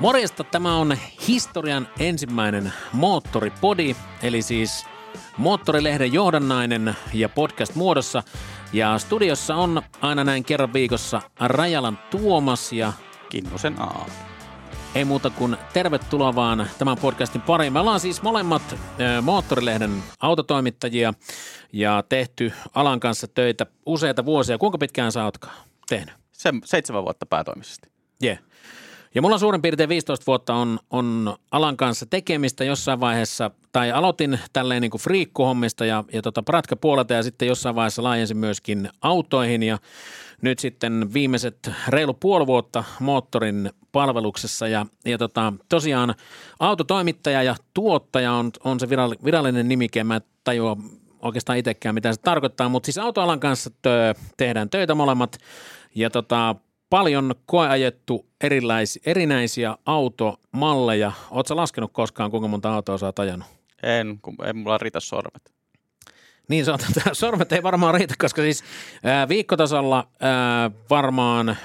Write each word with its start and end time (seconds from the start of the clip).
Morjesta, 0.00 0.44
tämä 0.44 0.76
on 0.76 0.96
historian 1.28 1.88
ensimmäinen 1.98 2.72
moottoripodi, 2.92 3.96
eli 4.22 4.42
siis 4.42 4.86
Moottorilehden 5.38 6.12
johdannainen 6.12 6.96
ja 7.14 7.28
podcast 7.28 7.74
muodossa. 7.74 8.22
Ja 8.72 8.98
studiossa 8.98 9.54
on 9.54 9.82
aina 10.00 10.24
näin 10.24 10.44
kerran 10.44 10.72
viikossa 10.72 11.20
Rajalan 11.40 11.98
Tuomas 12.10 12.72
ja 12.72 12.92
Kinnusen 13.28 13.80
A. 13.80 14.04
ei 14.96 15.04
muuta 15.04 15.30
kuin 15.30 15.56
tervetuloa 15.72 16.34
vaan 16.34 16.70
tämän 16.78 16.96
podcastin 16.96 17.40
pariin. 17.40 17.72
Me 17.72 17.80
ollaan 17.80 18.00
siis 18.00 18.22
molemmat 18.22 18.62
äh, 18.72 19.22
Moottorilehden 19.22 20.02
autotoimittajia 20.20 21.14
ja 21.72 22.04
tehty 22.08 22.52
alan 22.74 23.00
kanssa 23.00 23.28
töitä 23.28 23.66
useita 23.86 24.24
vuosia. 24.24 24.58
Kuinka 24.58 24.78
pitkään 24.78 25.12
sä 25.12 25.24
ootkaan 25.24 25.56
tehnyt? 25.88 26.14
Se, 26.32 26.52
seitsemän 26.64 27.04
vuotta 27.04 27.26
päätoimisesti. 27.26 27.88
Yeah. 28.24 28.38
Ja 29.16 29.22
mulla 29.22 29.38
suurin 29.38 29.62
piirtein 29.62 29.88
15 29.88 30.26
vuotta 30.26 30.54
on, 30.54 30.78
on 30.90 31.36
alan 31.50 31.76
kanssa 31.76 32.06
tekemistä 32.06 32.64
jossain 32.64 33.00
vaiheessa, 33.00 33.50
tai 33.72 33.92
aloitin 33.92 34.40
tälleen 34.52 34.82
niin 34.82 34.90
kuin 34.90 35.00
friikkuhommista 35.00 35.84
ja, 35.84 36.04
ja 36.12 36.22
tota 36.22 36.42
pratkapuolelta 36.42 37.14
ja 37.14 37.22
sitten 37.22 37.48
jossain 37.48 37.74
vaiheessa 37.74 38.02
laajensin 38.02 38.36
myöskin 38.36 38.88
autoihin 39.02 39.62
ja 39.62 39.78
nyt 40.42 40.58
sitten 40.58 41.14
viimeiset 41.14 41.70
reilu 41.88 42.14
puoli 42.14 42.46
vuotta 42.46 42.84
moottorin 43.00 43.70
palveluksessa 43.92 44.68
ja, 44.68 44.86
ja 45.04 45.18
tota, 45.18 45.52
tosiaan 45.68 46.14
autotoimittaja 46.60 47.42
ja 47.42 47.56
tuottaja 47.74 48.32
on, 48.32 48.50
on 48.64 48.80
se 48.80 48.86
virall- 48.86 49.24
virallinen 49.24 49.68
nimike, 49.68 50.04
mä 50.04 50.20
tajua 50.44 50.76
oikeastaan 51.22 51.58
itsekään 51.58 51.94
mitä 51.94 52.12
se 52.12 52.20
tarkoittaa, 52.20 52.68
mutta 52.68 52.86
siis 52.86 52.98
autoalan 52.98 53.40
kanssa 53.40 53.70
tö, 53.82 54.14
tehdään 54.36 54.70
töitä 54.70 54.94
molemmat 54.94 55.38
ja 55.94 56.10
tota, 56.10 56.56
paljon 56.90 57.34
koeajettu 57.46 58.26
erilais, 58.40 59.00
erinäisiä 59.06 59.76
automalleja. 59.86 61.12
Oletko 61.30 61.56
laskenut 61.56 61.92
koskaan, 61.92 62.30
kuinka 62.30 62.48
monta 62.48 62.74
autoa 62.74 62.98
sä 62.98 63.06
oot 63.06 63.18
ajanut? 63.18 63.46
En, 63.82 64.18
kun 64.22 64.34
ei 64.46 64.52
mulla 64.52 64.78
riitä 64.78 65.00
sormet. 65.00 65.55
Niin, 66.48 66.64
se 66.64 66.72
on, 66.72 66.78
sormet 67.12 67.52
ei 67.52 67.62
varmaan 67.62 67.94
riitä, 67.94 68.14
koska 68.18 68.42
siis 68.42 68.64
viikkotasolla 69.28 70.08
varmaan 70.90 71.56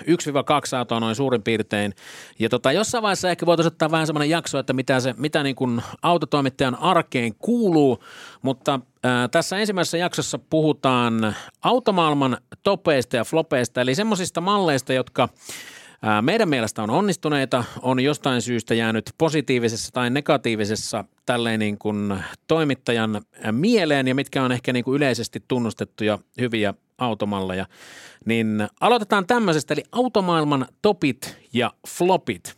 1-2 0.73 0.77
autoa 0.77 0.99
noin 0.99 1.15
suurin 1.15 1.43
piirtein. 1.43 1.93
Ja 2.39 2.49
tota, 2.49 2.71
jossain 2.71 3.01
vaiheessa 3.01 3.29
ehkä 3.29 3.45
voitaisiin 3.45 3.73
ottaa 3.73 3.91
vähän 3.91 4.07
semmoinen 4.07 4.29
jakso, 4.29 4.59
että 4.59 4.73
mitä, 4.73 4.99
se, 4.99 5.13
mitä 5.17 5.43
niin 5.43 5.55
kuin 5.55 5.81
autotoimittajan 6.01 6.75
arkeen 6.75 7.35
kuuluu, 7.35 8.03
mutta 8.41 8.79
ää, 9.03 9.27
tässä 9.27 9.57
ensimmäisessä 9.57 9.97
jaksossa 9.97 10.39
puhutaan 10.49 11.35
automaailman 11.61 12.37
topeista 12.63 13.15
ja 13.15 13.23
flopeista, 13.25 13.81
eli 13.81 13.95
semmoisista 13.95 14.41
malleista, 14.41 14.93
jotka 14.93 15.29
meidän 16.21 16.49
mielestä 16.49 16.83
on 16.83 16.89
onnistuneita, 16.89 17.63
on 17.81 17.99
jostain 17.99 18.41
syystä 18.41 18.73
jäänyt 18.73 19.09
positiivisessa 19.17 19.91
tai 19.93 20.09
negatiivisessa 20.09 21.05
tälleen 21.25 21.59
niin 21.59 21.77
kuin 21.77 22.23
toimittajan 22.47 23.21
mieleen 23.51 24.07
ja 24.07 24.15
mitkä 24.15 24.43
on 24.43 24.51
ehkä 24.51 24.73
niin 24.73 24.83
kuin 24.83 24.95
yleisesti 24.95 25.43
tunnustettuja 25.47 26.19
hyviä 26.41 26.73
automalleja. 26.97 27.65
Niin 28.25 28.67
aloitetaan 28.81 29.27
tämmöisestä, 29.27 29.73
eli 29.73 29.83
automaailman 29.91 30.65
topit 30.81 31.37
ja 31.53 31.71
flopit. 31.87 32.57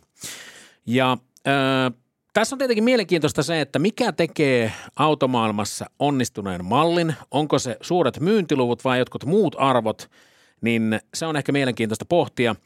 Ja 0.86 1.18
ää, 1.44 1.90
tässä 2.32 2.54
on 2.54 2.58
tietenkin 2.58 2.84
mielenkiintoista 2.84 3.42
se, 3.42 3.60
että 3.60 3.78
mikä 3.78 4.12
tekee 4.12 4.72
automaailmassa 4.96 5.86
onnistuneen 5.98 6.64
mallin. 6.64 7.14
Onko 7.30 7.58
se 7.58 7.76
suuret 7.80 8.20
myyntiluvut 8.20 8.84
vai 8.84 8.98
jotkut 8.98 9.24
muut 9.24 9.56
arvot, 9.58 10.10
niin 10.64 11.00
se 11.14 11.26
on 11.26 11.36
ehkä 11.36 11.52
mielenkiintoista 11.52 12.04
pohtia. 12.04 12.56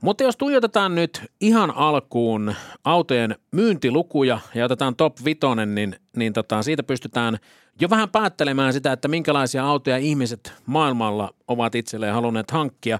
Mutta 0.00 0.24
jos 0.24 0.36
tuijotetaan 0.36 0.94
nyt 0.94 1.22
ihan 1.40 1.70
alkuun 1.70 2.54
autojen 2.84 3.36
myyntilukuja 3.52 4.40
ja 4.54 4.64
otetaan 4.64 4.96
top 4.96 5.16
vitonen, 5.24 5.74
niin, 5.74 5.96
niin 6.16 6.32
tota, 6.32 6.62
siitä 6.62 6.82
pystytään 6.82 7.38
jo 7.80 7.90
vähän 7.90 8.10
päättelemään 8.10 8.72
sitä, 8.72 8.92
että 8.92 9.08
minkälaisia 9.08 9.64
autoja 9.64 9.96
ihmiset 9.96 10.52
maailmalla 10.66 11.34
ovat 11.48 11.74
itselleen 11.74 12.14
halunneet 12.14 12.50
hankkia. 12.50 12.98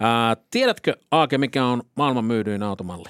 Ää, 0.00 0.36
tiedätkö, 0.50 0.96
Aake, 1.10 1.38
mikä 1.38 1.64
on 1.64 1.82
maailman 1.94 2.24
myydyin 2.24 2.62
automalli? 2.62 3.08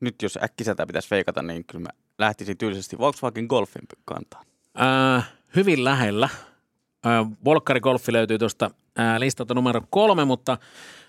Nyt 0.00 0.22
jos 0.22 0.38
äkkiseltä 0.42 0.86
pitäisi 0.86 1.10
veikata, 1.10 1.42
niin 1.42 1.64
kyllä 1.64 1.82
mä 1.82 1.88
lähtisin 2.18 2.58
tyylisesti 2.58 2.98
Volkswagen 2.98 3.46
Golfin 3.46 3.82
kantaan. 4.04 4.46
Ää, 4.74 5.22
hyvin 5.56 5.84
lähellä. 5.84 6.28
Ää, 7.04 7.26
Volkkari 7.44 7.80
Golfi 7.80 8.12
löytyy 8.12 8.38
tuosta 8.38 8.70
listalta 9.18 9.54
numero 9.54 9.80
kolme, 9.90 10.24
mutta 10.24 10.58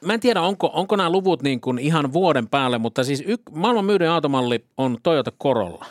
mä 0.06 0.14
en 0.14 0.20
tiedä, 0.20 0.42
onko, 0.42 0.72
onko 0.74 0.96
nämä 0.96 1.09
luvut 1.09 1.44
niin 1.44 1.62
kuin 1.62 1.80
ihan 1.80 2.14
vuoden 2.14 2.48
päälle, 2.48 2.78
mutta 2.78 3.03
siis 3.03 3.24
y- 3.28 3.36
maailman 3.52 3.86
myydyin 3.86 4.09
automalli 4.09 4.66
on 4.78 4.98
Toyota 5.03 5.31
Corolla. 5.44 5.86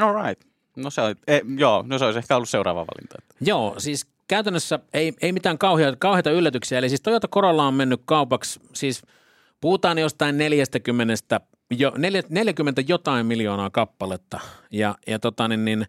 All 0.00 0.22
right. 0.24 0.42
No 0.76 0.90
se, 0.90 1.00
oli, 1.00 1.14
e, 1.26 1.40
joo, 1.56 1.84
no 1.86 1.98
se 1.98 2.04
olisi 2.04 2.18
ehkä 2.18 2.36
ollut 2.36 2.48
seuraava 2.48 2.80
valinta. 2.80 3.16
Joo, 3.40 3.74
siis 3.78 4.06
käytännössä 4.28 4.78
ei, 4.94 5.14
ei 5.22 5.32
mitään 5.32 5.58
kauheita, 5.58 5.96
kauheita 5.96 6.30
yllätyksiä. 6.30 6.78
Eli 6.78 6.88
siis 6.88 7.00
Toyota 7.00 7.28
Corolla 7.28 7.66
on 7.66 7.74
mennyt 7.74 8.00
kaupaksi, 8.04 8.60
siis 8.72 9.02
puhutaan 9.60 9.98
jostain 9.98 10.38
40, 10.38 11.40
jo, 11.70 11.92
40 12.28 12.82
jotain 12.88 13.26
miljoonaa 13.26 13.70
kappaletta. 13.70 14.40
Ja, 14.70 14.94
ja 15.06 15.18
tota 15.18 15.48
niin, 15.48 15.64
niin 15.64 15.86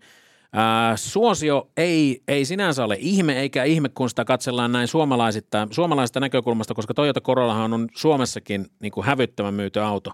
ää, 0.54 0.98
suosio 0.98 1.70
ei, 1.78 2.22
ei 2.28 2.46
sinänsä 2.46 2.84
ole 2.84 2.98
ihme, 3.00 3.40
eikä 3.40 3.64
ihme, 3.64 3.90
kun 3.90 4.10
sitä 4.10 4.26
katsellaan 4.26 4.72
näin 4.72 4.88
suomalaisista, 4.88 5.68
suomalaisesta 5.72 6.20
näkökulmasta, 6.20 6.74
koska 6.74 6.94
Toyota 6.94 7.22
Corollahan 7.22 7.74
on 7.74 7.88
Suomessakin 7.96 8.66
niin 8.80 8.92
kuin 8.92 9.06
hävyttömän 9.06 9.54
myyty 9.54 9.80
auto. 9.80 10.12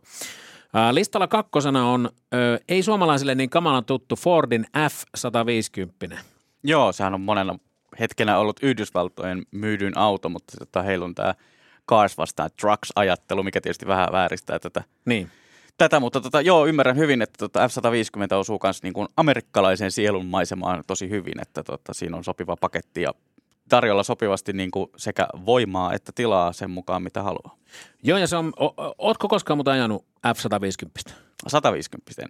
Ää, 0.73 0.95
listalla 0.95 1.27
kakkosena 1.27 1.89
on 1.89 2.09
ö, 2.33 2.59
ei 2.69 2.83
suomalaisille 2.83 3.35
niin 3.35 3.49
kamalan 3.49 3.85
tuttu 3.85 4.15
Fordin 4.15 4.65
F-150. 4.77 6.17
Joo, 6.63 6.91
sehän 6.91 7.13
on 7.13 7.21
monena 7.21 7.59
hetkenä 7.99 8.37
ollut 8.37 8.59
Yhdysvaltojen 8.63 9.43
myydyin 9.51 9.97
auto, 9.97 10.29
mutta 10.29 10.53
tota, 10.59 10.81
heillä 10.81 11.05
on 11.05 11.15
tämä 11.15 11.35
cars 11.89 12.17
vastaan 12.17 12.49
trucks-ajattelu, 12.61 13.43
mikä 13.43 13.61
tietysti 13.61 13.87
vähän 13.87 14.07
vääristää 14.11 14.59
tätä, 14.59 14.83
Niin. 15.05 15.31
Tätä 15.79 15.99
mutta 15.99 16.21
tota, 16.21 16.41
joo, 16.41 16.67
ymmärrän 16.67 16.97
hyvin, 16.97 17.21
että 17.21 17.37
tota 17.37 17.67
F-150 17.67 18.35
osuu 18.35 18.59
myös 18.63 18.83
niin 18.83 18.93
amerikkalaisen 19.17 19.91
sielun 19.91 20.25
maisemaan 20.25 20.83
tosi 20.87 21.09
hyvin, 21.09 21.41
että 21.41 21.63
tota, 21.63 21.93
siinä 21.93 22.17
on 22.17 22.23
sopiva 22.23 22.55
paketti 22.55 23.01
ja 23.01 23.13
tarjolla 23.69 24.03
sopivasti 24.03 24.53
niin 24.53 24.71
kuin 24.71 24.89
sekä 24.97 25.27
voimaa 25.45 25.93
että 25.93 26.11
tilaa 26.15 26.53
sen 26.53 26.71
mukaan, 26.71 27.03
mitä 27.03 27.23
haluaa. 27.23 27.55
Joo, 28.03 28.17
ja 28.17 28.27
se 28.27 28.37
on, 28.37 28.53
o, 28.59 28.65
o- 28.65 28.95
ootko 28.97 29.27
koskaan 29.27 29.57
muuta 29.57 29.71
ajanut 29.71 30.05
F-150? 30.27 31.13
150. 31.47 32.27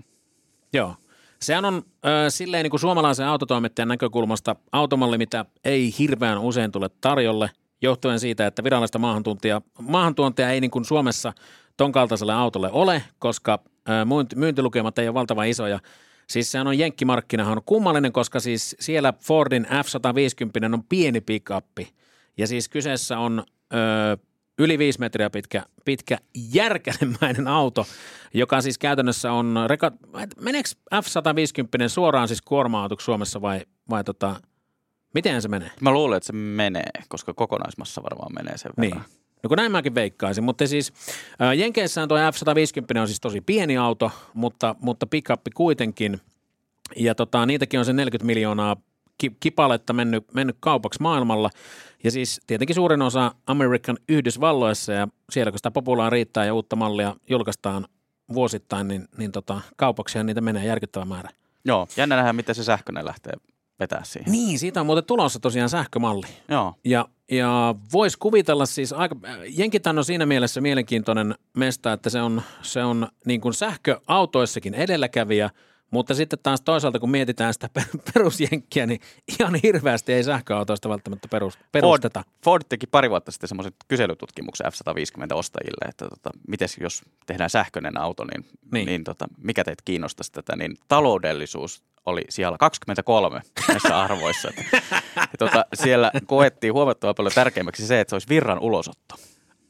Joo. 0.73 0.95
Sehän 1.41 1.65
on 1.65 1.83
ö, 2.05 2.29
silleen 2.29 2.63
niin 2.63 2.71
kuin 2.71 2.79
suomalaisen 2.79 3.27
autotoimittajan 3.27 3.87
näkökulmasta 3.87 4.55
automalli, 4.71 5.17
mitä 5.17 5.45
ei 5.65 5.93
hirveän 5.99 6.37
usein 6.37 6.71
tule 6.71 6.89
tarjolle, 7.01 7.49
johtuen 7.81 8.19
siitä, 8.19 8.47
että 8.47 8.63
virallista 8.63 8.99
maahantuntia, 8.99 9.61
maahantuontia 9.81 10.49
ei 10.49 10.61
niin 10.61 10.71
kuin 10.71 10.85
Suomessa 10.85 11.33
ton 11.79 11.91
kaltaiselle 11.91 12.33
autolle 12.33 12.69
ole, 12.71 13.03
koska 13.19 13.59
myyntilukemat 14.35 14.99
ei 14.99 15.07
ole 15.07 15.13
valtavan 15.13 15.47
isoja. 15.47 15.79
Siis 16.27 16.51
sehän 16.51 16.67
on 16.67 16.77
jenkkimarkkinahan 16.77 17.57
on 17.57 17.63
kummallinen, 17.65 18.11
koska 18.11 18.39
siis 18.39 18.75
siellä 18.79 19.13
Fordin 19.21 19.65
F-150 19.65 20.73
on 20.73 20.83
pieni 20.83 21.19
pick-uppi. 21.19 21.87
Ja 22.37 22.47
siis 22.47 22.69
kyseessä 22.69 23.19
on 23.19 23.43
ö, 23.73 24.17
yli 24.59 24.77
viisi 24.77 24.99
metriä 24.99 25.29
pitkä, 25.29 25.63
pitkä 25.85 26.17
järkälemäinen 26.53 27.47
auto, 27.47 27.85
joka 28.33 28.61
siis 28.61 28.77
käytännössä 28.77 29.31
on, 29.31 29.55
reka, 29.67 29.91
meneekö 30.41 30.69
F-150 30.95 31.87
suoraan 31.87 32.27
siis 32.27 32.41
kuorma-autoksi 32.41 33.05
Suomessa 33.05 33.41
vai, 33.41 33.61
vai 33.89 34.03
tota, 34.03 34.35
miten 35.13 35.41
se 35.41 35.47
menee? 35.47 35.71
Mä 35.81 35.91
luulen, 35.91 36.17
että 36.17 36.27
se 36.27 36.33
menee, 36.33 36.91
koska 37.07 37.33
kokonaismassa 37.33 38.03
varmaan 38.03 38.33
menee 38.33 38.57
sen 38.57 38.71
Niin. 38.77 39.01
No 39.43 39.47
kun 39.47 39.57
näin 39.57 39.71
mäkin 39.71 39.95
veikkaisin, 39.95 40.43
mutta 40.43 40.67
siis 40.67 40.93
ää, 41.39 41.53
Jenkeissään 41.53 42.07
tuo 42.07 42.17
F-150 42.17 42.99
on 43.01 43.07
siis 43.07 43.19
tosi 43.19 43.41
pieni 43.41 43.77
auto, 43.77 44.11
mutta, 44.33 44.75
mutta 44.79 45.07
pick-up 45.07 45.41
kuitenkin. 45.53 46.21
Ja 46.95 47.15
tota, 47.15 47.45
niitäkin 47.45 47.79
on 47.79 47.85
se 47.85 47.93
40 47.93 48.25
miljoonaa 48.25 48.75
ki- 49.17 49.37
kipaletta 49.39 49.93
mennyt, 49.93 50.33
mennyt 50.33 50.57
kaupaksi 50.59 51.01
maailmalla. 51.01 51.49
Ja 52.03 52.11
siis 52.11 52.41
tietenkin 52.47 52.75
suurin 52.75 53.01
osa 53.01 53.31
American 53.47 53.97
Yhdysvalloissa 54.09 54.93
ja 54.93 55.07
siellä 55.31 55.51
kun 55.51 55.59
sitä 55.59 55.71
populaa 55.71 56.09
riittää 56.09 56.45
ja 56.45 56.53
uutta 56.53 56.75
mallia 56.75 57.15
julkaistaan 57.29 57.87
vuosittain, 58.33 58.87
niin, 58.87 59.07
niin 59.17 59.31
tota, 59.31 59.61
kaupaksihan 59.75 60.25
niitä 60.25 60.41
menee 60.41 60.65
järkyttävä 60.65 61.05
määrä. 61.05 61.29
Joo, 61.65 61.87
jännä 61.97 62.15
nähdä, 62.15 62.33
miten 62.33 62.55
se 62.55 62.63
sähköinen 62.63 63.05
lähtee 63.05 63.33
vetää 63.79 64.03
siihen. 64.03 64.31
Niin, 64.31 64.59
siitä 64.59 64.79
on 64.79 64.85
muuten 64.85 65.05
tulossa 65.05 65.39
tosiaan 65.39 65.69
sähkömalli. 65.69 66.27
Joo, 66.49 66.73
Ja, 66.83 67.05
ja 67.31 67.75
voisi 67.93 68.17
kuvitella 68.17 68.65
siis, 68.65 68.93
aika, 68.93 69.15
Jenkithän 69.57 69.97
on 69.97 70.05
siinä 70.05 70.25
mielessä 70.25 70.61
mielenkiintoinen 70.61 71.35
mesta, 71.57 71.93
että 71.93 72.09
se 72.09 72.21
on, 72.21 72.41
se 72.61 72.83
on 72.83 73.07
niin 73.25 73.41
kuin 73.41 73.53
sähköautoissakin 73.53 74.73
edelläkävijä, 74.73 75.49
Mutta 75.91 76.13
sitten 76.13 76.39
taas 76.43 76.61
toisaalta, 76.61 76.99
kun 76.99 77.11
mietitään 77.11 77.53
sitä 77.53 77.69
perusjenkkiä, 78.13 78.85
niin 78.85 78.99
ihan 79.39 79.55
hirveästi 79.63 80.13
ei 80.13 80.23
sähköautoista 80.23 80.89
välttämättä 80.89 81.27
perusteta. 81.71 82.23
Ford, 82.23 82.33
Ford 82.43 82.63
teki 82.69 82.87
pari 82.87 83.09
vuotta 83.09 83.31
sitten 83.31 83.47
semmoisen 83.47 83.73
kyselytutkimuksen 83.87 84.67
F-150 84.67 85.33
ostajille, 85.33 85.89
että 85.89 86.07
tota, 86.09 86.29
miten 86.47 86.67
jos 86.81 87.01
tehdään 87.25 87.49
sähköinen 87.49 87.97
auto, 87.97 88.25
niin, 88.25 88.45
niin. 88.71 88.85
niin 88.85 89.03
tota, 89.03 89.27
mikä 89.37 89.63
teitä 89.63 89.83
kiinnostaisi 89.85 90.31
tätä, 90.31 90.55
niin 90.55 90.75
taloudellisuus 90.87 91.83
oli 92.05 92.21
siellä 92.29 92.57
23 92.57 93.41
näissä 93.67 94.01
arvoissa. 94.01 94.49
Että, 94.57 95.37
tota, 95.39 95.65
siellä 95.73 96.11
koettiin 96.25 96.73
huomattavan 96.73 97.15
paljon 97.15 97.33
tärkeämmäksi 97.35 97.87
se, 97.87 97.99
että 97.99 98.09
se 98.09 98.15
olisi 98.15 98.29
virran 98.29 98.59
ulosotto. 98.59 99.15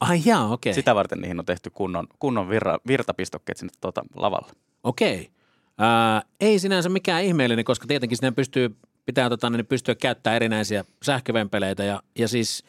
Ai 0.00 0.22
jaa, 0.24 0.44
okei. 0.44 0.70
Okay. 0.70 0.74
Sitä 0.74 0.94
varten 0.94 1.20
niihin 1.20 1.38
on 1.38 1.44
tehty 1.44 1.70
kunnon, 1.70 2.06
kunnon 2.18 2.48
virra, 2.48 2.78
virtapistokkeet 2.86 3.58
sinne 3.58 3.72
tuota, 3.80 4.02
lavalle. 4.16 4.52
Okei. 4.84 5.20
Okay. 5.20 5.39
Ää, 5.80 6.22
ei 6.40 6.58
sinänsä 6.58 6.88
mikään 6.88 7.24
ihmeellinen, 7.24 7.64
koska 7.64 7.86
tietenkin 7.86 8.18
sinne 8.18 8.30
pystyy, 8.30 8.76
pitää 9.06 9.28
tota, 9.28 9.50
niin 9.50 9.66
pystyä 9.66 9.94
käyttämään 9.94 10.36
erinäisiä 10.36 10.84
sähkövempeleitä 11.02 11.84
ja, 11.84 12.02
ja 12.18 12.28
siis 12.28 12.64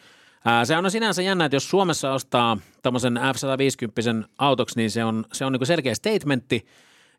ää, 0.45 0.65
se 0.65 0.77
on 0.77 0.91
sinänsä 0.91 1.21
jännä, 1.21 1.45
että 1.45 1.55
jos 1.55 1.69
Suomessa 1.69 2.13
ostaa 2.13 2.57
tämmöisen 2.81 3.13
F-150 3.13 4.27
autoksi, 4.37 4.77
niin 4.77 4.91
se 4.91 5.03
on, 5.03 5.25
se 5.33 5.45
on 5.45 5.53
niin 5.53 5.65
selkeä 5.65 5.95
statementti 5.95 6.65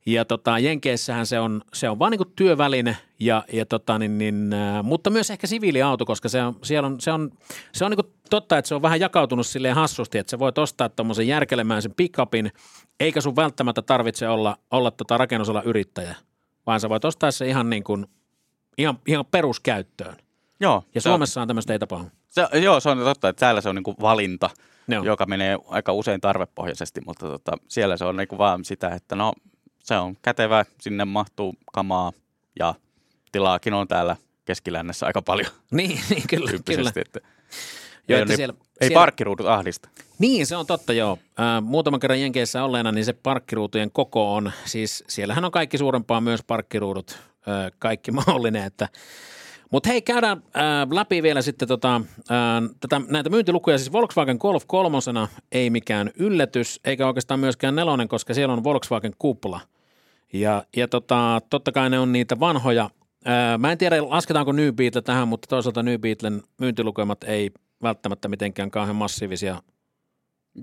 ja 0.07 0.25
tota, 0.25 0.59
Jenkeissähän 0.59 1.27
se 1.27 1.41
on, 1.41 1.63
se 1.73 1.89
on 1.89 1.99
vaan 1.99 2.13
niin 2.13 2.33
työväline, 2.37 2.97
ja, 3.21 3.45
ja 3.53 3.67
tota, 3.67 3.99
niin, 3.99 4.19
niin, 4.19 4.53
äh, 4.53 4.85
mutta 4.85 5.11
myös 5.11 5.31
ehkä 5.31 5.47
siviiliauto, 5.47 6.07
koska 6.07 6.29
se 6.29 6.43
on, 6.43 6.57
siellä 6.63 6.87
on, 6.87 7.01
se 7.01 7.13
on, 7.13 7.31
se 7.73 7.85
on 7.85 7.91
niin 7.91 8.13
totta, 8.31 8.59
että 8.59 8.69
se 8.69 8.75
on 8.75 8.83
vähän 8.83 9.01
jakautunut 9.01 9.47
silleen 9.47 9.75
hassusti, 9.75 10.19
että 10.19 10.31
sä 10.31 10.39
voit 10.39 10.59
ostaa 10.59 10.89
tuommoisen 10.89 11.29
järkelemäisen 11.29 11.95
pickupin, 11.95 12.53
eikä 13.01 13.21
sun 13.21 13.37
välttämättä 13.37 13.83
tarvitse 13.83 14.29
olla, 14.29 14.57
olla 14.71 14.91
tota 14.91 15.19
rakennusala 15.19 15.63
yrittäjä, 15.63 16.15
vaan 16.67 16.81
sä 16.81 16.89
voit 16.89 17.05
ostaa 17.05 17.31
se 17.31 17.49
ihan, 17.49 17.71
niin 17.71 17.85
kuin, 17.85 18.07
ihan, 18.79 18.99
ihan 19.07 19.27
peruskäyttöön. 19.27 20.17
Joo. 20.61 20.85
Ja 20.95 21.01
Suomessa 21.01 21.43
on 21.43 21.49
tämmöistä 21.49 21.73
ei 21.73 21.79
tapahdu. 21.79 22.07
Se, 22.29 22.49
joo, 22.53 22.81
se 22.81 22.91
on 22.91 22.99
totta, 22.99 23.29
että 23.29 23.41
täällä 23.41 23.61
se 23.61 23.69
on 23.69 23.75
niin 23.75 23.83
kuin 23.83 23.97
valinta, 24.01 24.51
joo. 24.89 25.05
joka 25.05 25.27
menee 25.27 25.59
aika 25.69 25.93
usein 25.93 26.21
tarvepohjaisesti, 26.21 27.01
mutta 27.07 27.27
tota, 27.27 27.53
siellä 27.69 27.97
se 27.97 28.05
on 28.05 28.17
niin 28.17 28.29
kuin 28.29 28.39
vaan 28.39 28.65
sitä, 28.65 28.89
että 28.89 29.17
no 29.17 29.33
se 29.83 29.97
on 29.97 30.17
kätevä, 30.23 30.65
sinne 30.81 31.05
mahtuu 31.05 31.55
kamaa 31.73 32.13
ja 32.59 32.75
tilaakin 33.33 33.75
on 33.75 33.89
täällä 33.89 34.17
keskilännessä 34.45 35.07
aika 35.07 35.23
paljon. 35.23 35.51
Niin, 35.71 36.01
niin 36.11 36.23
kyllä. 36.29 36.51
kyllä. 36.65 36.93
Että 36.97 37.21
Joo, 38.09 38.21
että 38.21 38.37
siellä, 38.37 38.55
ei 38.81 38.89
siellä... 38.89 39.01
parkkiruudut 39.01 39.47
ahdista. 39.47 39.89
Niin, 40.19 40.47
se 40.47 40.57
on 40.57 40.67
totta 40.67 40.93
joo. 40.93 41.19
Äh, 41.41 41.63
muutaman 41.63 42.01
kerran 42.01 42.21
Jenkeissä 42.21 42.65
olleena, 42.65 42.93
niin 42.93 43.05
se 43.05 43.13
parkkiruutujen 43.13 43.91
koko 43.93 44.35
on, 44.35 44.53
siis 44.65 45.05
siellähän 45.09 45.45
on 45.45 45.51
kaikki 45.51 45.79
suurempaa 45.79 46.21
myös 46.21 46.41
parkkiruudut, 46.47 47.19
äh, 47.49 47.73
kaikki 47.79 48.11
mahdollinen, 48.21 48.65
että 48.65 48.89
mutta 49.73 49.89
hei, 49.89 50.03
käydään 50.03 50.43
äh, 50.57 50.63
läpi 50.91 51.23
vielä 51.23 51.43
sitten 51.43 51.69
tota, 51.69 51.97
äh, 51.97 52.71
tätä, 52.81 53.01
näitä 53.09 53.31
myyntilukuja. 53.31 53.79
Siis 53.79 53.93
Volkswagen 53.93 54.37
Golf 54.41 54.65
kolmosena 54.67 55.29
ei 55.53 55.71
mikään 55.71 56.11
yllätys, 56.19 56.81
eikä 56.85 57.07
oikeastaan 57.07 57.41
myöskään 57.41 57.75
nelonen, 57.75 58.09
koska 58.09 58.35
siellä 58.35 58.55
on 58.55 58.65
Volkswagen 58.65 59.13
kupla. 59.19 59.61
Ja, 60.33 60.65
ja 60.77 60.89
tota, 60.89 61.41
totta 61.51 61.73
kai 61.73 61.91
ne 61.91 61.99
on 61.99 62.13
niitä 62.13 62.41
vanhoja. 62.41 62.91
Äh, 63.27 63.59
mä 63.59 63.73
en 63.73 63.79
tiedä, 63.79 64.09
lasketaanko 64.09 64.53
New 64.53 64.75
Beetle 64.75 65.03
tähän, 65.03 65.29
mutta 65.29 65.47
toisaalta 65.47 65.83
New 65.83 66.01
Beetlen 66.01 66.43
myyntilukemat 66.59 67.25
ei 67.25 67.51
välttämättä 67.83 68.29
mitenkään 68.29 68.71
kauhean 68.71 68.97
massiivisia 68.97 69.63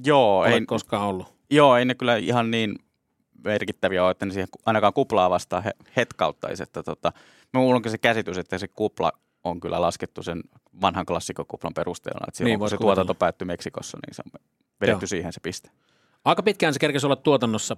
Joo, 0.05 0.39
ole 0.39 0.53
ei, 0.53 0.65
koskaan 0.65 1.07
ollut. 1.07 1.27
Joo, 1.49 1.77
ei 1.77 1.85
ne 1.85 1.95
kyllä 1.95 2.17
ihan 2.17 2.51
niin 2.51 2.75
merkittäviä 3.43 4.03
ole, 4.03 4.11
että 4.11 4.25
ne 4.25 4.33
siihen 4.33 4.47
ainakaan 4.65 4.93
kuplaa 4.93 5.29
vastaan 5.29 5.63
he, 5.63 5.71
hetkauttaisi. 5.95 6.63
Että 6.63 6.83
tota, 6.83 7.11
Minulla 7.53 7.75
on 7.75 7.91
se 7.91 7.97
käsitys, 7.97 8.37
että 8.37 8.57
se 8.57 8.67
kupla 8.67 9.11
on 9.43 9.59
kyllä 9.59 9.81
laskettu 9.81 10.23
sen 10.23 10.43
vanhan 10.81 11.05
klassikokuplan 11.05 11.73
perusteella. 11.73 12.25
Että 12.27 12.43
niin, 12.43 12.59
kun 12.59 12.69
se 12.69 12.77
kuvitella. 12.77 12.95
tuotanto 12.95 13.15
päättyi 13.15 13.45
Meksikossa, 13.45 13.97
niin 14.07 14.15
se 14.15 14.23
on 14.25 14.41
vedetty 14.81 15.03
Joo. 15.03 15.07
siihen 15.07 15.33
se 15.33 15.39
piste. 15.39 15.69
Aika 16.25 16.43
pitkään 16.43 16.73
se 16.73 16.79
kerkesi 16.79 17.05
olla 17.05 17.15
tuotannossa. 17.15 17.77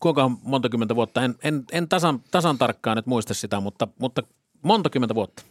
Kuinka 0.00 0.30
monta 0.42 0.68
kymmentä 0.68 0.96
vuotta? 0.96 1.22
En, 1.22 1.34
en, 1.42 1.64
en 1.72 1.88
tasan, 1.88 2.20
tasan 2.30 2.58
tarkkaan 2.58 2.96
nyt 2.96 3.06
muista 3.06 3.34
sitä, 3.34 3.60
mutta, 3.60 3.88
mutta 3.98 4.22
monta 4.62 4.90
kymmentä 4.90 5.14
vuotta. 5.14 5.42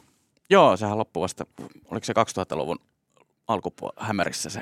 Joo, 0.49 0.77
sehän 0.77 0.97
loppui 0.97 1.21
vasta, 1.21 1.45
oliko 1.91 2.05
se 2.05 2.13
2000-luvun 2.13 2.79
alkupuolella 3.47 4.05
hämärissä 4.05 4.49
se 4.49 4.61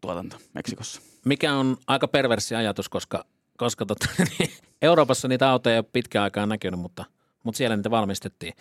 tuotanto 0.00 0.36
Meksikossa. 0.54 1.00
Mikä 1.24 1.54
on 1.54 1.76
aika 1.86 2.08
perversi 2.08 2.54
ajatus, 2.54 2.88
koska, 2.88 3.24
koska 3.56 3.86
tota, 3.86 4.06
Euroopassa 4.82 5.28
niitä 5.28 5.50
autoja 5.50 5.74
ei 5.74 5.78
ole 5.78 5.86
pitkään 5.92 6.22
aikaan 6.22 6.48
näkynyt, 6.48 6.80
mutta– 6.80 7.04
mutta 7.46 7.58
siellä 7.58 7.76
niitä 7.76 7.90
valmistettiin. 7.90 8.52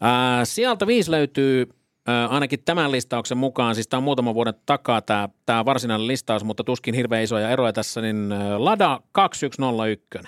Ää, 0.00 0.44
sieltä 0.44 0.86
viisi 0.86 1.10
löytyy 1.10 1.68
ää, 2.06 2.26
ainakin 2.26 2.62
tämän 2.64 2.92
listauksen 2.92 3.38
mukaan, 3.38 3.74
siis 3.74 3.88
tämä 3.88 3.98
on 3.98 4.04
muutaman 4.04 4.34
vuoden 4.34 4.54
takaa 4.66 5.02
tämä, 5.02 5.28
tämä 5.46 5.64
varsinainen 5.64 6.06
listaus, 6.06 6.44
mutta 6.44 6.64
tuskin 6.64 6.94
hirveän 6.94 7.22
isoja 7.22 7.50
eroja 7.50 7.72
tässä, 7.72 8.00
niin 8.00 8.28
Lada 8.58 9.00
2101. 9.12 10.18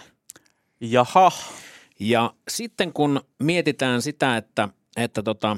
Jaha. 0.80 1.30
Ja 2.00 2.32
sitten 2.48 2.92
kun 2.92 3.20
mietitään 3.42 4.02
sitä, 4.02 4.36
että, 4.36 4.68
että 4.96 5.22
tota, 5.22 5.56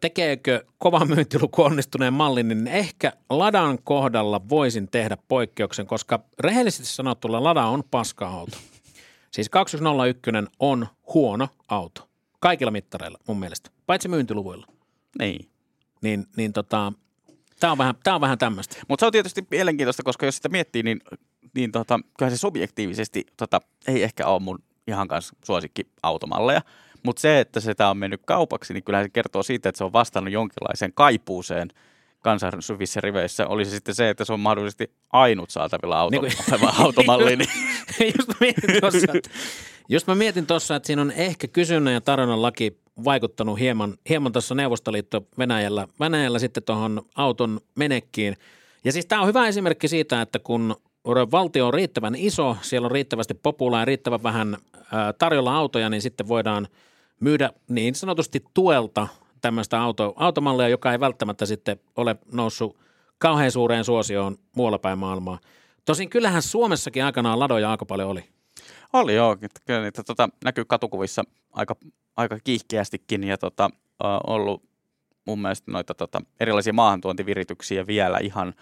tekeekö 0.00 0.64
kova 0.78 1.04
myyntiluku 1.04 1.62
onnistuneen 1.62 2.12
mallin, 2.12 2.48
niin 2.48 2.66
ehkä 2.66 3.12
Ladan 3.30 3.78
kohdalla 3.84 4.48
voisin 4.48 4.88
tehdä 4.88 5.16
poikkeuksen, 5.28 5.86
koska 5.86 6.20
rehellisesti 6.40 6.86
sanottuna 6.94 7.44
Lada 7.44 7.64
on 7.64 7.82
paska-auto. 7.90 8.56
Siis 9.32 9.48
2101 9.48 10.30
on 10.58 10.86
huono 11.14 11.48
auto. 11.68 12.08
Kaikilla 12.40 12.70
mittareilla 12.70 13.18
mun 13.28 13.40
mielestä, 13.40 13.70
paitsi 13.86 14.08
myyntiluvuilla. 14.08 14.66
Niin. 15.18 15.48
Niin, 16.02 16.26
niin 16.36 16.52
tota, 16.52 16.92
tämä 17.60 17.72
on 17.72 17.78
vähän, 17.78 17.94
tää 18.04 18.14
on 18.14 18.20
vähän 18.20 18.38
tämmöistä. 18.38 18.76
Mutta 18.88 19.02
se 19.02 19.06
on 19.06 19.12
tietysti 19.12 19.46
mielenkiintoista, 19.50 20.02
koska 20.02 20.26
jos 20.26 20.36
sitä 20.36 20.48
miettii, 20.48 20.82
niin, 20.82 21.00
niin 21.54 21.72
tota, 21.72 22.00
kyllähän 22.18 22.36
se 22.36 22.40
subjektiivisesti 22.40 23.26
tota, 23.36 23.60
ei 23.88 24.02
ehkä 24.02 24.26
ole 24.26 24.40
mun 24.40 24.58
ihan 24.86 25.08
kanssa 25.08 25.36
suosikki 25.44 25.86
automalleja. 26.02 26.62
Mutta 27.02 27.20
se, 27.20 27.40
että 27.40 27.60
sitä 27.60 27.90
on 27.90 27.96
mennyt 27.96 28.20
kaupaksi, 28.26 28.74
niin 28.74 28.84
kyllähän 28.84 29.04
se 29.04 29.10
kertoo 29.10 29.42
siitä, 29.42 29.68
että 29.68 29.78
se 29.78 29.84
on 29.84 29.92
vastannut 29.92 30.32
jonkinlaiseen 30.32 30.92
kaipuuseen– 30.94 31.68
kansan 32.22 32.62
syvissä 32.62 33.00
riveissä 33.00 33.46
oli 33.46 33.64
se 33.64 33.70
sitten 33.70 33.94
se, 33.94 34.08
että 34.08 34.24
se 34.24 34.32
on 34.32 34.40
mahdollisesti 34.40 34.90
ainut 35.12 35.50
saatavilla 35.50 36.00
auto, 36.00 36.20
niin 36.20 36.32
kuin, 36.50 36.70
automalli. 36.84 37.36
Niin. 37.36 37.48
just, 38.18 38.28
mä 38.28 38.34
mietin 38.40 38.80
tossa, 38.80 39.12
että, 39.14 39.30
just 39.88 40.06
mä 40.06 40.14
mietin 40.14 40.46
tuossa, 40.46 40.76
että 40.76 40.86
siinä 40.86 41.02
on 41.02 41.10
ehkä 41.10 41.48
kysynnän 41.48 41.94
ja 41.94 42.00
tarjonnan 42.00 42.42
laki 42.42 42.78
vaikuttanut 43.04 43.58
hieman, 43.58 43.94
hieman 44.08 44.32
tuossa 44.32 44.54
Neuvostoliitto 44.54 45.26
Venäjällä, 45.38 45.88
Venäjällä 46.00 46.38
sitten 46.38 46.62
tuohon 46.62 47.02
auton 47.14 47.60
menekkiin. 47.74 48.36
Ja 48.84 48.92
siis 48.92 49.06
tämä 49.06 49.20
on 49.22 49.28
hyvä 49.28 49.48
esimerkki 49.48 49.88
siitä, 49.88 50.22
että 50.22 50.38
kun 50.38 50.76
valtio 51.32 51.66
on 51.66 51.74
riittävän 51.74 52.14
iso, 52.14 52.56
siellä 52.62 52.86
on 52.86 52.92
riittävästi 52.92 53.34
populaa 53.34 53.80
ja 53.80 53.84
riittävän 53.84 54.22
vähän 54.22 54.56
tarjolla 55.18 55.56
autoja, 55.56 55.90
niin 55.90 56.02
sitten 56.02 56.28
voidaan 56.28 56.68
myydä 57.20 57.50
niin 57.68 57.94
sanotusti 57.94 58.44
tuelta– 58.54 59.08
tämmöistä 59.42 59.82
auto, 59.82 60.12
automallia, 60.16 60.68
joka 60.68 60.92
ei 60.92 61.00
välttämättä 61.00 61.46
sitten 61.46 61.80
ole 61.96 62.16
noussut 62.32 62.76
kauhean 63.18 63.50
suureen 63.50 63.84
suosioon 63.84 64.36
muualla 64.56 64.78
päin 64.78 64.98
maailmaa. 64.98 65.38
Tosin 65.84 66.10
kyllähän 66.10 66.42
Suomessakin 66.42 67.04
aikanaan 67.04 67.38
ladoja 67.38 67.70
aika 67.70 67.86
paljon 67.86 68.08
oli. 68.08 68.24
Oli 68.92 69.14
joo, 69.14 69.36
kyllä 69.66 69.82
niitä 69.82 70.02
tota, 70.02 70.28
näkyy 70.44 70.64
katukuvissa 70.64 71.24
aika, 71.52 71.76
aika 72.16 72.38
kiihkeästikin 72.44 73.24
ja 73.24 73.38
tota, 73.38 73.70
ollut 74.26 74.62
mun 75.26 75.42
mielestä 75.42 75.72
noita 75.72 75.94
tota, 75.94 76.20
erilaisia 76.40 76.72
maahantuontivirityksiä 76.72 77.86
vielä 77.86 78.18
ihan 78.18 78.54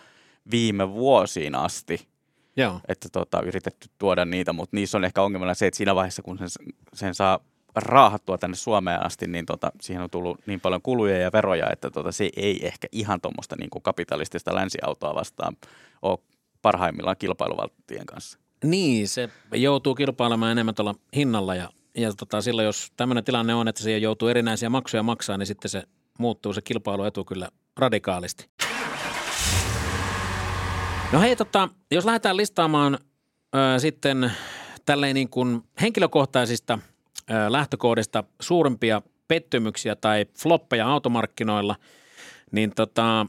viime 0.51 0.93
vuosiin 0.93 1.55
asti. 1.55 2.09
Joo. 2.57 2.81
Että 2.89 3.09
tota, 3.13 3.43
yritetty 3.43 3.89
tuoda 3.99 4.25
niitä, 4.25 4.53
mutta 4.53 4.77
niissä 4.77 4.99
on 4.99 5.05
ehkä 5.05 5.23
ongelmana 5.23 5.55
se, 5.55 5.67
että 5.67 5.77
siinä 5.77 5.95
vaiheessa 5.95 6.23
kun 6.23 6.39
sen, 6.39 6.49
sen 6.95 7.15
saa 7.15 7.41
raahattua 7.75 8.39
tänne 8.39 8.57
Suomeen 8.57 9.07
asti, 9.07 9.27
niin 9.27 9.47
tota, 9.47 9.73
siihen 9.81 10.03
on 10.03 10.11
tullut 10.11 10.41
niin 10.47 10.61
paljon 10.61 10.83
kuluja 10.83 11.19
ja 11.19 11.33
veroja, 11.33 11.71
että 11.73 11.91
tota, 11.91 12.13
se 12.13 12.31
ei 12.37 12.67
ehkä 12.67 12.89
ihan 12.93 13.21
tuommoista 13.21 13.57
niin 13.57 13.71
kapitalistista 13.83 14.55
länsiautoa 14.55 15.15
vastaan 15.15 15.57
ole 16.03 16.19
parhaimmillaan 16.63 17.17
kilpailuvaltien 17.19 18.07
kanssa. 18.07 18.39
Niin, 18.65 19.09
se 19.09 19.29
joutuu 19.55 19.95
kilpailemaan 19.95 20.53
enemmän 20.53 20.75
tuolla 20.75 20.95
hinnalla 21.17 21.55
ja, 21.55 21.69
ja 21.97 22.13
tota, 22.13 22.41
silloin 22.41 22.67
jos 22.67 22.93
tämmöinen 22.97 23.25
tilanne 23.25 23.55
on, 23.55 23.69
että 23.69 23.83
siihen 23.83 24.03
joutuu 24.03 24.29
erinäisiä 24.29 24.71
maksuja 24.71 25.03
maksaa, 25.03 25.39
niin 25.39 25.47
sitten 25.47 25.71
se 25.71 25.83
muuttuu 26.19 26.53
se 26.53 26.63
kilpailuetu 26.63 27.25
kyllä 27.25 27.49
radikaalisti. 27.77 28.49
No 31.13 31.21
hei, 31.21 31.37
tota, 31.37 31.69
jos 31.91 32.05
lähdetään 32.05 32.37
listaamaan 32.37 32.99
ö, 33.55 33.79
sitten 33.79 34.33
tälleen 34.87 35.15
niin 35.15 35.29
kuin 35.29 35.63
henkilökohtaisista– 35.81 36.79
lähtökohdista 37.49 38.25
suurimpia 38.41 39.03
pettymyksiä 39.29 39.97
tai 39.97 40.27
floppeja 40.39 40.89
automarkkinoilla, 40.89 41.77
niin 42.53 42.75
tota, 42.75 43.27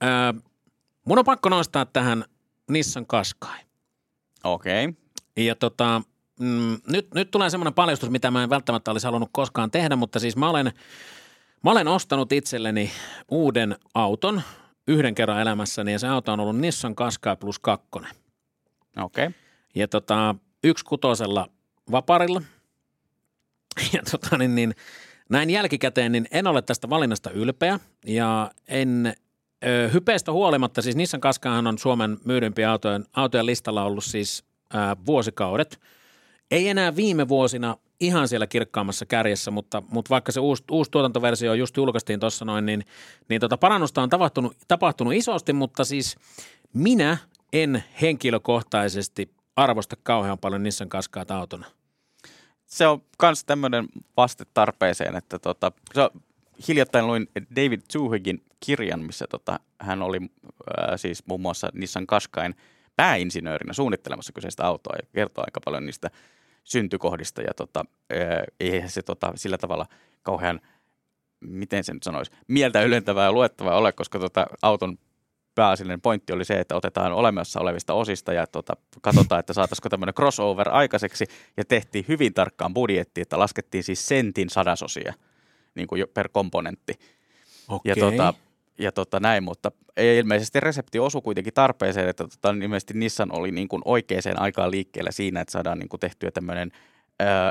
ää, 0.00 0.34
mun 1.06 1.18
on 1.18 1.24
pakko 1.24 1.48
nostaa 1.48 1.84
tähän 1.84 2.24
Nissan 2.70 3.06
Qashqai. 3.06 3.60
Okei. 4.44 4.84
Okay. 4.84 4.94
Ja 5.36 5.54
tota, 5.54 6.02
mm, 6.40 6.76
nyt, 6.88 7.14
nyt 7.14 7.30
tulee 7.30 7.50
semmoinen 7.50 7.74
paljastus, 7.74 8.10
mitä 8.10 8.30
mä 8.30 8.42
en 8.42 8.50
välttämättä 8.50 8.90
olisi 8.90 9.06
halunnut 9.06 9.30
koskaan 9.32 9.70
tehdä, 9.70 9.96
mutta 9.96 10.18
siis 10.18 10.36
mä 10.36 10.50
olen, 10.50 10.72
mä 11.64 11.70
olen 11.70 11.88
ostanut 11.88 12.32
itselleni 12.32 12.90
uuden 13.30 13.76
auton 13.94 14.42
yhden 14.88 15.14
kerran 15.14 15.40
elämässäni 15.40 15.92
ja 15.92 15.98
se 15.98 16.08
auto 16.08 16.32
on 16.32 16.40
ollut 16.40 16.58
Nissan 16.58 16.94
Qashqai 16.94 17.36
plus 17.36 17.58
2. 17.58 17.88
Okei. 17.96 18.06
Okay. 18.96 19.32
Ja 19.74 19.88
tota, 19.88 20.34
yksi 20.64 20.84
kutosella 20.84 21.46
vaparilla. 21.90 22.42
Ja 23.92 24.02
tota, 24.10 24.38
niin, 24.38 24.54
niin, 24.54 24.74
näin 25.28 25.50
jälkikäteen, 25.50 26.12
niin 26.12 26.26
en 26.30 26.46
ole 26.46 26.62
tästä 26.62 26.90
valinnasta 26.90 27.30
ylpeä 27.30 27.80
ja 28.06 28.50
en 28.68 29.14
ö, 29.66 29.90
hypeistä 29.92 30.32
huolimatta, 30.32 30.82
siis 30.82 30.96
Nissan 30.96 31.20
Qashqaihan 31.20 31.66
on 31.66 31.78
Suomen 31.78 32.18
myydympiä 32.24 32.70
autojen, 32.70 33.04
autojen 33.16 33.46
listalla 33.46 33.84
ollut 33.84 34.04
siis 34.04 34.44
ö, 34.74 34.78
vuosikaudet. 35.06 35.80
Ei 36.50 36.68
enää 36.68 36.96
viime 36.96 37.28
vuosina 37.28 37.76
ihan 38.00 38.28
siellä 38.28 38.46
kirkkaammassa 38.46 39.06
kärjessä, 39.06 39.50
mutta, 39.50 39.82
mutta 39.90 40.10
vaikka 40.10 40.32
se 40.32 40.40
uusi, 40.40 40.64
uusi 40.70 40.90
tuotantoversio 40.90 41.54
just 41.54 41.76
julkaistiin 41.76 42.20
tuossa 42.20 42.44
noin, 42.44 42.66
niin, 42.66 42.84
niin 43.28 43.40
tota 43.40 43.56
parannusta 43.56 44.02
on 44.02 44.08
tapahtunut, 44.08 44.56
tapahtunut 44.68 45.14
isosti, 45.14 45.52
mutta 45.52 45.84
siis 45.84 46.16
minä 46.74 47.16
en 47.52 47.84
henkilökohtaisesti 48.02 49.30
arvosta 49.56 49.96
kauhean 50.02 50.38
paljon 50.38 50.62
Nissan 50.62 50.88
Qashqaita 50.88 51.36
autona. 51.36 51.66
Se 52.70 52.86
on 52.86 53.02
myös 53.22 53.44
tämmöinen 53.44 53.88
vaste 54.16 54.44
tarpeeseen, 54.54 55.16
että 55.16 55.38
tota, 55.38 55.72
se 55.94 56.10
hiljattain 56.68 57.06
luin 57.06 57.28
David 57.56 57.80
Zuhigin 57.92 58.44
kirjan, 58.60 59.00
missä 59.00 59.26
tota, 59.30 59.60
hän 59.78 60.02
oli 60.02 60.18
ää, 60.20 60.96
siis 60.96 61.26
muun 61.26 61.40
muassa 61.40 61.68
Nissan 61.74 62.06
Qashqain 62.06 62.54
pääinsinöörinä 62.96 63.72
suunnittelemassa 63.72 64.32
kyseistä 64.32 64.64
autoa 64.66 64.96
ja 64.96 65.08
kertoo 65.14 65.44
aika 65.46 65.60
paljon 65.64 65.86
niistä 65.86 66.10
syntykohdista 66.64 67.42
ja 67.42 67.54
tota, 67.56 67.84
eihän 68.60 68.90
se 68.90 69.02
tota, 69.02 69.32
sillä 69.34 69.58
tavalla 69.58 69.86
kauhean, 70.22 70.60
miten 71.40 71.84
se 71.84 71.94
nyt 71.94 72.02
sanoisi, 72.02 72.32
mieltä 72.48 72.82
ylentävää 72.82 73.24
ja 73.24 73.32
luettavaa 73.32 73.78
ole, 73.78 73.92
koska 73.92 74.18
tota, 74.18 74.46
auton 74.62 74.98
pääasiallinen 75.54 76.00
pointti 76.00 76.32
oli 76.32 76.44
se, 76.44 76.60
että 76.60 76.76
otetaan 76.76 77.12
olemassa 77.12 77.60
olevista 77.60 77.94
osista 77.94 78.32
ja 78.32 78.46
tota, 78.46 78.76
katsotaan, 79.02 79.38
että 79.40 79.52
saataisiko 79.52 79.88
tämmöinen 79.88 80.14
crossover 80.14 80.68
aikaiseksi 80.68 81.24
ja 81.56 81.64
tehtiin 81.64 82.04
hyvin 82.08 82.34
tarkkaan 82.34 82.74
budjetti, 82.74 83.20
että 83.20 83.38
laskettiin 83.38 83.84
siis 83.84 84.08
sentin 84.08 84.50
sadasosia 84.50 85.14
niin 85.74 85.86
kuin 85.86 86.04
per 86.14 86.28
komponentti. 86.32 86.92
Okei. 87.68 87.90
Ja, 87.90 87.96
tota, 87.96 88.34
ja 88.78 88.92
tota 88.92 89.20
näin, 89.20 89.42
mutta 89.42 89.72
ei 89.96 90.18
ilmeisesti 90.18 90.60
resepti 90.60 90.98
osu 90.98 91.20
kuitenkin 91.20 91.54
tarpeeseen, 91.54 92.08
että 92.08 92.24
tota, 92.28 92.50
ilmeisesti 92.50 92.94
Nissan 92.94 93.32
oli 93.32 93.50
niin 93.50 93.68
kuin 93.68 93.82
oikeaan 93.84 94.38
aikaan 94.40 94.70
liikkeellä 94.70 95.10
siinä, 95.10 95.40
että 95.40 95.52
saadaan 95.52 95.78
niin 95.78 95.88
kuin 95.88 96.00
tehtyä 96.00 96.30
tämmöinen 96.30 96.72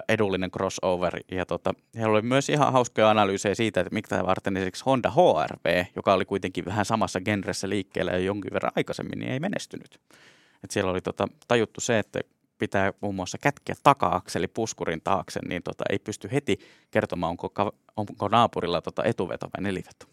edullinen 0.10 0.52
crossover. 0.52 1.20
Ja 1.32 1.46
tota, 1.46 1.74
heillä 1.96 2.12
oli 2.12 2.22
myös 2.22 2.50
ihan 2.50 2.74
hauskoja 2.74 3.10
analyysejä 3.10 3.56
siitä, 3.56 3.80
että 3.82 3.94
mitä 3.94 4.26
varten 4.26 4.58
esimerkiksi 4.58 4.84
Honda 4.86 5.12
HRV, 5.12 5.86
joka 5.96 6.14
oli 6.14 6.26
kuitenkin 6.26 6.66
vähän 6.66 6.86
samassa 6.86 7.22
genressä 7.22 7.70
liikkeellä 7.70 8.12
jo 8.12 8.20
jonkin 8.20 8.54
verran 8.54 8.72
aikaisemmin, 8.76 9.20
niin 9.20 9.32
ei 9.32 9.40
menestynyt. 9.40 10.00
Et 10.64 10.72
siellä 10.72 10.92
oli 10.92 11.02
tota, 11.02 11.28
tajuttu 11.48 11.82
se, 11.82 12.00
että 12.00 12.20
pitää 12.58 12.94
muun 13.02 13.16
muassa 13.16 13.38
kätkeä 13.38 13.76
taka-akseli 13.84 14.48
puskurin 14.48 15.02
taakse, 15.02 15.40
niin 15.48 15.64
tota, 15.64 15.84
ei 15.90 16.00
pysty 16.00 16.30
heti 16.32 16.60
kertomaan, 16.92 17.30
onko, 17.30 17.76
onko 17.98 18.28
naapurilla 18.28 18.82
tota 18.82 19.04
etuveto 19.04 19.50
vai 19.58 19.64
neliveto. 19.64 20.06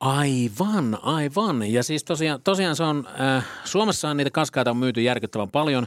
Aivan, 0.00 0.98
aivan. 1.02 1.72
Ja 1.72 1.82
siis 1.82 2.04
tosiaan, 2.04 2.42
tosiaan 2.42 2.76
se 2.76 2.82
on, 2.82 3.08
äh, 3.20 3.46
Suomessa 3.64 4.14
niitä 4.14 4.30
kaskaita 4.30 4.70
on 4.70 4.76
myyty 4.76 5.00
järkyttävän 5.00 5.50
paljon 5.50 5.86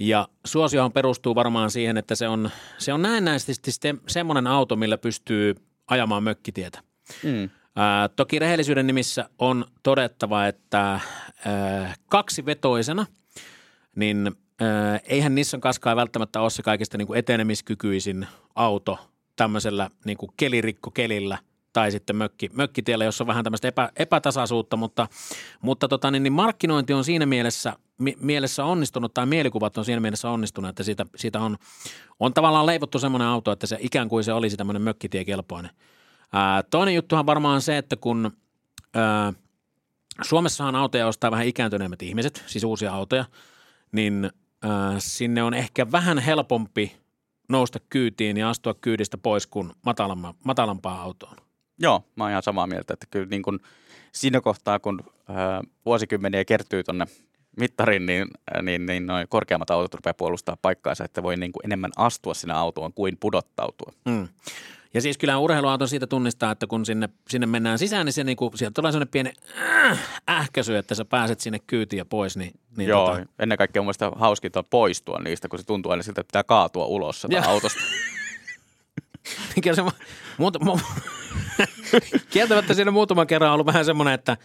ja 0.00 0.28
suosiohan 0.46 0.92
perustuu 0.92 1.34
varmaan 1.34 1.70
siihen, 1.70 1.96
että 1.96 2.14
se 2.14 2.28
on, 2.28 2.50
se 2.78 2.92
on 2.92 3.02
näennäisesti 3.02 3.70
semmoinen 4.08 4.46
auto, 4.46 4.76
millä 4.76 4.98
pystyy 4.98 5.54
ajamaan 5.88 6.22
mökkitietä. 6.22 6.80
Mm. 7.22 7.44
Äh, 7.44 7.50
toki 8.16 8.38
rehellisyyden 8.38 8.86
nimissä 8.86 9.28
on 9.38 9.64
todettava, 9.82 10.46
että 10.46 10.92
äh, 10.94 11.98
kaksivetoisena, 12.08 13.06
niin 13.96 14.26
äh, 14.62 15.00
eihän 15.04 15.34
Nissan 15.34 15.60
Qashqai 15.60 15.96
välttämättä 15.96 16.40
ole 16.40 16.50
se 16.50 16.62
kaikista 16.62 16.98
niin 16.98 17.06
kuin 17.06 17.18
etenemiskykyisin 17.18 18.26
auto 18.54 18.98
tämmöisellä 19.36 19.90
niin 20.04 20.18
kuin 20.18 20.30
kelirikkokelillä– 20.36 21.38
tai 21.72 21.90
sitten 21.90 22.16
mökki, 22.16 22.50
mökkitiellä, 22.52 23.04
jossa 23.04 23.24
on 23.24 23.28
vähän 23.28 23.44
tämmöistä 23.44 23.68
epä, 23.68 23.90
epätasaisuutta, 23.96 24.76
mutta, 24.76 25.08
mutta 25.62 25.88
tota, 25.88 26.10
niin, 26.10 26.22
niin 26.22 26.32
markkinointi 26.32 26.92
on 26.92 27.04
siinä 27.04 27.26
mielessä, 27.26 27.72
mi, 27.72 27.76
mielessä 28.20 28.64
onnistunut 28.64 29.14
tai 29.14 29.26
mielikuvat 29.26 29.78
on 29.78 29.84
siinä 29.84 30.00
mielessä 30.00 30.30
onnistunut, 30.30 30.68
että 30.68 30.82
siitä, 30.82 31.06
siitä 31.16 31.40
on, 31.40 31.56
on 32.20 32.34
tavallaan 32.34 32.66
leivottu 32.66 32.98
semmoinen 32.98 33.28
auto, 33.28 33.52
että 33.52 33.66
se 33.66 33.76
ikään 33.80 34.08
kuin 34.08 34.24
se 34.24 34.32
olisi 34.32 34.56
tämmöinen 34.56 34.82
mökkitiekelpoinen. 34.82 35.70
Ää, 36.32 36.62
toinen 36.62 36.94
juttuhan 36.94 37.26
varmaan 37.26 37.62
se, 37.62 37.78
että 37.78 37.96
kun 37.96 38.32
ää, 38.94 39.32
Suomessahan 40.22 40.76
autoja 40.76 41.06
ostaa 41.06 41.30
vähän 41.30 41.46
ikääntyneemmät 41.46 42.02
ihmiset, 42.02 42.44
siis 42.46 42.64
uusia 42.64 42.92
autoja, 42.92 43.24
niin 43.92 44.30
ää, 44.62 44.94
sinne 44.98 45.42
on 45.42 45.54
ehkä 45.54 45.92
vähän 45.92 46.18
helpompi 46.18 46.96
nousta 47.48 47.78
kyytiin 47.88 48.36
ja 48.36 48.50
astua 48.50 48.74
kyydistä 48.74 49.18
pois 49.18 49.46
kuin 49.46 49.72
matalampaa 50.44 51.02
autoon. 51.02 51.36
Joo, 51.78 52.04
mä 52.16 52.24
oon 52.24 52.30
ihan 52.30 52.42
samaa 52.42 52.66
mieltä, 52.66 52.94
että 52.94 53.06
kyllä 53.10 53.26
niin 53.26 53.42
kun 53.42 53.60
siinä 54.12 54.40
kohtaa, 54.40 54.78
kun 54.78 55.00
ää, 55.28 55.62
vuosikymmeniä 55.84 56.44
kertyy 56.44 56.84
tuonne 56.84 57.06
mittarin, 57.56 58.06
niin, 58.06 58.28
niin, 58.62 58.86
niin 58.86 59.06
noin 59.06 59.28
korkeammat 59.28 59.70
autot 59.70 59.94
rupeaa 59.94 60.14
puolustaa 60.14 60.56
paikkaansa, 60.62 61.04
että 61.04 61.22
voi 61.22 61.36
niin 61.36 61.52
kuin 61.52 61.66
enemmän 61.66 61.90
astua 61.96 62.34
sinne 62.34 62.54
autoon 62.54 62.92
kuin 62.92 63.16
pudottautua. 63.20 63.92
Mm. 64.04 64.28
Ja 64.94 65.00
siis 65.00 65.18
kyllä 65.18 65.38
urheiluauto 65.38 65.86
siitä 65.86 66.06
tunnistaa, 66.06 66.52
että 66.52 66.66
kun 66.66 66.86
sinne, 66.86 67.08
sinne 67.28 67.46
mennään 67.46 67.78
sisään, 67.78 68.06
niin 68.06 68.12
se 68.12 68.24
niinku, 68.24 68.50
sieltä 68.54 68.74
tulee 68.74 68.92
sellainen 68.92 69.10
pieni 69.10 69.32
äh, 69.62 69.98
ähkäsy, 70.30 70.76
että 70.76 70.94
sä 70.94 71.04
pääset 71.04 71.40
sinne 71.40 71.58
kyytiin 71.66 71.98
ja 71.98 72.04
pois. 72.04 72.36
Niin, 72.36 72.52
niin 72.76 72.88
Joo, 72.88 73.06
tota... 73.06 73.26
ennen 73.38 73.58
kaikkea 73.58 73.82
mun 73.82 73.86
mielestä 73.86 74.10
hauskinta 74.16 74.62
poistua 74.62 75.18
niistä, 75.24 75.48
kun 75.48 75.58
se 75.58 75.66
tuntuu 75.66 75.92
aina 75.92 76.02
siltä, 76.02 76.20
että 76.20 76.28
pitää 76.28 76.44
kaatua 76.44 76.86
ulos 76.86 77.26
autosta. 77.46 77.80
Kyllä 79.62 79.76
se 79.76 79.82
muuta, 80.38 80.58
mu- 80.58 81.02
kieltämättä 82.32 82.74
siinä 82.74 82.90
muutaman 82.90 83.26
kerran 83.26 83.50
on 83.50 83.54
ollut 83.54 83.66
vähän 83.66 83.84
semmoinen, 83.84 84.14
että 84.14 84.36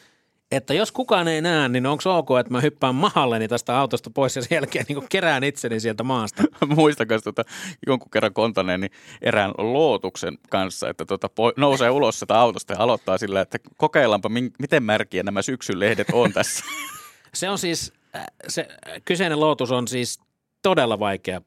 että 0.52 0.74
jos 0.74 0.92
kukaan 0.92 1.28
ei 1.28 1.42
näe, 1.42 1.70
niin 1.70 1.86
onko 1.86 2.18
ok, 2.18 2.30
että 2.40 2.52
mä 2.52 2.62
hyppään 2.62 2.96
mahalleni 2.96 3.48
tästä 3.48 3.80
autosta 3.80 4.10
pois 4.10 4.36
ja 4.36 4.42
sen 4.42 4.56
jälkeen 4.56 4.86
niin 4.90 5.08
kerään 5.10 5.44
itseni 5.44 5.80
sieltä 5.80 6.04
maasta? 6.04 6.44
Muistakas 6.76 7.24
tuota, 7.24 7.44
jonkun 7.88 8.10
kerran 8.10 8.34
kontaneen 8.34 8.80
niin 8.80 8.92
erään 9.22 9.52
lootuksen 9.58 10.38
kanssa, 10.50 10.90
että 10.90 11.06
tuota, 11.06 11.28
po- 11.28 11.54
nousee 11.58 11.90
ulos 11.90 12.20
sitä 12.20 12.40
autosta 12.40 12.74
ja 12.74 12.80
aloittaa 12.80 13.18
sillä, 13.18 13.42
että 13.42 13.58
kokeillaanpa, 13.78 14.30
miten 14.60 14.84
märkiä 14.84 15.24
nämä 15.24 15.42
syksyn 15.42 15.80
lehdet 15.80 16.08
on 16.14 16.34
tässä. 16.34 16.66
se 17.34 17.50
on 17.50 17.58
siis, 17.58 17.94
äh, 18.16 18.26
se 18.48 18.68
kyseinen 19.06 19.40
lootus 19.40 19.72
on 19.72 19.88
siis 19.88 20.20
todella 20.62 21.00
vaikea 21.00 21.42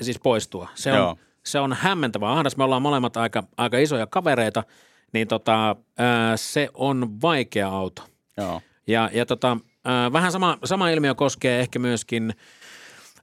siis 0.00 0.18
poistua. 0.18 0.68
Se 0.74 0.92
on, 0.92 0.98
Joo 0.98 1.16
se 1.46 1.60
on 1.60 1.72
hämmentävä 1.72 2.32
ahdas. 2.32 2.56
Me 2.56 2.64
ollaan 2.64 2.82
molemmat 2.82 3.16
aika, 3.16 3.44
aika 3.56 3.78
isoja 3.78 4.06
kavereita, 4.06 4.64
niin 5.12 5.28
tota, 5.28 5.76
ää, 5.98 6.36
se 6.36 6.68
on 6.74 7.22
vaikea 7.22 7.68
auto. 7.68 8.02
Joo. 8.36 8.60
Ja, 8.86 9.10
ja 9.12 9.26
tota, 9.26 9.56
ää, 9.84 10.12
vähän 10.12 10.32
sama, 10.32 10.58
sama 10.64 10.88
ilmiö 10.88 11.14
koskee 11.14 11.60
ehkä 11.60 11.78
myöskin 11.78 12.34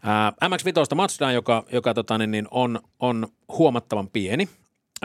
ää, 0.03 0.31
MX-5 0.31 0.95
Mazda, 0.95 1.31
joka, 1.31 1.65
joka 1.71 1.93
tota, 1.93 2.17
niin, 2.17 2.31
niin 2.31 2.47
on, 2.51 2.79
on 2.99 3.27
huomattavan 3.47 4.09
pieni. 4.09 4.49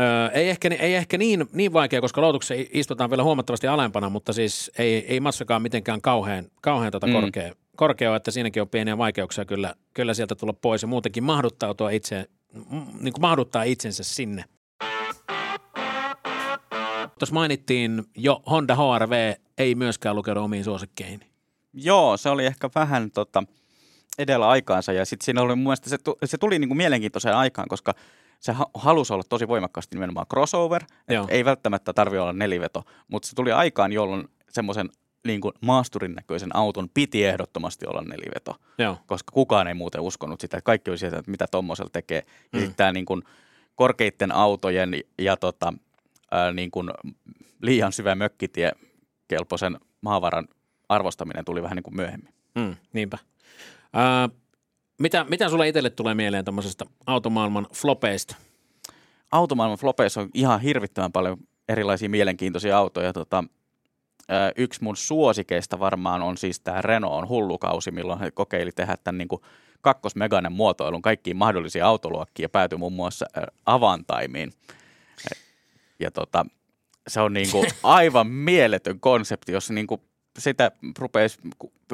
Öö, 0.01 0.29
ei 0.29 0.49
ehkä, 0.49 0.69
ei 0.79 0.95
ehkä 0.95 1.19
niin, 1.19 1.47
niin 1.53 1.73
vaikea, 1.73 2.01
koska 2.01 2.21
loutuksessa 2.21 2.65
istutaan 2.73 3.11
vielä 3.11 3.23
huomattavasti 3.23 3.67
alempana, 3.67 4.09
mutta 4.09 4.33
siis 4.33 4.71
ei, 4.79 5.07
ei 5.09 5.21
massakaan 5.21 5.63
mitenkään 5.63 6.01
kauhean, 6.01 6.45
kauhean 6.63 6.93
tota 6.93 7.07
mm. 7.07 7.13
korkea, 7.13 7.53
korkea, 7.77 8.17
että 8.17 8.31
siinäkin 8.31 8.63
on 8.63 8.69
pieniä 8.69 8.99
vaikeuksia 8.99 9.45
kyllä, 9.45 9.75
kyllä 9.95 10.15
sieltä 10.15 10.35
tulla 10.35 10.53
pois 10.53 10.83
ja 10.83 10.89
muutenkin 10.89 11.25
mahduttautua 11.25 11.91
itse, 11.91 12.27
niin 13.01 13.13
kuin 13.13 13.21
mahduttaa 13.21 13.63
itsensä 13.63 14.05
sinne. 14.05 14.45
Tuossa 17.19 17.35
mainittiin 17.35 18.05
jo 18.17 18.43
Honda 18.51 18.77
HRV 18.77 19.35
ei 19.59 19.75
myöskään 19.75 20.17
lukenut 20.17 20.45
omiin 20.45 20.65
suosikkeihin. 20.65 21.21
Joo, 21.73 22.17
se 22.17 22.29
oli 22.29 22.47
ehkä 22.47 22.71
vähän 22.75 23.11
tota, 23.11 23.43
edellä 24.19 24.49
aikaansa 24.49 24.93
ja 24.93 25.05
sitten 25.05 25.25
siinä 25.25 25.43
oli 25.43 25.55
mun 25.57 25.65
mielestä, 25.65 25.91
se, 25.91 25.99
se 26.25 26.39
tuli 26.39 26.59
niinku 26.59 26.75
mielenkiintoiseen 26.75 27.37
aikaan, 27.37 27.69
koska 27.69 27.95
se 28.41 28.55
halusi 28.75 29.13
olla 29.13 29.23
tosi 29.29 29.49
voimakkaasti 29.49 29.97
nimenomaan 29.97 30.27
crossover, 30.27 30.85
ei 31.29 31.45
välttämättä 31.45 31.93
tarvitse 31.93 32.21
olla 32.21 32.33
neliveto, 32.33 32.85
mutta 33.09 33.29
se 33.29 33.35
tuli 33.35 33.53
aikaan, 33.53 33.93
jolloin 33.93 34.29
semmoisen 34.49 34.89
niin 35.27 35.41
kuin 35.41 35.55
maasturin 35.61 36.15
näköisen 36.15 36.57
auton 36.57 36.89
piti 36.95 37.25
ehdottomasti 37.25 37.87
olla 37.87 38.03
neliveto, 38.03 38.57
Joo. 38.79 38.99
koska 39.07 39.33
kukaan 39.33 39.69
ei 39.69 39.75
muuten 39.75 40.01
uskonut 40.01 40.41
sitä, 40.41 40.57
että 40.57 40.67
kaikki 40.67 40.91
oli 40.91 40.99
sieltä, 40.99 41.19
että 41.19 41.31
mitä 41.31 41.47
tuommoisella 41.51 41.91
tekee. 41.91 42.23
Ja 42.27 42.33
mm. 42.53 42.59
sitten 42.59 42.77
tämä 42.77 42.93
niin 42.93 43.07
kuin 43.07 43.23
korkeiden 43.75 44.33
autojen 44.33 45.01
ja 45.19 45.37
tota, 45.37 45.73
ää, 46.31 46.53
niin 46.53 46.71
kuin 46.71 46.91
liian 47.63 47.93
syvä 47.93 48.15
mökkitie 48.15 48.73
kelpoisen 49.29 49.79
maavaran 50.01 50.49
arvostaminen 50.89 51.45
tuli 51.45 51.63
vähän 51.63 51.77
niin 51.77 51.83
kuin 51.83 51.97
myöhemmin. 51.97 52.35
Mm, 52.55 52.77
niinpä. 52.93 53.19
Ää, 53.93 54.29
mitä, 54.99 55.27
mitä 55.29 55.49
sulle 55.49 55.69
itselle 55.69 55.91
tulee 55.91 56.15
mieleen 56.15 56.45
tämmöisestä 56.45 56.85
automaailman 57.07 57.67
flopeista? 57.75 58.37
Automaailman 59.33 59.79
flopeissa 59.79 60.21
on 60.21 60.31
ihan 60.35 60.61
hirvittävän 60.61 61.13
paljon 61.13 61.37
erilaisia 61.69 62.09
mielenkiintoisia 62.09 62.79
autoja. 62.79 63.13
Tota, 63.13 63.45
yksi 64.57 64.85
mun 64.85 64.97
suosikeista 64.97 65.79
varmaan 65.79 66.23
on 66.23 66.37
siis 66.37 66.61
tämä 66.61 66.83
Renault 66.83 67.29
hullukausi, 67.29 67.91
milloin 67.91 68.21
he 68.21 68.31
kokeili 68.31 68.73
tehdä 68.73 68.97
tämän 69.05 69.19
niin 69.19 69.29
kuin 69.29 69.43
kakkosmeganen 69.81 70.53
muotoilun 70.53 71.03
kaikkiin 71.03 71.37
mahdollisia 71.37 71.87
autoluokkiin 71.87 72.45
ja 72.45 72.49
päätyi 72.49 72.79
muun 72.79 72.93
muassa 72.93 73.27
avantaimiin. 73.67 74.53
Ja 76.01 76.11
tota, 76.11 76.47
se 77.09 77.21
on 77.21 77.33
niin 77.33 77.51
kuin 77.51 77.67
aivan 77.83 78.27
mieletön 78.51 79.01
konsepti, 79.01 79.53
jos 79.53 79.71
niin 79.71 79.87
kuin 79.87 80.01
sitä 80.39 80.71
rupeisi, 80.99 81.39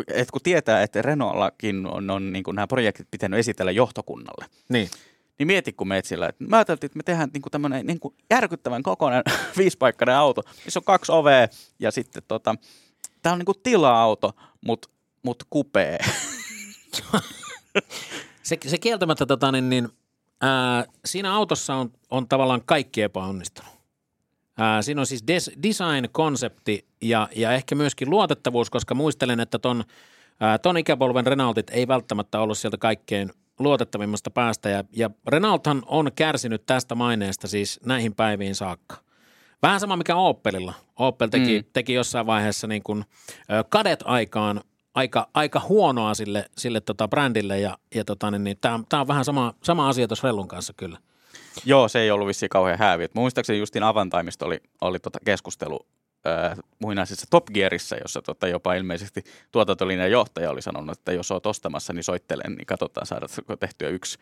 että 0.08 0.32
kun 0.32 0.40
tietää, 0.42 0.82
että 0.82 1.02
Renaultakin 1.02 1.86
on, 1.86 2.10
on 2.10 2.32
niin 2.32 2.42
kuin 2.42 2.54
nämä 2.54 2.66
projektit 2.66 3.08
pitänyt 3.10 3.38
esitellä 3.38 3.72
johtokunnalle. 3.72 4.46
Niin. 4.68 4.90
Niin 5.38 5.46
mieti, 5.46 5.72
kun 5.72 5.88
meet 5.88 6.04
sillä, 6.04 6.28
että 6.28 6.44
mä 6.44 6.56
ajattelin, 6.56 6.78
että 6.82 6.96
me 6.96 7.02
tehdään 7.02 7.30
niin 7.32 7.42
kuin 7.42 7.50
tämmöinen 7.50 7.86
niin 7.86 8.00
kuin 8.00 8.14
järkyttävän 8.30 8.82
kokoinen 8.82 9.22
viisipaikkainen 9.58 10.16
auto, 10.16 10.42
missä 10.64 10.80
on 10.80 10.84
kaksi 10.84 11.12
ovea 11.12 11.48
ja 11.78 11.90
sitten 11.90 12.22
tota, 12.28 12.54
tämä 13.22 13.32
on 13.32 13.38
niin 13.38 13.46
kuin 13.46 13.60
tila-auto, 13.62 14.32
mutta 14.60 14.88
mut 15.22 15.42
kupee. 15.50 15.98
se, 18.42 18.58
se 18.66 18.78
kieltämättä 18.78 19.26
tota, 19.26 19.52
niin, 19.52 19.70
niin, 19.70 19.88
ää, 20.40 20.84
siinä 21.04 21.34
autossa 21.34 21.74
on, 21.74 21.92
on 22.10 22.28
tavallaan 22.28 22.62
kaikki 22.66 23.02
epäonnistunut. 23.02 23.73
Ää, 24.58 24.82
siinä 24.82 25.00
on 25.00 25.06
siis 25.06 25.26
des, 25.26 25.50
design-konsepti 25.62 26.86
ja, 27.02 27.28
ja 27.36 27.52
ehkä 27.52 27.74
myöskin 27.74 28.10
luotettavuus, 28.10 28.70
koska 28.70 28.94
muistelen, 28.94 29.40
että 29.40 29.58
ton, 29.58 29.84
ää, 30.40 30.58
ton 30.58 30.76
ikäpolven 30.76 31.26
Renaultit 31.26 31.70
ei 31.70 31.88
välttämättä 31.88 32.40
ollut 32.40 32.58
sieltä 32.58 32.76
kaikkein 32.76 33.30
luotettavimmasta 33.58 34.30
päästä. 34.30 34.68
Ja, 34.68 34.84
ja 34.96 35.10
Renaulthan 35.28 35.82
on 35.86 36.10
kärsinyt 36.16 36.66
tästä 36.66 36.94
maineesta 36.94 37.48
siis 37.48 37.80
näihin 37.84 38.14
päiviin 38.14 38.54
saakka. 38.54 38.96
Vähän 39.62 39.80
sama 39.80 39.96
mikä 39.96 40.16
Opelilla. 40.16 40.74
Opel 40.98 41.28
teki, 41.28 41.58
mm. 41.58 41.68
teki 41.72 41.94
jossain 41.94 42.26
vaiheessa 42.26 42.66
niin 42.66 42.82
kuin, 42.82 43.04
kadet 43.68 44.00
aikaan 44.04 44.60
aika, 44.94 45.28
aika 45.34 45.60
huonoa 45.68 46.14
sille, 46.14 46.44
sille 46.58 46.80
tota 46.80 47.08
brändille 47.08 47.60
ja, 47.60 47.78
ja 47.94 48.04
tota, 48.04 48.30
niin, 48.30 48.44
niin, 48.44 48.56
tämä 48.60 49.00
on 49.00 49.08
vähän 49.08 49.24
sama, 49.24 49.54
sama 49.62 49.88
asia 49.88 50.08
tuossa 50.08 50.28
Rellun 50.28 50.48
kanssa 50.48 50.72
kyllä. 50.76 50.98
Joo, 51.64 51.88
se 51.88 52.00
ei 52.00 52.10
ollut 52.10 52.28
vissiin 52.28 52.50
kauhean 52.50 52.78
häävi. 52.78 53.08
Muistaakseni 53.14 53.58
justiin 53.58 53.82
Avantaimista 53.82 54.46
oli, 54.46 54.60
oli 54.80 54.98
tota 54.98 55.18
keskustelu 55.24 55.86
äh, 56.26 56.58
muinaisessa 56.78 57.26
Top 57.30 57.46
Gearissa, 57.54 57.96
jossa 57.96 58.22
tota 58.22 58.48
jopa 58.48 58.74
ilmeisesti 58.74 59.24
tuotantolinjan 59.52 60.10
johtaja 60.10 60.50
oli 60.50 60.62
sanonut, 60.62 60.98
että 60.98 61.12
jos 61.12 61.30
olet 61.30 61.46
ostamassa, 61.46 61.92
niin 61.92 62.04
soittelen, 62.04 62.54
niin 62.54 62.66
katsotaan 62.66 63.06
saada 63.06 63.26
tehtyä 63.60 63.88
yksi 63.88 64.18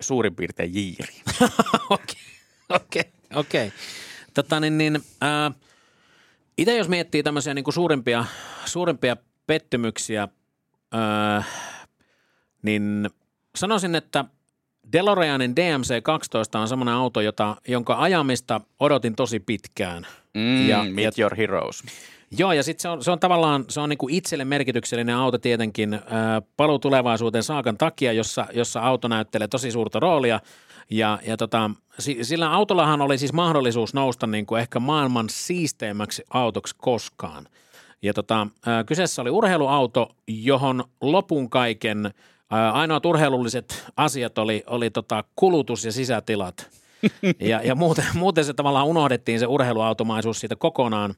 suurin 0.00 0.34
piirtein 0.34 0.74
jiiri. 0.74 1.14
Okei, 1.90 2.16
okei, 2.68 3.04
okei. 3.34 3.72
Tota 4.34 4.60
niin, 4.60 4.78
niin 4.78 4.96
äh, 5.22 5.54
itse 6.58 6.76
jos 6.76 6.88
miettii 6.88 7.22
tämmöisiä 7.22 7.54
niin 7.54 7.64
kuin 7.64 7.74
suurimpia, 7.74 8.24
suurimpia 8.64 9.16
pettymyksiä, 9.46 10.28
äh, 10.94 11.46
niin 12.62 13.10
sanoisin, 13.54 13.94
että– 13.94 14.24
DeLoreanin 14.92 15.54
DMC-12 15.56 16.60
on 16.60 16.68
semmoinen 16.68 16.94
auto, 16.94 17.20
jota, 17.20 17.56
jonka 17.68 17.96
ajamista 17.98 18.60
odotin 18.80 19.16
tosi 19.16 19.40
pitkään. 19.40 20.06
Mm, 20.34 20.68
ja, 20.68 20.84
meet 20.84 21.18
ja, 21.18 21.22
your 21.22 21.36
heroes. 21.36 21.82
Joo, 22.38 22.52
ja 22.52 22.62
sitten 22.62 22.82
se 22.82 22.88
on, 22.88 23.04
se 23.04 23.10
on 23.10 23.20
tavallaan 23.20 23.64
se 23.68 23.80
on 23.80 23.88
niinku 23.88 24.08
itselle 24.10 24.44
merkityksellinen 24.44 25.16
auto 25.16 25.38
tietenkin 25.38 25.94
äh, 25.94 26.00
paluu 26.56 26.78
tulevaisuuteen 26.78 27.44
saakan 27.44 27.78
takia, 27.78 28.12
jossa, 28.12 28.46
jossa 28.52 28.80
auto 28.80 29.08
näyttelee 29.08 29.48
tosi 29.48 29.70
suurta 29.70 30.00
roolia. 30.00 30.40
Ja, 30.90 31.18
ja 31.26 31.36
tota, 31.36 31.70
sillä 32.22 32.52
autollahan 32.52 33.00
oli 33.00 33.18
siis 33.18 33.32
mahdollisuus 33.32 33.94
nousta 33.94 34.26
niin 34.26 34.46
kuin 34.46 34.60
ehkä 34.60 34.80
maailman 34.80 35.26
siisteimmäksi 35.30 36.22
autoksi 36.30 36.74
koskaan. 36.78 37.46
Ja 38.02 38.14
tota, 38.14 38.46
äh, 38.68 38.84
kyseessä 38.86 39.22
oli 39.22 39.30
urheiluauto, 39.30 40.10
johon 40.26 40.84
lopun 41.00 41.50
kaiken– 41.50 42.10
Ainoat 42.50 43.06
urheilulliset 43.06 43.86
asiat 43.96 44.38
oli, 44.38 44.62
oli 44.66 44.90
tota 44.90 45.24
kulutus 45.36 45.84
ja 45.84 45.92
sisätilat. 45.92 46.70
ja, 47.50 47.60
ja 47.62 47.74
muuten, 47.74 48.04
muuten 48.14 48.44
se 48.44 48.54
tavallaan 48.54 48.86
unohdettiin 48.86 49.40
se 49.40 49.46
urheiluautomaisuus 49.46 50.40
siitä 50.40 50.56
kokonaan. 50.56 51.14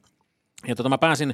Ja 0.67 0.75
tota 0.75 0.89
mä 0.89 0.97
pääsin 0.97 1.33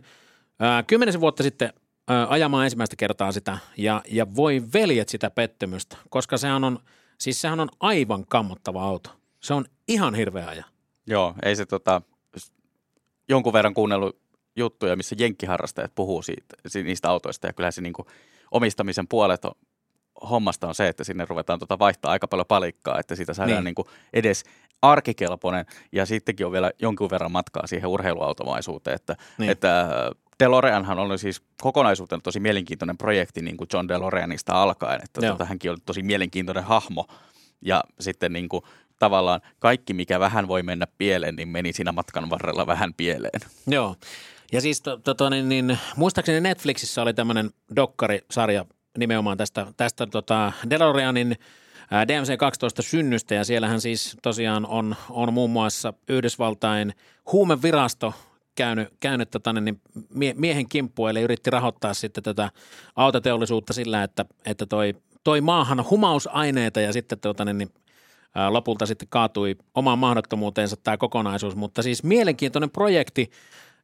ää, 0.59 0.83
kymmenisen 0.83 1.21
vuotta 1.21 1.43
sitten 1.43 1.73
ää, 2.07 2.27
ajamaan 2.29 2.63
ensimmäistä 2.63 2.95
kertaa 2.95 3.31
sitä 3.31 3.57
ja, 3.77 4.01
ja 4.11 4.35
voi 4.35 4.63
veljet 4.73 5.09
sitä 5.09 5.29
pettymystä, 5.29 5.97
koska 6.09 6.37
sehän 6.37 6.63
on, 6.63 6.79
siis 7.17 7.41
sehän 7.41 7.59
on 7.59 7.69
aivan 7.79 8.25
kammottava 8.25 8.83
auto. 8.83 9.09
Se 9.39 9.53
on 9.53 9.65
ihan 9.87 10.15
hirveä 10.15 10.47
aja. 10.47 10.63
Joo, 11.07 11.35
ei 11.43 11.55
se 11.55 11.65
tota, 11.65 12.01
jonkun 13.29 13.53
verran 13.53 13.73
kuunnellut 13.73 14.19
juttuja, 14.55 14.95
missä 14.95 15.15
jenkkiharrastajat 15.19 15.95
puhuu 15.95 16.21
siitä, 16.21 16.55
niistä 16.83 17.09
autoista 17.09 17.47
ja 17.47 17.53
kyllä 17.53 17.71
se 17.71 17.81
niin 17.81 17.93
kuin 17.93 18.05
omistamisen 18.51 19.07
puolet 19.07 19.45
on 19.45 19.51
hommasta 20.29 20.67
on 20.67 20.75
se, 20.75 20.87
että 20.87 21.03
sinne 21.03 21.25
ruvetaan 21.29 21.59
tuota 21.59 21.79
vaihtaa 21.79 22.11
aika 22.11 22.27
paljon 22.27 22.47
palikkaa, 22.47 22.99
että 22.99 23.15
siitä 23.15 23.33
saadaan 23.33 23.55
niin. 23.55 23.63
Niin 23.63 23.75
kuin 23.75 23.87
edes 24.13 24.43
arkikelpoinen 24.81 25.65
ja 25.91 26.05
sittenkin 26.05 26.45
on 26.45 26.51
vielä 26.51 26.71
jonkin 26.79 27.09
verran 27.09 27.31
matkaa 27.31 27.67
siihen 27.67 27.89
urheiluautomaisuuteen, 27.89 28.95
että, 28.95 29.15
niin. 29.37 29.51
että 29.51 29.81
äh, 29.81 29.89
DeLoreanhan 30.39 30.99
oli 30.99 31.17
siis 31.17 31.41
kokonaisuutena 31.61 32.21
tosi 32.21 32.39
mielenkiintoinen 32.39 32.97
projekti 32.97 33.41
niin 33.41 33.57
kuin 33.57 33.67
John 33.73 33.87
DeLoreanista 33.87 34.61
alkaen, 34.61 35.01
että 35.03 35.21
tuota, 35.21 35.45
hänkin 35.45 35.71
oli 35.71 35.77
tosi 35.85 36.03
mielenkiintoinen 36.03 36.63
hahmo 36.63 37.07
ja 37.61 37.83
sitten 37.99 38.33
niin 38.33 38.49
kuin 38.49 38.63
tavallaan 38.99 39.41
kaikki, 39.59 39.93
mikä 39.93 40.19
vähän 40.19 40.47
voi 40.47 40.63
mennä 40.63 40.87
pieleen, 40.97 41.35
niin 41.35 41.47
meni 41.47 41.73
siinä 41.73 41.91
matkan 41.91 42.29
varrella 42.29 42.67
vähän 42.67 42.93
pieleen. 42.93 43.41
Joo. 43.67 43.95
Ja 44.51 44.61
siis 44.61 44.81
to, 44.81 44.97
to, 44.97 45.13
to, 45.13 45.29
niin, 45.29 45.49
niin, 45.49 45.79
muistaakseni 45.95 46.41
Netflixissä 46.41 47.01
oli 47.01 47.13
tämmöinen 47.13 47.49
dokkarisarja 47.75 48.65
nimenomaan 48.97 49.37
tästä, 49.37 49.67
tästä 49.77 50.07
tota 50.07 50.51
DeLoreanin 50.69 51.35
DMC-12 51.91 52.81
synnystä. 52.81 53.35
Ja 53.35 53.43
siellähän 53.43 53.81
siis 53.81 54.17
tosiaan 54.21 54.65
on, 54.65 54.95
on 55.09 55.33
muun 55.33 55.49
muassa 55.49 55.93
Yhdysvaltain 56.09 56.93
huumevirasto 57.31 58.13
käynyt, 58.55 58.89
käynyt 58.99 59.31
tota, 59.31 59.53
niin 59.53 59.81
mie, 60.13 60.33
miehen 60.37 60.69
kimppuun, 60.69 61.09
eli 61.09 61.21
yritti 61.21 61.49
rahoittaa 61.49 61.93
sitten 61.93 62.23
tätä 62.23 62.49
autoteollisuutta 62.95 63.73
sillä, 63.73 64.03
että, 64.03 64.25
että 64.45 64.65
toi, 64.65 64.95
toi 65.23 65.41
maahan 65.41 65.85
humausaineita 65.89 66.81
ja 66.81 66.93
sitten 66.93 67.19
tota, 67.19 67.45
niin, 67.45 67.69
ää, 68.35 68.53
lopulta 68.53 68.85
sitten 68.85 69.07
kaatui 69.11 69.55
omaan 69.75 69.99
mahdottomuuteensa 69.99 70.75
tämä 70.77 70.97
kokonaisuus, 70.97 71.55
mutta 71.55 71.81
siis 71.81 72.03
mielenkiintoinen 72.03 72.69
projekti. 72.69 73.29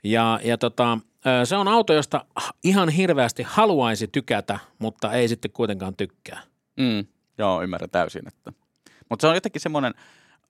Ja, 0.04 0.39
ja 0.44 0.58
tota, 0.58 0.98
se 1.44 1.56
on 1.56 1.68
auto, 1.68 1.94
josta 1.94 2.26
ihan 2.64 2.90
hirveästi 2.90 3.44
haluaisi 3.44 4.08
tykätä, 4.08 4.60
mutta 4.80 5.14
ei 5.14 5.28
sitten 5.28 5.52
kuitenkaan 5.52 5.96
tykkää. 5.96 6.42
Mm, 6.80 7.06
joo, 7.38 7.64
ymmärrän 7.64 7.90
täysin. 7.90 8.28
Että. 8.28 8.52
Mutta 9.10 9.22
se 9.22 9.28
on 9.28 9.36
jotenkin 9.36 9.62
semmoinen 9.62 9.94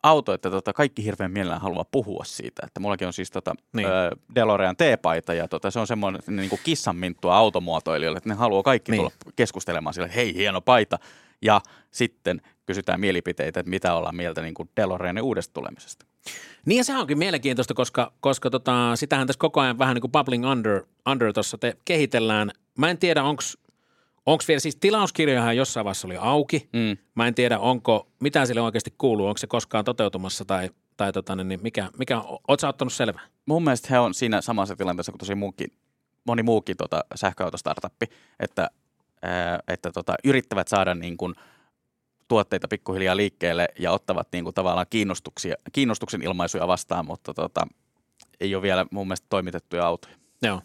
auto, 0.04 0.34
että 0.34 0.50
tota, 0.50 0.74
kaikki 0.74 1.04
hirveän 1.04 1.32
mielellään 1.32 1.62
haluaa 1.62 1.86
puhua 1.92 2.24
siitä. 2.24 2.62
Että 2.66 2.80
mullakin 2.80 3.08
on 3.08 3.14
siis 3.14 3.32
tota, 3.32 3.56
niin. 3.74 3.88
ö, 3.88 4.12
DeLorean 4.36 4.78
T-paita 4.78 5.34
ja 5.34 5.48
tota, 5.48 5.72
se 5.72 5.80
on 5.80 5.88
semmoinen 5.88 6.22
niin 6.28 6.50
kuin 6.50 6.62
kissanminttua 6.64 7.38
automuotoilijoille, 7.38 8.18
että 8.18 8.30
ne 8.30 8.36
haluaa 8.36 8.64
kaikki 8.64 8.92
niin. 8.92 9.00
tulla 9.00 9.12
keskustelemaan 9.36 9.94
sille, 9.94 10.06
että 10.06 10.16
hei, 10.16 10.36
hieno 10.36 10.62
paita. 10.62 11.00
Ja 11.42 11.62
sitten 11.92 12.42
kysytään 12.66 13.00
mielipiteitä, 13.00 13.60
että 13.60 13.70
mitä 13.70 13.94
ollaan 13.94 14.16
mieltä 14.16 14.42
niin 14.42 14.54
kuin 14.54 14.70
DeLoreanin 14.78 15.24
uudesta 15.24 15.54
tulemisesta. 15.54 16.06
Niin 16.66 16.78
ja 16.78 16.84
sehän 16.84 17.02
onkin 17.02 17.18
mielenkiintoista, 17.18 17.74
koska, 17.74 18.14
koska 18.20 18.50
tota, 18.50 18.96
sitähän 18.96 19.28
tässä 19.28 19.40
koko 19.40 19.62
ajan 19.62 19.80
vähän 19.80 19.96
niin 19.96 20.02
kuin 20.02 20.12
bubbling 20.12 20.46
under, 20.46 20.84
under 21.12 21.34
tuossa 21.34 21.58
te 21.58 21.78
kehitellään. 21.86 22.52
Mä 22.78 22.90
en 22.90 22.98
tiedä, 22.98 23.24
onko 23.24 23.44
Onko 24.26 24.44
vielä 24.48 24.60
siis 24.60 24.76
tilauskirjahan 24.76 25.58
jossain 25.58 25.84
vaiheessa 25.84 26.08
oli 26.08 26.18
auki. 26.18 26.70
Mm. 26.74 26.98
Mä 27.16 27.28
en 27.28 27.36
tiedä, 27.36 27.60
onko, 27.60 28.08
mitä 28.20 28.46
sille 28.46 28.62
oikeasti 28.62 28.94
kuuluu, 28.98 29.28
onko 29.28 29.38
se 29.38 29.48
koskaan 29.48 29.86
toteutumassa 29.86 30.46
tai, 30.46 30.70
tai 30.98 31.14
tota, 31.14 31.36
niin 31.36 31.60
mikä, 31.64 31.90
mikä 31.98 32.22
oot 32.48 32.60
sä 32.60 32.68
ottanut 32.68 32.94
selvää? 32.94 33.22
Mun 33.46 33.64
mielestä 33.64 33.88
he 33.92 34.00
on 34.00 34.14
siinä 34.14 34.42
samassa 34.42 34.76
tilanteessa 34.76 35.12
kuin 35.12 35.20
tosi 35.20 35.36
muukin, 35.36 35.68
moni 36.24 36.44
muukin 36.44 36.78
tota, 36.78 37.06
sähköautostartuppi, 37.16 38.06
että, 38.40 38.70
ää, 39.22 39.60
että 39.68 39.92
tota, 39.92 40.16
yrittävät 40.24 40.68
saada 40.68 40.96
niin 40.96 41.18
kuin– 41.18 41.36
tuotteita 42.28 42.68
pikkuhiljaa 42.68 43.18
liikkeelle 43.18 43.68
ja 43.80 43.92
ottavat 43.92 44.28
niin 44.32 44.44
kuin 44.44 44.54
tavallaan 44.54 44.88
kiinnostuksia, 44.90 45.56
kiinnostuksen 45.72 46.22
ilmaisuja 46.22 46.68
vastaan, 46.68 47.06
mutta 47.06 47.34
tota, 47.34 47.68
ei 48.40 48.56
ole 48.56 48.62
vielä 48.62 48.86
mun 48.92 49.08
mielestä 49.08 49.28
toimitettuja 49.30 49.88
autoja. 49.88 50.16
Joo. 50.42 50.62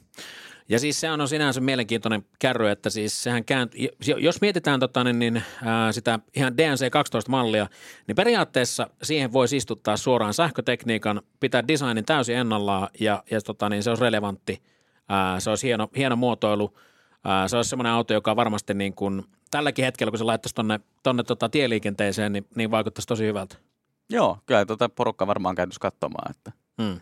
Ja 0.68 0.79
siis 0.79 1.01
se 1.01 1.11
on 1.11 1.29
sinänsä 1.29 1.61
mielenkiintoinen 1.61 2.25
kärry, 2.38 2.68
että 2.68 2.90
siis 2.90 3.23
sehän 3.23 3.44
käänty, 3.44 3.79
jos 4.16 4.40
mietitään 4.40 4.81
tota, 4.81 5.05
niin, 5.05 5.18
niin, 5.18 5.42
ää, 5.64 5.92
sitä 5.92 6.18
ihan 6.37 6.53
DNC-12-mallia, 6.53 7.68
niin 8.07 8.16
periaatteessa 8.16 8.90
siihen 9.03 9.33
voi 9.33 9.46
istuttaa 9.53 9.96
suoraan 9.96 10.35
sähkötekniikan, 10.35 11.23
pitää 11.40 11.68
designin 11.68 12.05
täysin 12.05 12.37
ennallaan 12.37 12.88
ja, 13.01 13.23
ja 13.31 13.40
tota, 13.40 13.68
niin 13.68 13.83
se 13.83 13.90
olisi 13.90 14.05
relevantti. 14.05 14.62
Ää, 15.09 15.40
se 15.40 15.51
olisi 15.51 15.66
hieno, 15.66 15.88
hieno 15.96 16.16
muotoilu. 16.16 16.79
Ää, 17.25 17.49
se 17.49 17.57
olisi 17.57 17.70
semmoinen 17.70 17.92
auto, 17.92 18.14
joka 18.14 18.37
varmasti 18.37 18.75
niin 18.75 18.94
kuin 18.94 19.25
tälläkin 19.50 19.84
hetkellä, 19.84 20.10
kun 20.10 20.18
se 20.18 20.24
laittaisi 20.24 20.54
tonne, 20.54 20.80
tonne 21.02 21.22
tota 21.22 21.48
tieliikenteeseen, 21.48 22.32
niin, 22.32 22.46
niin 22.54 22.70
vaikuttaisi 22.70 23.06
tosi 23.06 23.24
hyvältä. 23.24 23.56
Joo, 24.08 24.38
kyllä 24.46 24.66
tota 24.66 24.88
porukka 24.88 25.26
varmaan 25.26 25.54
käytössä 25.54 25.80
katsomaan, 25.80 26.30
että 26.30 26.52
Hmm. 26.82 27.00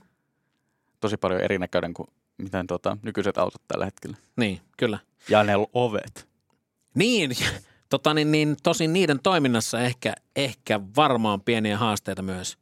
tosi 1.00 1.16
paljon 1.16 1.40
erinäköinen 1.40 1.94
kuin 1.94 2.08
miten 2.38 2.66
tota, 2.66 2.96
nykyiset 3.02 3.38
autot 3.38 3.62
tällä 3.68 3.84
hetkellä. 3.84 4.16
Niin, 4.36 4.60
kyllä. 4.76 4.98
Ja 5.28 5.44
ne 5.44 5.52
ovet. 5.72 6.28
Niin, 6.94 7.30
tota, 7.90 8.14
niin, 8.14 8.32
niin 8.32 8.56
tosin 8.62 8.92
niiden 8.92 9.20
toiminnassa 9.22 9.80
ehkä, 9.80 10.14
ehkä 10.36 10.80
varmaan 10.96 11.40
pieniä 11.40 11.78
haasteita 11.78 12.22
myös. 12.22 12.58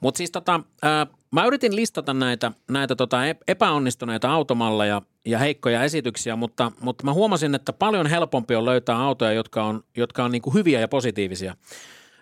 Mutta 0.00 0.18
siis 0.18 0.30
tota, 0.30 0.60
ää, 0.82 1.06
mä 1.32 1.46
yritin 1.46 1.76
listata 1.76 2.14
näitä, 2.14 2.52
näitä 2.70 2.96
tota 2.96 3.16
ep- 3.32 3.42
epäonnistuneita 3.48 4.30
automalleja 4.32 5.02
ja 5.26 5.38
heikkoja 5.38 5.84
esityksiä, 5.84 6.36
mutta, 6.36 6.72
mutta 6.80 7.04
mä 7.04 7.12
huomasin, 7.12 7.54
että 7.54 7.72
paljon 7.72 8.06
helpompi 8.06 8.54
on 8.54 8.64
löytää 8.64 8.98
autoja, 8.98 9.32
jotka 9.32 9.64
on, 9.64 9.84
jotka 9.96 10.24
on 10.24 10.30
niinku 10.30 10.50
hyviä 10.50 10.80
ja 10.80 10.88
positiivisia. 10.88 11.56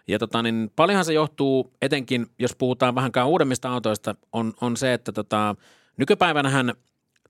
Ja 0.08 0.18
tota, 0.18 0.42
niin 0.42 0.70
paljonhan 0.76 1.04
se 1.04 1.12
johtuu 1.12 1.72
etenkin, 1.82 2.26
jos 2.38 2.56
puhutaan 2.56 2.94
vähänkään 2.94 3.26
uudemmista 3.26 3.70
autoista, 3.70 4.14
on, 4.32 4.52
on 4.60 4.76
se, 4.76 4.94
että 4.94 5.12
tota, 5.12 5.56
nykypäivänähän 5.96 6.74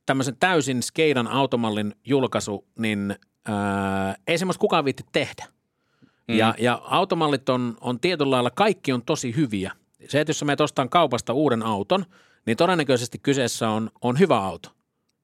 tämmöisen 0.07 0.37
täysin 0.41 0.83
skeidan 0.83 1.29
automallin 1.29 1.95
julkaisu, 2.05 2.65
niin 2.79 3.17
ää, 3.49 4.15
ei 4.27 4.39
semmoista 4.39 4.61
kukaan 4.61 4.85
viitti 4.85 5.05
tehdä. 5.13 5.47
Mm. 6.29 6.35
Ja, 6.35 6.55
ja 6.59 6.81
automallit 6.85 7.49
on, 7.49 7.77
on 7.81 8.01
tietyllä 8.01 8.31
lailla, 8.31 8.51
kaikki 8.51 8.93
on 8.93 9.03
tosi 9.03 9.37
hyviä. 9.37 9.73
Se, 10.09 10.21
että 10.21 10.31
jos 10.31 10.39
sä 10.39 10.45
menet 10.45 10.61
ostamaan 10.61 10.91
kaupasta 10.91 11.33
uuden 11.33 11.63
auton, 11.63 12.05
niin 12.47 12.57
todennäköisesti 12.57 13.19
kyseessä 13.19 13.69
on, 13.71 13.91
on 14.01 14.19
hyvä 14.19 14.39
auto. 14.39 14.69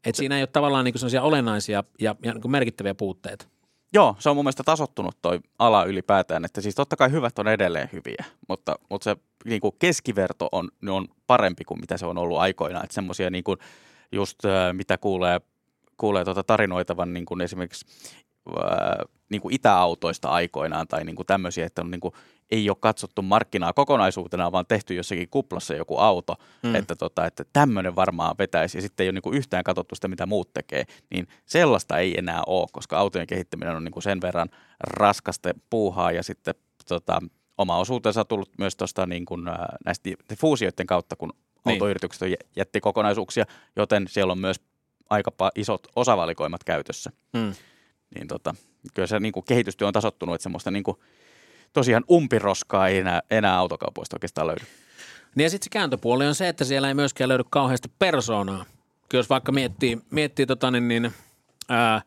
Et 0.04 0.14
siinä 0.14 0.36
ei 0.36 0.42
ole 0.42 0.46
tavallaan 0.46 0.84
niin 0.84 0.98
sellaisia 0.98 1.22
olennaisia 1.22 1.84
ja, 2.00 2.16
ja 2.22 2.32
niin 2.34 2.50
merkittäviä 2.50 2.94
puutteita. 2.94 3.46
Joo, 3.92 4.16
se 4.18 4.30
on 4.30 4.36
mun 4.36 4.44
mielestä 4.44 4.62
tasottunut 4.62 5.16
toi 5.22 5.40
ala 5.58 5.84
ylipäätään, 5.84 6.44
että 6.44 6.60
siis 6.60 6.74
totta 6.74 6.96
kai 6.96 7.10
hyvät 7.10 7.38
on 7.38 7.48
edelleen 7.48 7.88
hyviä, 7.92 8.24
mutta, 8.48 8.78
mutta 8.90 9.04
se 9.04 9.16
niin 9.44 9.60
kuin 9.60 9.74
keskiverto 9.78 10.48
on, 10.52 10.68
on 10.88 11.08
parempi 11.26 11.64
kuin 11.64 11.80
mitä 11.80 11.96
se 11.96 12.06
on 12.06 12.18
ollut 12.18 12.38
aikoinaan. 12.38 12.84
Että 12.84 12.94
semmoisia 12.94 13.30
niin 13.30 13.44
kuin 13.44 13.58
just 14.12 14.44
äh, 14.44 14.72
mitä 14.72 14.98
kuulee, 14.98 15.40
kuulee 15.96 16.24
tuota 16.24 16.42
tarinoitavan 16.42 17.14
niin 17.14 17.26
kuin 17.26 17.40
esimerkiksi 17.40 17.86
äh, 18.48 19.08
niin 19.30 19.40
kuin 19.40 19.54
itäautoista 19.54 20.28
aikoinaan 20.28 20.88
tai 20.88 21.04
niin 21.04 21.16
kuin 21.16 21.26
tämmöisiä, 21.26 21.66
että 21.66 21.82
on 21.82 21.90
niin 21.90 22.00
kuin, 22.00 22.14
ei 22.50 22.70
ole 22.70 22.76
katsottu 22.80 23.22
markkinaa 23.22 23.72
kokonaisuutena, 23.72 24.52
vaan 24.52 24.66
tehty 24.66 24.94
jossakin 24.94 25.28
kuplassa 25.30 25.74
joku 25.74 25.98
auto, 25.98 26.36
mm. 26.62 26.74
että, 26.74 26.96
tota, 26.96 27.26
että 27.26 27.44
tämmöinen 27.52 27.96
varmaan 27.96 28.34
vetäisi 28.38 28.78
ja 28.78 28.82
sitten 28.82 29.04
ei 29.04 29.08
ole 29.08 29.12
niin 29.12 29.22
kuin 29.22 29.36
yhtään 29.36 29.64
katsottu 29.64 29.94
sitä, 29.94 30.08
mitä 30.08 30.26
muut 30.26 30.52
tekee, 30.54 30.84
niin 31.10 31.28
sellaista 31.46 31.98
ei 31.98 32.18
enää 32.18 32.42
ole, 32.46 32.66
koska 32.72 32.98
autojen 32.98 33.26
kehittäminen 33.26 33.76
on 33.76 33.84
niin 33.84 33.92
kuin 33.92 34.02
sen 34.02 34.20
verran 34.20 34.48
raskasta 34.80 35.50
puuhaa 35.70 36.12
ja 36.12 36.22
sitten 36.22 36.54
tota, 36.88 37.22
oma 37.58 37.78
osuutensa 37.78 38.24
tullut 38.24 38.50
myös 38.58 38.76
tuosta 38.76 39.06
niin 39.06 39.24
kuin, 39.24 39.42
näistä 39.84 40.10
fuusioiden 40.40 40.86
kautta, 40.86 41.16
kun 41.16 41.32
Niin. 41.64 41.72
autoyritykset 41.72 42.22
on 42.22 42.30
jä- 42.30 42.48
jättikokonaisuuksia, 42.56 43.44
joten 43.76 44.08
siellä 44.08 44.32
on 44.32 44.38
myös 44.38 44.60
aika 45.10 45.32
isot 45.54 45.86
osavalikoimat 45.96 46.64
käytössä. 46.64 47.10
Mm. 47.32 47.52
Niin 48.14 48.28
tota, 48.28 48.54
kyllä 48.94 49.06
se 49.06 49.20
niin 49.20 49.32
kuin 49.32 49.44
kehitystyö 49.44 49.86
on 49.86 49.92
tasottunut, 49.92 50.34
että 50.34 50.42
semmoista 50.42 50.70
niin 50.70 50.82
kuin, 50.84 50.96
tosiaan 51.72 52.04
umpiroskaa 52.10 52.88
ei 52.88 52.98
enää, 52.98 53.20
enää 53.30 53.56
autokaupoista 53.56 54.16
oikeastaan 54.16 54.46
löydy. 54.46 54.64
Niin 55.34 55.44
ja 55.44 55.50
sitten 55.50 55.64
se 55.64 55.70
kääntöpuoli 55.70 56.26
on 56.26 56.34
se, 56.34 56.48
että 56.48 56.64
siellä 56.64 56.88
ei 56.88 56.94
myöskään 56.94 57.28
löydy 57.28 57.44
kauheasti 57.50 57.90
persoonaa. 57.98 58.64
Jos 59.12 59.30
vaikka 59.30 59.52
miettii, 59.52 59.98
miettii 60.10 60.46
tota 60.46 60.70
niin, 60.70 60.88
niin 60.88 61.12
ää, 61.68 62.02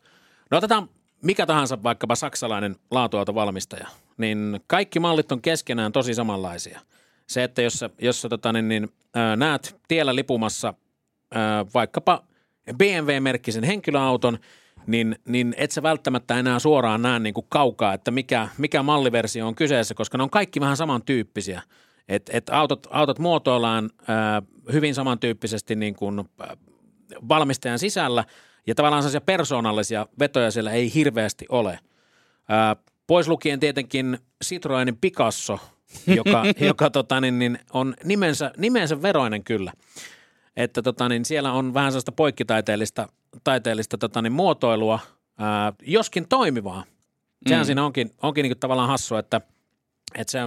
no 0.50 0.58
otetaan 0.58 0.88
mikä 1.22 1.46
tahansa 1.46 1.82
vaikkapa 1.82 2.14
saksalainen 2.14 2.76
laatuautovalmistaja, 2.90 3.88
niin 4.18 4.60
kaikki 4.66 5.00
mallit 5.00 5.32
on 5.32 5.42
keskenään 5.42 5.92
tosi 5.92 6.14
samanlaisia. 6.14 6.80
Se, 7.26 7.44
että 7.44 7.62
jos 7.62 7.84
jos 8.00 8.26
tota 8.30 8.52
niin, 8.52 8.68
niin, 8.68 8.92
ää, 9.14 9.36
näet 9.36 9.76
tiellä 9.88 10.14
lipumassa 10.14 10.74
ää, 11.34 11.66
vaikkapa 11.74 12.22
BMW-merkkisen 12.72 13.64
henkilöauton, 13.64 14.38
niin, 14.86 15.16
niin 15.28 15.54
et 15.56 15.70
sä 15.70 15.82
välttämättä 15.82 16.38
enää 16.38 16.58
suoraan 16.58 17.02
näe 17.02 17.18
niin 17.18 17.34
kuin 17.34 17.46
kaukaa, 17.48 17.94
että 17.94 18.10
mikä, 18.10 18.48
mikä 18.58 18.82
malliversio 18.82 19.46
on 19.46 19.54
kyseessä, 19.54 19.94
koska 19.94 20.18
ne 20.18 20.22
on 20.22 20.30
kaikki 20.30 20.60
vähän 20.60 20.76
samantyyppisiä. 20.76 21.62
Et, 22.08 22.30
et 22.32 22.50
autot, 22.50 22.86
autot 22.90 23.18
muotoillaan 23.18 23.90
ää, 24.08 24.42
hyvin 24.72 24.94
samantyyppisesti 24.94 25.76
niin 25.76 25.94
kuin, 25.94 26.24
valmistajan 27.28 27.78
sisällä, 27.78 28.24
ja 28.66 28.74
tavallaan 28.74 29.02
sellaisia 29.02 29.20
persoonallisia 29.20 30.06
vetoja 30.18 30.50
siellä 30.50 30.72
ei 30.72 30.94
hirveästi 30.94 31.46
ole. 31.48 31.78
Ää, 32.48 32.76
pois 33.06 33.28
lukien 33.28 33.60
tietenkin 33.60 34.18
Citroenin 34.44 34.96
Picasso, 34.96 35.58
joka, 36.06 36.44
joka 36.68 36.90
tota, 36.90 37.20
niin, 37.20 37.38
niin 37.38 37.58
on 37.72 37.94
nimensä, 38.04 38.52
nimensä 38.56 39.02
veroinen 39.02 39.44
kyllä. 39.44 39.72
Että 40.56 40.82
tota, 40.82 41.08
niin 41.08 41.24
siellä 41.24 41.52
on 41.52 41.74
vähän 41.74 41.92
sellaista 41.92 42.12
poikkitaiteellista 42.12 43.08
taiteellista, 43.44 43.98
tota, 43.98 44.22
niin, 44.22 44.32
muotoilua, 44.32 44.98
ää, 45.38 45.72
joskin 45.82 46.28
toimivaa. 46.28 46.84
Sehän 47.48 47.62
mm. 47.62 47.66
siinä 47.66 47.84
onkin, 47.84 48.10
onkin 48.22 48.42
niin 48.42 48.58
tavallaan 48.58 48.88
hassua, 48.88 49.18
että– 49.18 49.40
et 50.14 50.28
se, 50.28 50.38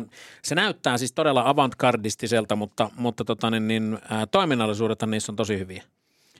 se 0.42 0.56
näyttää 0.56 0.98
siis 0.98 1.12
todella 1.12 1.44
avantgardistiselta, 1.46 2.56
mutta, 2.56 2.90
mutta 2.96 3.26
tota, 3.26 3.52
niin, 3.52 3.68
niin, 3.68 4.00
ää, 4.10 4.26
toiminnallisuudet 4.26 5.00
niissä 5.08 5.32
on 5.32 5.36
tosi 5.36 5.60
hyviä. 5.60 5.84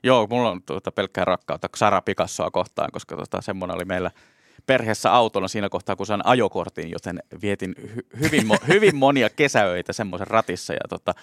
Joo, 0.04 0.28
mulla 0.28 0.52
on 0.52 0.64
tuota 0.64 0.92
pelkkää 0.92 1.26
rakkautta 1.26 1.70
Sara 1.76 2.02
Picassoa 2.02 2.52
kohtaan, 2.52 2.92
koska 2.92 3.16
tota, 3.16 3.42
semmoinen 3.42 3.76
oli 3.76 3.86
meillä 3.86 4.12
perheessä 4.66 5.14
autona 5.14 5.48
siinä 5.48 5.70
kohtaa, 5.70 5.96
kun 5.96 6.06
sain 6.06 6.26
ajokortin, 6.26 6.92
joten 6.92 7.20
vietin 7.42 7.76
hy- 7.82 8.20
hyvin, 8.20 8.44
mo- 8.44 8.68
hyvin 8.74 8.96
monia 8.96 9.30
kesäöitä 9.30 9.94
semmoisen 9.94 10.28
ratissa 10.28 10.74
ja 10.74 10.80
tota, 10.90 11.14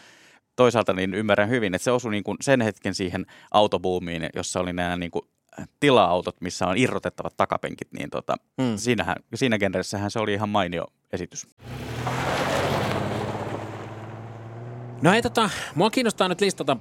toisaalta 0.56 0.92
niin 0.92 1.14
ymmärrän 1.14 1.48
hyvin, 1.48 1.74
että 1.74 1.84
se 1.84 1.90
osui 1.90 2.10
niin 2.10 2.24
kuin 2.24 2.36
sen 2.40 2.60
hetken 2.60 2.94
siihen 2.94 3.26
autobuumiin, 3.50 4.28
jossa 4.34 4.60
oli 4.60 4.72
nämä 4.72 4.96
niin 4.96 5.10
kuin 5.10 5.22
tila-autot, 5.80 6.40
missä 6.40 6.66
on 6.66 6.76
irrotettavat 6.76 7.36
takapenkit, 7.36 7.92
niin 7.92 8.10
tota, 8.10 8.36
Mm. 8.58 8.76
siinähän, 8.76 9.16
siinä 9.34 9.58
genressähän 9.58 10.10
se 10.10 10.18
oli 10.18 10.32
ihan 10.32 10.48
mainio 10.48 10.86
esitys. 11.12 11.46
No 15.02 15.10
hei, 15.10 15.22
tota, 15.22 15.50
mua 15.74 15.90
kiinnostaa 15.90 16.28
nyt 16.28 16.40
listata 16.40 16.76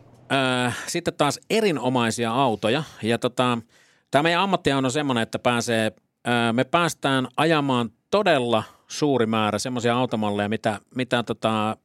äh, 0.65 0.77
sitten 0.87 1.13
taas 1.13 1.39
erinomaisia 1.49 2.31
autoja. 2.31 2.83
Ja 3.03 3.17
tota, 3.17 3.57
tämä 4.11 4.23
meidän 4.23 4.41
ammattia 4.41 4.77
on 4.77 4.91
semmoinen, 4.91 5.21
että 5.21 5.39
pääsee, 5.39 5.91
äh, 6.27 6.53
me 6.53 6.63
päästään 6.63 7.27
ajamaan 7.37 7.89
todella 8.11 8.63
suuri 8.87 9.25
määrä 9.25 9.59
semmoisia 9.59 9.95
automalleja, 9.95 10.49
mitä, 10.49 10.79
mitä 10.95 11.23
tota, 11.23 11.77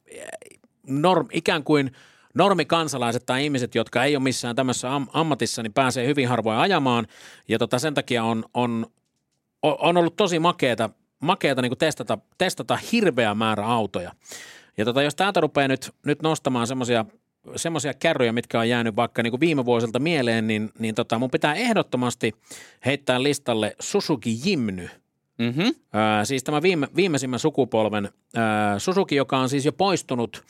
norm, 0.89 1.27
ikään 1.31 1.63
kuin 1.63 1.91
normikansalaiset 2.33 3.25
tai 3.25 3.43
ihmiset, 3.43 3.75
jotka 3.75 4.03
ei 4.03 4.15
ole 4.15 4.23
missään 4.23 4.55
tämmöisessä 4.55 4.95
am- 4.95 5.07
ammatissa, 5.13 5.63
niin 5.63 5.73
pääsee 5.73 6.07
hyvin 6.07 6.27
harvoin 6.27 6.57
ajamaan. 6.57 7.07
Ja 7.47 7.59
tota, 7.59 7.79
sen 7.79 7.93
takia 7.93 8.23
on, 8.23 8.45
on, 8.53 8.85
on 9.63 9.97
ollut 9.97 10.15
tosi 10.15 10.39
makeeta, 10.39 10.89
makeeta 11.19 11.61
niin 11.61 11.77
testata, 11.77 12.17
testata 12.37 12.79
hirveä 12.91 13.33
määrä 13.33 13.65
autoja. 13.65 14.11
Ja 14.77 14.85
tota, 14.85 15.03
jos 15.03 15.15
täältä 15.15 15.41
rupeaa 15.41 15.67
nyt, 15.67 15.91
nyt 16.05 16.21
nostamaan 16.21 16.67
semmoisia 16.67 17.05
semmoisia 17.55 17.93
kärryjä, 17.93 18.31
mitkä 18.31 18.59
on 18.59 18.69
jäänyt 18.69 18.95
vaikka 18.95 19.23
niin 19.23 19.31
kuin 19.31 19.39
viime 19.39 19.65
vuosilta 19.65 19.99
mieleen, 19.99 20.47
niin, 20.47 20.69
niin 20.79 20.95
tota, 20.95 21.19
mun 21.19 21.31
pitää 21.31 21.53
ehdottomasti 21.53 22.33
heittää 22.85 23.23
listalle 23.23 23.75
Suzuki 23.79 24.39
Jimny. 24.45 24.89
Mm-hmm. 25.37 25.75
Ää, 25.93 26.25
siis 26.25 26.43
tämä 26.43 26.61
viime, 26.61 26.87
viimeisimmän 26.95 27.39
sukupolven 27.39 28.09
ää, 28.35 28.79
Suzuki, 28.79 29.15
joka 29.15 29.37
on 29.37 29.49
siis 29.49 29.65
jo 29.65 29.71
poistunut 29.71 30.43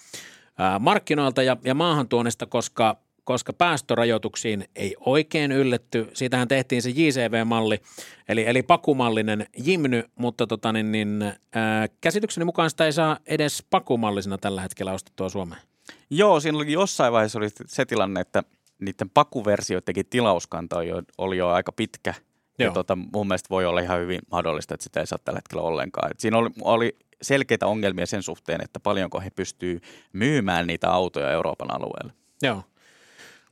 markkinoilta 0.79 1.43
ja, 1.43 1.57
ja 1.63 1.73
maahantuonnista, 1.73 2.45
koska, 2.45 2.97
koska 3.23 3.53
päästörajoituksiin 3.53 4.65
ei 4.75 4.95
oikein 4.99 5.51
ylletty. 5.51 6.07
Siitähän 6.13 6.47
tehtiin 6.47 6.81
se 6.81 6.89
JCV-malli, 6.89 7.81
eli, 8.29 8.43
eli 8.47 8.63
pakumallinen 8.63 9.47
Jimny, 9.63 10.03
mutta 10.15 10.47
tota, 10.47 10.73
niin, 10.73 10.91
niin, 10.91 11.33
ää, 11.55 11.87
käsitykseni 12.01 12.45
mukaan 12.45 12.69
sitä 12.69 12.85
ei 12.85 12.93
saa 12.93 13.17
edes 13.27 13.65
pakumallisena 13.69 14.37
tällä 14.37 14.61
hetkellä 14.61 14.93
ostettua 14.93 15.29
Suomeen. 15.29 15.61
Joo, 16.09 16.39
siinä 16.39 16.57
oli 16.57 16.71
jossain 16.71 17.13
vaiheessa 17.13 17.39
oli 17.39 17.47
se 17.65 17.85
tilanne, 17.85 18.21
että 18.21 18.43
niiden 18.79 19.09
pakuversioidenkin 19.09 20.05
tilauskanta 20.09 20.77
oli 20.77 20.87
jo, 20.87 21.01
oli 21.17 21.37
jo 21.37 21.49
aika 21.49 21.71
pitkä. 21.71 22.13
Joo. 22.59 22.67
Ja 22.67 22.73
tota, 22.73 22.97
mun 23.13 23.27
mielestä 23.27 23.49
voi 23.49 23.65
olla 23.65 23.81
ihan 23.81 23.99
hyvin 23.99 24.19
mahdollista, 24.31 24.73
että 24.73 24.83
sitä 24.83 24.99
ei 24.99 25.07
saa 25.07 25.19
tällä 25.25 25.37
hetkellä 25.37 25.63
ollenkaan. 25.63 26.11
Et 26.11 26.19
siinä 26.19 26.37
oli, 26.37 26.49
oli 26.61 26.97
selkeitä 27.21 27.67
ongelmia 27.67 28.05
sen 28.05 28.23
suhteen, 28.23 28.61
että 28.63 28.79
paljonko 28.79 29.19
he 29.19 29.29
pystyy 29.29 29.79
myymään 30.13 30.67
niitä 30.67 30.91
autoja 30.91 31.31
Euroopan 31.31 31.75
alueelle. 31.75 32.13
Joo. 32.41 32.63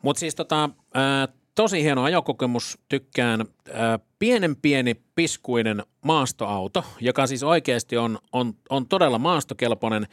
Mutta 0.02 0.20
siis 0.20 0.36
tota, 0.36 0.70
tosi 1.56 1.84
hieno 1.84 2.04
ajokokemus, 2.04 2.78
tykkään. 2.90 3.46
Ää, 3.74 4.00
pienen 4.20 4.56
pieni 4.56 4.96
piskuinen 5.16 5.84
maastoauto, 6.02 6.86
joka 7.00 7.28
siis 7.28 7.44
oikeasti 7.44 7.98
on, 7.98 8.20
on, 8.34 8.54
on 8.70 8.88
todella 8.88 9.20
maastokelpoinen 9.20 10.08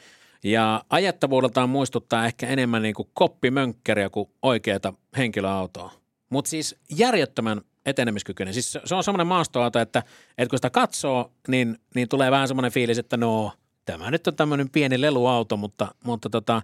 ja 0.45 0.85
ajettavuudeltaan 0.91 1.69
muistuttaa 1.69 2.27
ehkä 2.27 2.47
enemmän 2.47 2.83
niin 2.83 2.95
kuin 2.95 3.09
koppimönkkeriä 3.15 4.11
kuin 4.11 4.31
oikeata 4.43 4.95
henkilöautoa. 5.17 5.93
Mutta 6.31 6.49
siis 6.49 6.77
järjettömän 6.99 7.61
etenemiskykyinen. 7.87 8.55
Siis 8.55 8.79
se, 8.85 8.95
on 8.95 9.05
semmoinen 9.05 9.27
maastoauto, 9.27 9.79
että, 9.79 10.03
että 10.39 10.51
kun 10.51 10.59
sitä 10.59 10.71
katsoo, 10.71 11.33
niin, 11.49 11.79
niin 11.95 12.09
tulee 12.09 12.31
vähän 12.31 12.49
semmoinen 12.49 12.73
fiilis, 12.73 12.99
että 12.99 13.17
no, 13.17 13.53
tämä 13.85 14.11
nyt 14.11 14.27
on 14.27 14.37
tämmöinen 14.37 14.71
pieni 14.71 15.01
leluauto, 15.01 15.57
mutta, 15.57 15.95
mutta 16.05 16.31
tota, 16.31 16.63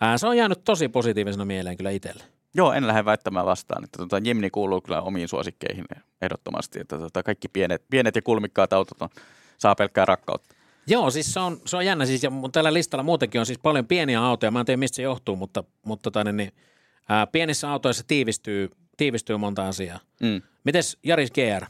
ää, 0.00 0.18
se 0.18 0.26
on 0.26 0.36
jäänyt 0.36 0.64
tosi 0.64 0.88
positiivisena 0.88 1.44
mieleen 1.44 1.76
kyllä 1.76 1.90
itselle. 1.90 2.24
Joo, 2.54 2.72
en 2.72 2.86
lähde 2.86 3.04
väittämään 3.04 3.46
vastaan. 3.46 3.84
Että 3.84 3.98
tota, 3.98 4.18
Jimni 4.24 4.50
kuuluu 4.50 4.80
kyllä 4.80 5.02
omiin 5.02 5.28
suosikkeihin 5.28 5.84
ehdottomasti. 6.22 6.80
Että 6.80 6.98
tota, 6.98 7.22
kaikki 7.22 7.48
pienet, 7.48 7.82
pienet 7.90 8.16
ja 8.16 8.22
kulmikkaat 8.22 8.72
autot 8.72 9.02
on, 9.02 9.08
saa 9.58 9.74
pelkkää 9.74 10.04
rakkautta. 10.04 10.54
Joo, 10.86 11.10
siis 11.10 11.32
se 11.32 11.40
on, 11.40 11.60
se 11.66 11.76
on 11.76 11.86
jännä. 11.86 12.06
Siis, 12.06 12.22
ja 12.22 12.30
tällä 12.52 12.72
listalla 12.72 13.02
muutenkin 13.02 13.40
on 13.40 13.46
siis 13.46 13.58
paljon 13.58 13.86
pieniä 13.86 14.22
autoja. 14.22 14.50
Mä 14.50 14.60
en 14.60 14.66
tiedä, 14.66 14.76
mistä 14.76 14.96
se 14.96 15.02
johtuu, 15.02 15.36
mutta, 15.36 15.64
mutta 15.86 16.02
tota, 16.02 16.24
niin, 16.24 16.36
niin, 16.36 16.52
ää, 17.08 17.26
pienissä 17.26 17.70
autoissa 17.70 18.04
tiivistyy, 18.06 18.70
tiivistyy 18.96 19.36
monta 19.36 19.68
asiaa. 19.68 20.00
Mm. 20.20 20.42
Mites 20.64 20.98
Jaris 21.04 21.30
GR? 21.30 21.66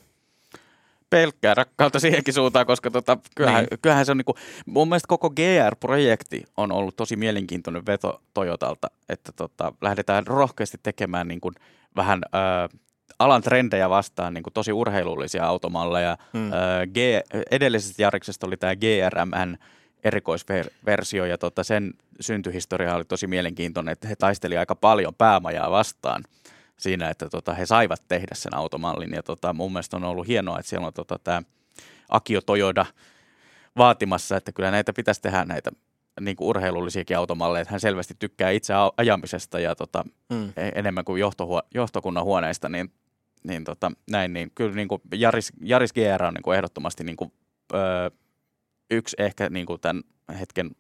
pelkkää 1.11 1.55
rakkautta 1.55 2.01
siihenkin 2.01 2.35
suuntaan, 2.35 2.67
koska 2.67 2.91
tota, 2.91 3.19
kyllähän, 3.37 3.65
niin. 3.71 3.79
kyllähän 3.83 4.07
se 4.07 4.13
on 4.13 4.17
niinku, 4.17 4.35
mun 4.67 4.89
mielestä 4.89 5.09
koko 5.09 5.31
GR-projekti 5.31 6.45
on 6.57 6.73
ollut 6.73 6.97
tosi 6.97 7.17
mielenkiintoinen 7.17 7.87
veto 7.87 8.23
Toyotalta, 8.35 8.91
että 9.09 9.33
tota, 9.33 9.73
lähdetään 9.81 10.27
rohkeasti 10.27 10.79
tekemään 10.83 11.29
niinku 11.29 11.53
vähän 11.97 12.21
ö, 12.35 12.79
alan 13.19 13.43
trendejä 13.43 13.91
vastaan 13.91 14.35
niinku 14.35 14.51
tosi 14.51 14.73
urheilullisia 14.73 15.47
automalleja. 15.47 16.17
Hmm. 16.33 16.53
Ö, 16.53 16.57
G, 16.87 16.97
edellisestä 17.51 18.03
Jariksesta 18.03 18.47
oli 18.47 18.57
tämä 18.57 18.77
GRMN 18.77 19.57
erikoisversio 20.05 21.25
ja 21.25 21.39
tota, 21.39 21.65
sen 21.65 21.95
syntyhistoria 22.21 22.95
oli 22.95 23.05
tosi 23.05 23.27
mielenkiintoinen, 23.27 23.93
että 23.93 24.09
he 24.09 24.17
taisteli 24.17 24.57
aika 24.57 24.75
paljon 24.75 25.15
päämajaa 25.15 25.71
vastaan– 25.71 26.25
siinä, 26.83 27.11
että 27.11 27.29
tota, 27.29 27.55
he 27.55 27.67
saivat 27.67 28.03
tehdä 28.09 28.35
sen 28.35 28.55
automallin. 28.55 29.13
Ja 29.15 29.23
tota, 29.23 29.53
mun 29.53 29.73
mielestä 29.73 29.97
on 29.97 30.05
ollut 30.05 30.29
hienoa, 30.29 30.59
että 30.59 30.71
siellä 30.71 30.87
on 30.87 30.93
tota, 30.93 31.19
tämä 31.25 31.43
Akio 32.09 32.41
Toyoda 32.41 32.87
vaatimassa, 33.77 34.37
että 34.37 34.53
kyllä 34.53 34.71
näitä 34.71 34.93
pitäisi 34.93 35.23
tehdä 35.23 35.45
näitä 35.45 35.71
niin 36.21 36.37
kuin 36.37 36.49
urheilullisiakin 36.49 37.17
automalleja. 37.17 37.65
Hän 37.69 37.81
selvästi 37.81 38.15
tykkää 38.19 38.51
itse 38.51 38.75
ajamisesta 38.97 39.61
ja 39.61 39.75
tota, 39.75 40.05
mm. 40.31 40.49
E-, 40.57 40.71
enemmän 40.75 41.05
kuin 41.05 41.21
johtohuo- 41.21 41.69
johtokunnan 41.75 42.25
huoneista, 42.25 42.69
niin, 42.69 42.93
niin 43.45 43.65
tota, 43.65 43.93
näin, 44.11 44.33
niin 44.33 44.53
kyllä 44.55 44.75
niin 44.75 44.89
kuin 44.89 45.03
Jaris, 45.15 45.53
Jaris 45.63 45.93
GR 45.93 46.25
on 46.25 46.35
niin 46.35 46.43
kuin 46.43 46.57
ehdottomasti 46.57 47.05
niin 47.05 47.17
kuin, 47.17 47.33
öö, 47.75 48.11
yksi 48.91 49.17
ehkä 49.19 49.51
niin 49.51 49.67
kuin 49.67 49.81
tämän 49.81 50.03
hetken 50.41 50.71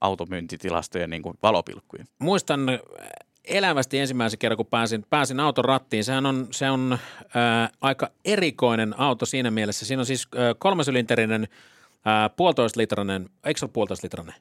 automyyntitilastojen 0.00 1.10
niin 1.10 1.22
kuin 1.22 1.38
valopilkkuja. 1.42 2.04
Muistan 2.18 2.60
elävästi 3.44 3.98
ensimmäisen 3.98 4.38
kerran, 4.38 4.56
kun 4.56 4.66
pääsin, 4.66 5.06
pääsin 5.10 5.40
auton 5.40 5.64
rattiin. 5.64 6.04
Sehän 6.04 6.26
on, 6.26 6.48
se 6.50 6.70
on 6.70 6.98
ää, 7.34 7.70
aika 7.80 8.10
erikoinen 8.24 9.00
auto 9.00 9.26
siinä 9.26 9.50
mielessä. 9.50 9.86
Siinä 9.86 10.00
on 10.00 10.06
siis 10.06 10.28
ää, 10.36 10.54
kolmesylinterinen, 10.58 11.48
ää, 12.04 12.28
puolitoista 12.28 12.80
litrainen, 12.80 13.30
eikö 13.44 13.58
se 13.58 13.64
ole 13.64 13.70
puolitoista 13.72 14.04
litrainen? 14.04 14.34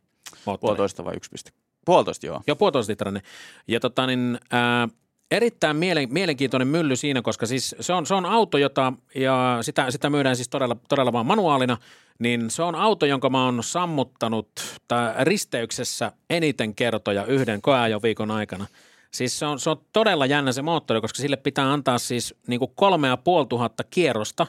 Moottori? 0.45 0.67
Puolitoista 0.67 1.05
vai 1.05 1.15
yksi 1.15 1.29
piste? 1.29 1.51
Puolitoista, 1.85 2.25
joo. 2.25 2.41
Joo, 2.47 2.55
puolitoista 2.55 2.91
litrainen. 2.91 3.21
Ja 3.67 3.79
tota 3.79 4.07
niin, 4.07 4.39
ää, 4.51 4.87
erittäin 5.31 5.75
mielen, 5.75 6.07
mielenkiintoinen 6.11 6.67
mylly 6.67 6.95
siinä, 6.95 7.21
koska 7.21 7.45
siis 7.45 7.75
se 7.79 7.93
on, 7.93 8.05
se 8.05 8.13
on 8.13 8.25
auto, 8.25 8.57
jota, 8.57 8.93
ja 9.15 9.57
sitä, 9.61 9.91
sitä 9.91 10.09
myydään 10.09 10.35
siis 10.35 10.49
todella, 10.49 10.75
todella 10.89 11.13
vaan 11.13 11.25
manuaalina, 11.25 11.77
niin 12.19 12.49
se 12.49 12.63
on 12.63 12.75
auto, 12.75 13.05
jonka 13.05 13.29
mä 13.29 13.45
oon 13.45 13.63
sammuttanut 13.63 14.49
tai 14.87 15.13
risteyksessä 15.19 16.11
eniten 16.29 16.75
kertoja 16.75 17.25
yhden 17.25 17.61
koeajoviikon 17.61 18.31
aikana– 18.31 18.65
Siis 19.13 19.39
se 19.39 19.45
on, 19.45 19.59
se 19.59 19.69
on 19.69 19.77
todella 19.93 20.25
jännä 20.25 20.51
se 20.51 20.61
moottori, 20.61 21.01
koska 21.01 21.21
sille 21.21 21.37
pitää 21.37 21.73
antaa 21.73 21.97
siis 21.97 22.35
niin 22.47 22.59
kuin 22.59 22.71
kolme 22.75 23.07
ja 23.07 23.17
puoli 23.17 23.47
tuhatta 23.47 23.83
kierrosta, 23.83 24.47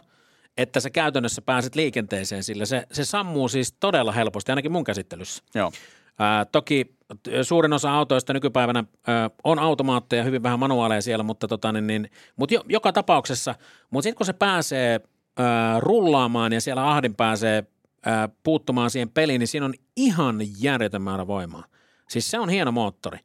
että 0.57 0.81
sä 0.81 0.90
käytännössä 0.90 1.42
pääset 1.42 1.74
liikenteeseen, 1.74 2.44
sillä 2.44 2.66
se, 2.66 2.87
se 2.92 3.05
sammuu 3.05 3.48
siis 3.48 3.72
todella 3.81 4.12
helposti, 4.12 4.53
ainakin 4.53 4.72
mun 4.72 4.85
käsittelyssä. 4.85 5.44
Joo. 5.55 5.72
Ää, 6.18 6.44
toki 6.44 6.96
suurin 7.42 7.72
osa 7.72 7.94
autoista 7.94 8.33
nykypäivänä 8.33 8.85
ää, 9.07 9.31
on 9.44 9.59
automaatteja, 9.59 10.24
hyvin 10.24 10.42
vähän 10.42 10.59
manuaaleja 10.59 11.03
siellä, 11.03 11.22
mutta, 11.22 11.48
tota, 11.48 11.72
niin, 11.72 11.87
niin, 11.87 12.11
mutta 12.37 12.55
jo, 12.55 12.64
joka 12.68 12.92
tapauksessa, 12.92 13.55
mutta 13.90 14.03
sitten 14.03 14.16
kun 14.16 14.27
se 14.27 14.33
pääsee 14.33 15.00
ää, 15.38 15.81
rullaamaan 15.81 16.53
ja 16.53 16.61
siellä 16.61 16.90
ahdin 16.90 17.14
pääsee 17.14 17.64
ää, 18.07 18.29
puuttumaan 18.42 18.90
siihen 18.90 19.11
peliin, 19.11 19.38
niin 19.38 19.48
siinä 19.48 19.66
on 19.66 19.74
ihan 19.96 20.37
järjetön 20.61 21.03
määrä 21.03 21.27
voimaa. 21.27 21.64
Siis 22.09 22.31
se 22.31 22.38
on 22.38 22.48
hieno 22.48 22.72
moottori. 22.72 23.18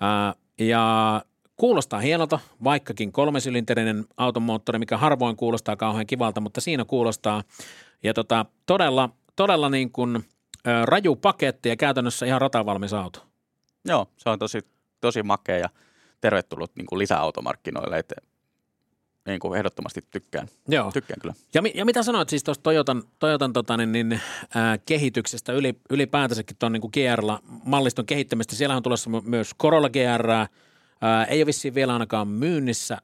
Ää, 0.00 0.34
ja 0.68 1.22
kuulostaa 1.56 2.00
hienolta, 2.00 2.38
vaikkakin 2.64 3.12
kolmesylinterinen 3.12 4.04
automoottori, 4.16 4.78
mikä 4.78 4.96
harvoin 4.96 5.36
kuulostaa 5.36 5.76
kauhean 5.76 6.06
kivalta, 6.06 6.40
mutta 6.40 6.60
siinä 6.60 6.84
kuulostaa. 6.84 7.42
Ja 8.02 8.14
tota, 8.14 8.46
todella, 8.66 9.10
todella 9.36 9.68
niin 9.70 9.92
kuin, 9.92 10.16
ö, 10.16 10.70
raju 10.84 11.16
paketti 11.16 11.68
ja 11.68 11.76
käytännössä 11.76 12.26
ihan 12.26 12.40
ratavalmis 12.40 12.92
auto. 12.92 13.26
Joo, 13.84 14.06
se 14.16 14.30
on 14.30 14.38
tosi, 14.38 14.60
tosi 15.00 15.22
makea 15.22 15.56
ja 15.56 15.68
tervetullut 16.20 16.76
niin 16.76 16.86
kuin 16.86 16.98
lisäautomarkkinoille. 16.98 17.98
Että 17.98 18.14
niin 19.26 19.40
kuin 19.40 19.58
ehdottomasti 19.58 20.00
tykkään. 20.10 20.48
Joo. 20.68 20.92
Tykkään 20.92 21.20
kyllä. 21.20 21.34
Ja, 21.54 21.62
ja 21.74 21.84
mitä 21.84 22.02
sanoit 22.02 22.28
siis 22.28 22.44
tuosta 22.44 22.62
Toyotan, 22.62 23.02
Toyotan 23.18 23.52
tota, 23.52 23.76
niin, 23.76 23.92
niin, 23.92 24.20
ää, 24.54 24.78
kehityksestä 24.78 25.52
yli, 25.52 25.74
ylipäätänsäkin 25.90 26.56
tuon 26.58 26.72
niin 26.72 26.82
GR-malliston 26.92 28.06
kehittämistä? 28.06 28.56
Siellä 28.56 28.76
on 28.76 28.82
tulossa 28.82 29.10
myös 29.24 29.50
Corolla 29.60 29.88
GR, 29.90 30.30
ää, 30.30 30.48
ei 31.24 31.38
ole 31.38 31.46
vissiin 31.46 31.74
vielä 31.74 31.92
ainakaan 31.92 32.28
myynnissä 32.28 32.98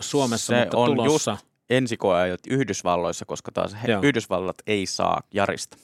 Suomessa, 0.00 0.52
Se 0.52 0.60
mutta 0.60 0.76
on 0.76 0.86
tulossa. 0.86 1.30
just 1.30 1.44
ensikoajat 1.70 2.40
Yhdysvalloissa, 2.48 3.24
koska 3.24 3.52
taas 3.52 3.76
he, 3.82 3.88
Yhdysvallat 4.02 4.56
ei 4.66 4.86
saa 4.86 5.20
Jarista. 5.34 5.76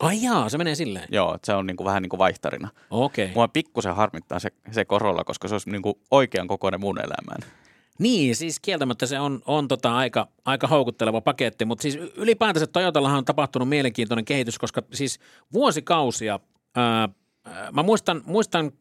Ai 0.00 0.22
jaa, 0.22 0.48
se 0.48 0.58
menee 0.58 0.74
silleen? 0.74 1.08
Joo, 1.10 1.38
se 1.44 1.54
on 1.54 1.66
niinku 1.66 1.84
vähän 1.84 2.02
niin 2.02 2.10
kuin 2.10 2.18
vaihtarina. 2.18 2.68
Okei. 2.90 3.24
Okay. 3.24 3.34
Mua 3.34 3.48
pikkusen 3.48 3.94
harmittaa 3.94 4.38
se, 4.38 4.48
se 4.70 4.84
korolla, 4.84 5.24
koska 5.24 5.48
se 5.48 5.54
olisi 5.54 5.70
niinku 5.70 6.00
oikean 6.10 6.48
kokoinen 6.48 6.80
mun 6.80 6.98
elämään. 6.98 7.52
Niin, 8.00 8.36
siis 8.36 8.60
kieltämättä 8.60 9.06
se 9.06 9.20
on, 9.20 9.42
on 9.46 9.68
tota 9.68 9.96
aika, 9.96 10.28
aika 10.44 10.66
houkutteleva 10.66 11.20
paketti, 11.20 11.64
mutta 11.64 11.82
siis 11.82 11.98
ylipäätänsä 12.16 12.66
Toyotallahan 12.66 13.18
on 13.18 13.24
tapahtunut 13.24 13.68
mielenkiintoinen 13.68 14.24
kehitys, 14.24 14.58
koska 14.58 14.82
siis 14.92 15.18
vuosikausia, 15.52 16.40
ää, 16.76 17.08
mä 17.72 17.82
muistan, 17.82 18.22
muistan 18.24 18.72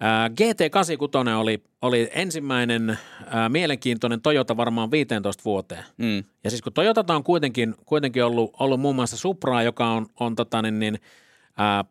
ää, 0.00 0.28
GT86 0.28 1.36
oli, 1.38 1.62
oli 1.82 2.10
ensimmäinen 2.14 2.98
ää, 3.26 3.48
mielenkiintoinen 3.48 4.22
Toyota 4.22 4.56
varmaan 4.56 4.90
15 4.90 5.44
vuoteen. 5.44 5.84
Mm. 5.96 6.24
Ja 6.44 6.50
siis 6.50 6.62
kun 6.62 6.72
Toyota 6.72 7.14
on 7.14 7.24
kuitenkin, 7.24 7.74
kuitenkin 7.86 8.24
ollut, 8.24 8.50
ollut 8.60 8.80
muun 8.80 8.94
muassa 8.94 9.16
Supraa, 9.16 9.62
joka 9.62 9.86
on, 9.86 10.06
on 10.20 10.34
tota 10.36 10.62
niin, 10.62 10.78
niin, 10.78 10.98
ää, 11.56 11.84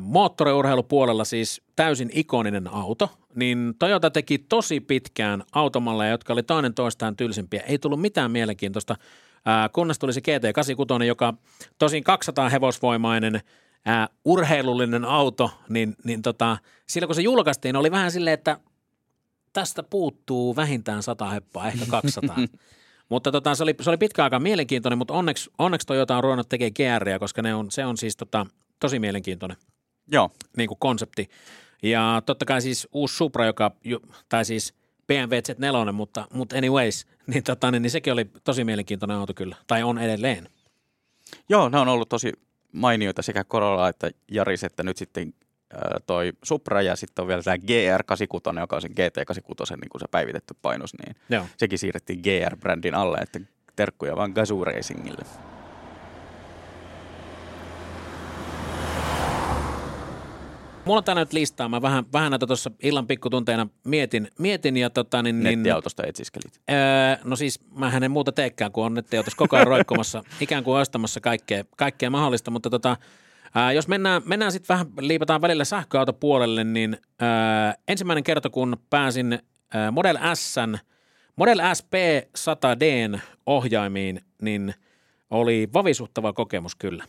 moottoriurheilupuolella 0.00 1.24
siis 1.24 1.62
täysin 1.76 2.10
ikoninen 2.12 2.68
auto, 2.68 3.10
niin 3.34 3.74
Toyota 3.78 4.10
teki 4.10 4.38
tosi 4.38 4.80
pitkään 4.80 5.42
automalleja, 5.52 6.10
jotka 6.10 6.32
oli 6.32 6.42
toinen 6.42 6.74
toistaan 6.74 7.16
tylsimpiä. 7.16 7.62
Ei 7.62 7.78
tullut 7.78 8.00
mitään 8.00 8.30
mielenkiintoista, 8.30 8.96
kunnes 9.72 9.98
tuli 9.98 10.12
se 10.12 10.20
GT86, 10.20 11.04
joka 11.04 11.34
tosin 11.78 12.04
200 12.04 12.48
hevosvoimainen 12.48 13.40
ää, 13.84 14.08
urheilullinen 14.24 15.04
auto, 15.04 15.50
niin, 15.68 15.96
niin 16.04 16.22
tota, 16.22 16.58
silloin 16.86 17.08
kun 17.08 17.14
se 17.14 17.22
julkaistiin, 17.22 17.76
oli 17.76 17.90
vähän 17.90 18.12
silleen, 18.12 18.34
että 18.34 18.58
tästä 19.52 19.82
puuttuu 19.82 20.56
vähintään 20.56 21.02
100 21.02 21.28
heppaa, 21.30 21.68
ehkä 21.68 21.86
200. 21.90 22.36
mutta 23.08 23.32
tota, 23.32 23.54
se, 23.54 23.62
oli, 23.62 23.74
se 23.80 23.90
oli 23.90 23.96
pitkä 23.96 24.24
aika 24.24 24.40
mielenkiintoinen, 24.40 24.98
mutta 24.98 25.14
onneksi, 25.14 25.50
onneksi 25.58 25.86
Toyota 25.86 26.16
on 26.16 26.22
ruvennut 26.22 26.48
tekemään 26.48 27.00
GR, 27.00 27.18
koska 27.18 27.42
ne 27.42 27.54
on, 27.54 27.70
se 27.70 27.86
on 27.86 27.96
siis 27.96 28.16
tota, 28.16 28.46
tosi 28.80 28.98
mielenkiintoinen 28.98 29.56
Joo. 30.12 30.30
Niin 30.56 30.68
kuin 30.68 30.78
konsepti. 30.78 31.28
Ja 31.82 32.22
totta 32.26 32.44
kai 32.44 32.62
siis 32.62 32.88
uusi 32.92 33.16
Supra, 33.16 33.46
joka, 33.46 33.72
tai 34.28 34.44
siis 34.44 34.74
BMW 35.06 35.34
Z4, 35.34 35.92
mutta, 35.92 36.26
mutta 36.32 36.56
anyways, 36.56 37.06
niin, 37.26 37.42
tota, 37.42 37.70
niin, 37.70 37.82
niin 37.82 37.90
sekin 37.90 38.12
oli 38.12 38.30
tosi 38.44 38.64
mielenkiintoinen 38.64 39.16
auto 39.16 39.34
kyllä, 39.34 39.56
tai 39.66 39.82
on 39.82 39.98
edelleen. 39.98 40.48
Joo, 41.48 41.68
ne 41.68 41.78
on 41.78 41.88
ollut 41.88 42.08
tosi 42.08 42.32
mainioita 42.72 43.22
sekä 43.22 43.44
Corolla 43.44 43.88
että 43.88 44.10
Jaris, 44.30 44.64
että 44.64 44.82
nyt 44.82 44.96
sitten 44.96 45.34
äh, 45.74 45.80
toi 46.06 46.32
Supra 46.44 46.82
ja 46.82 46.96
sitten 46.96 47.22
on 47.22 47.28
vielä 47.28 47.42
tämä 47.42 47.56
GR86, 47.56 48.60
joka 48.60 48.76
on 48.76 48.82
sen 48.82 48.90
GT86, 48.90 49.76
niin 49.76 49.88
kuin 49.90 50.00
se 50.00 50.06
päivitetty 50.10 50.54
painos, 50.62 50.90
niin 50.94 51.16
Joo. 51.28 51.46
sekin 51.56 51.78
siirrettiin 51.78 52.20
GR-brändin 52.20 52.94
alle, 52.94 53.18
että 53.18 53.40
terkkuja 53.76 54.16
vaan 54.16 54.32
Gazoo 54.32 54.64
Racingille. 54.64 55.24
Mulla 60.84 60.98
on 60.98 61.04
tänään 61.04 61.26
nyt 61.26 61.32
listaa. 61.32 61.68
Mä 61.68 61.82
vähän, 61.82 62.04
vähän 62.12 62.30
näitä 62.30 62.46
tuossa 62.46 62.70
illan 62.82 63.06
pikkutunteina 63.06 63.66
mietin, 63.84 64.28
mietin 64.38 64.76
ja 64.76 64.90
tota 64.90 65.22
niin, 65.22 65.42
niin 65.42 65.58
Nettiautosta 65.58 66.02
etsiskelit? 66.06 66.60
Öö, 66.70 66.76
no 67.24 67.36
siis 67.36 67.60
mä 67.76 67.92
en 68.02 68.10
muuta 68.10 68.32
teekään, 68.32 68.72
kun 68.72 68.84
on 68.84 68.94
nettiautossa 68.94 69.36
koko 69.36 69.56
ajan 69.56 69.66
roikkumassa, 69.66 70.22
ikään 70.40 70.64
kuin 70.64 70.80
ostamassa 70.80 71.20
kaikkea, 71.20 71.64
kaikkea 71.76 72.10
mahdollista, 72.10 72.50
mutta 72.50 72.70
tota, 72.70 72.96
ää, 73.54 73.72
jos 73.72 73.88
mennään, 73.88 74.22
mennään 74.24 74.52
sitten 74.52 74.74
vähän, 74.74 74.86
liipataan 75.00 75.40
välillä 75.40 75.64
sähköautopuolelle, 75.64 76.64
niin 76.64 76.98
ää, 77.18 77.74
ensimmäinen 77.88 78.24
kerta, 78.24 78.50
kun 78.50 78.76
pääsin 78.90 79.38
ää, 79.74 79.90
Model 79.90 80.18
S 80.34 80.56
Model 81.36 81.60
SP 81.78 81.94
100Dn 82.38 83.18
ohjaimiin 83.46 84.20
niin 84.42 84.74
oli 85.30 85.68
vavisuttava 85.72 86.32
kokemus 86.32 86.74
kyllä. 86.74 87.04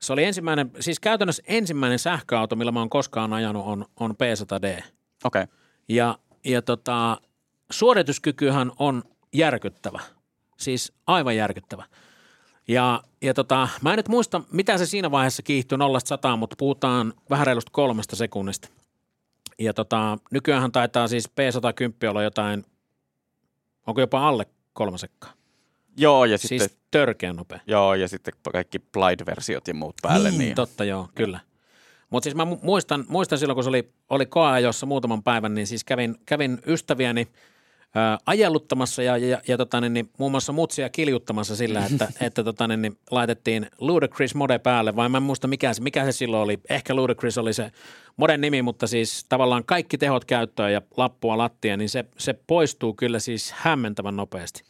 Se 0.00 0.12
oli 0.12 0.24
ensimmäinen, 0.24 0.70
siis 0.80 1.00
käytännössä 1.00 1.42
ensimmäinen 1.46 1.98
sähköauto, 1.98 2.56
millä 2.56 2.72
mä 2.72 2.78
oon 2.78 2.90
koskaan 2.90 3.32
ajanut, 3.32 3.66
on, 3.66 3.86
on 4.00 4.10
P100D. 4.10 4.82
Okei. 5.24 5.42
Okay. 5.42 5.56
Ja, 5.88 6.18
ja 6.44 6.62
tota, 6.62 7.20
suorituskykyhän 7.70 8.72
on 8.78 9.02
järkyttävä. 9.32 10.00
Siis 10.58 10.92
aivan 11.06 11.36
järkyttävä. 11.36 11.84
Ja, 12.68 13.02
ja 13.22 13.34
tota, 13.34 13.68
mä 13.82 13.90
en 13.92 13.96
nyt 13.96 14.08
muista, 14.08 14.40
mitä 14.52 14.78
se 14.78 14.86
siinä 14.86 15.10
vaiheessa 15.10 15.42
kiihtyi 15.42 15.78
0 15.78 16.36
mutta 16.36 16.56
puhutaan 16.58 17.14
vähän 17.30 17.46
reilusta 17.46 17.70
kolmesta 17.72 18.16
sekunnista. 18.16 18.68
Ja 19.58 19.74
tota, 19.74 20.18
nykyään 20.30 20.72
taitaa 20.72 21.08
siis 21.08 21.28
P110 21.28 22.10
olla 22.10 22.22
jotain, 22.22 22.64
onko 23.86 24.00
jopa 24.00 24.28
alle 24.28 24.46
kolme 24.72 24.98
sekkaa. 24.98 25.35
Joo, 25.96 26.24
ja 26.24 26.38
Siis 26.38 26.62
sitten, 26.62 26.80
törkeän 26.90 27.36
nopea. 27.36 27.60
joo, 27.66 27.94
ja 27.94 28.08
sitten 28.08 28.34
kaikki 28.52 28.78
Blide-versiot 28.78 29.68
ja 29.68 29.74
muut 29.74 29.94
päälle. 30.02 30.30
Niin, 30.30 30.54
Totta 30.54 30.84
joo, 30.84 31.08
kyllä. 31.14 31.40
Mutta 32.10 32.24
siis 32.24 32.34
mä 32.34 32.44
mu- 32.44 32.58
muistan, 32.62 33.04
muistan 33.08 33.38
silloin, 33.38 33.54
kun 33.54 33.64
se 33.64 33.68
oli, 33.68 33.92
oli 34.10 34.26
koeajossa 34.26 34.86
muutaman 34.86 35.22
päivän, 35.22 35.54
niin 35.54 35.66
siis 35.66 35.84
kävin, 35.84 36.14
kävin 36.26 36.58
ystäviäni 36.66 37.28
ää, 37.94 38.18
ajelluttamassa 38.26 39.02
ja, 39.02 39.16
ja, 39.16 39.40
ja 39.48 39.56
tota, 39.56 39.80
niin, 39.80 39.92
niin, 39.92 40.10
muun 40.18 40.30
muassa 40.30 40.52
mutsia 40.52 40.88
kiljuttamassa 40.88 41.56
sillä, 41.56 41.86
että, 41.86 42.08
että 42.26 42.44
tota, 42.44 42.68
niin, 42.68 42.82
niin, 42.82 42.98
laitettiin 43.10 43.66
Ludacris 43.78 44.34
mode 44.34 44.58
päälle, 44.58 44.96
vai 44.96 45.08
mä 45.08 45.16
en 45.16 45.22
muista 45.22 45.48
mikä 45.48 45.74
se, 45.74 45.82
mikä 45.82 46.04
se 46.04 46.12
silloin 46.12 46.42
oli. 46.42 46.58
Ehkä 46.70 46.94
Ludacris 46.94 47.38
oli 47.38 47.52
se 47.52 47.72
moden 48.16 48.40
nimi, 48.40 48.62
mutta 48.62 48.86
siis 48.86 49.26
tavallaan 49.28 49.64
kaikki 49.64 49.98
tehot 49.98 50.24
käyttöön 50.24 50.72
ja 50.72 50.82
lappua 50.96 51.38
lattia, 51.38 51.76
niin 51.76 51.88
se, 51.88 52.04
se 52.18 52.34
poistuu 52.46 52.94
kyllä 52.94 53.18
siis 53.18 53.52
hämmentävän 53.52 54.16
nopeasti. 54.16 54.62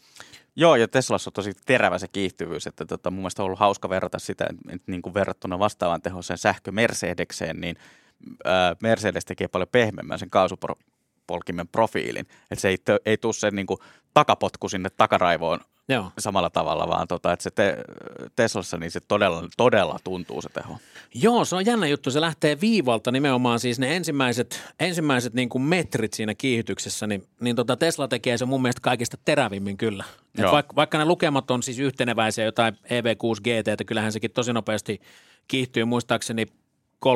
Joo, 0.57 0.77
ja 0.77 0.89
Teslassa 0.89 1.29
on 1.29 1.33
tosi 1.33 1.53
terävä 1.67 1.99
se 1.99 2.09
kiihtyvyys, 2.09 2.67
että 2.67 2.85
tota, 2.85 3.11
mun 3.11 3.21
mielestä 3.21 3.43
on 3.43 3.47
ollut 3.47 3.59
hauska 3.59 3.89
verrata 3.89 4.19
sitä, 4.19 4.47
että, 4.69 4.85
niin 4.87 5.03
kuin 5.03 5.15
verrattuna 5.15 5.59
vastaavan 5.59 6.03
tehoiseen 6.03 6.39
sähkö 6.39 6.73
Mercedekseen, 6.73 7.61
niin 7.61 7.77
ää, 8.45 8.77
Mercedes 8.83 9.25
tekee 9.25 9.49
paljon 9.49 9.69
pehmeämmän 9.73 10.19
sen 10.19 10.31
kaasupolkimen 10.31 11.69
profiilin, 11.69 12.27
että 12.51 12.61
se 12.61 12.69
ei, 12.69 12.77
ei 13.07 13.17
tule 13.17 13.33
sen 13.33 13.55
niin 13.55 13.67
kuin 13.67 13.81
takapotku 14.15 14.69
sinne 14.69 14.91
takaraivoon 14.91 15.61
Joo. 15.89 16.13
samalla 16.19 16.51
tavalla, 16.51 16.89
vaan 16.89 17.09
tota, 17.09 17.33
että 17.33 17.43
se 17.43 17.51
te, 17.51 17.77
Teslassa 18.37 18.77
niin 18.77 18.91
se 18.91 19.01
todella, 19.09 19.49
todella 19.57 19.99
tuntuu 20.05 20.43
se 20.43 20.49
teho. 20.49 20.79
Joo, 21.15 21.45
se 21.45 21.57
on 21.57 21.67
jännä 21.67 21.87
juttu. 21.87 22.11
Se 22.11 22.21
lähtee 22.21 22.61
viivalta 22.61 23.13
nimenomaan 23.13 23.61
siis 23.61 23.79
ne 23.79 23.97
ensimmäiset, 23.97 24.63
ensimmäiset 24.81 25.35
niin 25.35 25.49
kuin 25.49 25.63
metrit 25.63 26.13
siinä 26.13 26.35
kiihytyksessä, 26.35 27.07
niin, 27.07 27.27
niin 27.41 27.57
tota 27.57 27.77
Tesla 27.77 28.09
tekee 28.09 28.39
se 28.39 28.45
mun 28.45 28.63
mielestä 28.63 28.81
kaikista 28.81 29.17
terävimmin 29.25 29.77
kyllä. 29.77 30.05
Et 30.39 30.53
vaikka, 30.53 30.77
vaikka 30.77 30.99
ne 30.99 31.05
lukemat 31.05 31.51
on 31.51 31.63
siis 31.63 31.79
yhteneväisiä 31.79 32.45
jotain 32.45 32.75
EV6 32.75 33.41
GT, 33.41 33.69
että 33.69 33.85
kyllähän 33.85 34.13
sekin 34.13 34.31
tosi 34.31 34.53
nopeasti 34.53 35.01
kiihtyy 35.49 35.85
muistaakseni 35.85 36.47
3,5 37.07 37.13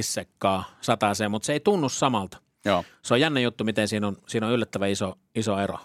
sekkaa 0.00 0.64
sataseen, 0.80 1.30
mutta 1.30 1.46
se 1.46 1.52
ei 1.52 1.60
tunnu 1.60 1.88
samalta. 1.88 2.38
Joo. 2.64 2.84
Se 3.02 3.14
on 3.14 3.20
jännä 3.20 3.40
juttu, 3.40 3.64
miten 3.64 3.88
siinä 3.88 4.06
on, 4.06 4.16
siinä 4.26 4.46
on 4.46 4.52
yllättävän 4.52 4.90
iso, 4.90 5.18
iso 5.34 5.58
ero. 5.58 5.78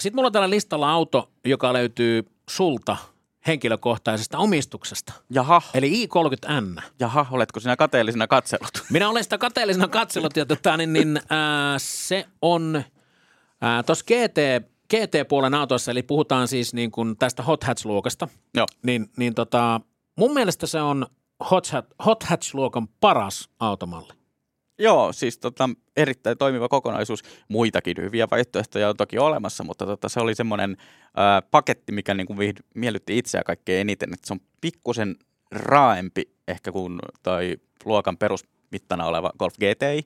Sitten 0.00 0.16
mulla 0.16 0.26
on 0.26 0.32
täällä 0.32 0.50
listalla 0.50 0.90
auto, 0.90 1.30
joka 1.44 1.72
löytyy 1.72 2.24
sulta 2.50 2.96
henkilökohtaisesta 3.46 4.38
omistuksesta. 4.38 5.12
Jaha, 5.30 5.62
Eli 5.74 6.06
i30N. 6.06 6.82
jaha, 7.00 7.26
oletko 7.30 7.60
sinä 7.60 7.76
kateellisena 7.76 8.26
katsellut? 8.26 8.70
Minä 8.90 9.08
olen 9.08 9.24
sitä 9.24 9.38
kateellisena 9.38 9.88
katsellut 9.88 10.36
ja 10.36 10.46
tota, 10.46 10.76
niin, 10.76 10.92
niin, 10.92 11.20
ää, 11.30 11.78
se 11.78 12.26
on 12.42 12.82
tuossa 13.86 14.04
GT, 14.04 14.68
GT-puolen 14.90 15.54
autossa, 15.54 15.90
eli 15.90 16.02
puhutaan 16.02 16.48
siis 16.48 16.74
niin 16.74 16.90
kuin 16.90 17.16
tästä 17.16 17.42
Hot 17.42 17.64
Hatch-luokasta, 17.64 18.28
Joo. 18.54 18.66
niin, 18.82 19.10
niin 19.16 19.34
tota, 19.34 19.80
mun 20.16 20.34
mielestä 20.34 20.66
se 20.66 20.80
on 20.80 21.06
Hot, 21.50 21.66
Hat- 21.66 21.94
Hot 22.06 22.24
Hatch-luokan 22.24 22.88
paras 23.00 23.48
automalli. 23.60 24.12
Joo, 24.78 25.12
siis 25.12 25.38
tota, 25.38 25.70
erittäin 25.96 26.38
toimiva 26.38 26.68
kokonaisuus. 26.68 27.22
Muitakin 27.48 27.96
hyviä 28.00 28.28
vaihtoehtoja 28.30 28.88
on 28.88 28.96
toki 28.96 29.18
olemassa, 29.18 29.64
mutta 29.64 29.86
tota, 29.86 30.08
se 30.08 30.20
oli 30.20 30.34
semmoinen 30.34 30.76
ää, 31.16 31.42
paketti, 31.42 31.92
mikä 31.92 32.14
niin 32.14 32.26
kuin 32.26 32.54
miellytti 32.74 33.18
itseä 33.18 33.42
kaikkein 33.42 33.80
eniten. 33.80 34.14
Että 34.14 34.26
se 34.26 34.32
on 34.32 34.40
pikkusen 34.60 35.16
raaempi 35.50 36.22
ehkä 36.48 36.72
kuin 36.72 36.98
toi 37.22 37.56
luokan 37.84 38.16
perusmittana 38.16 39.04
oleva 39.06 39.32
Golf 39.38 39.54
GTI, 39.54 40.02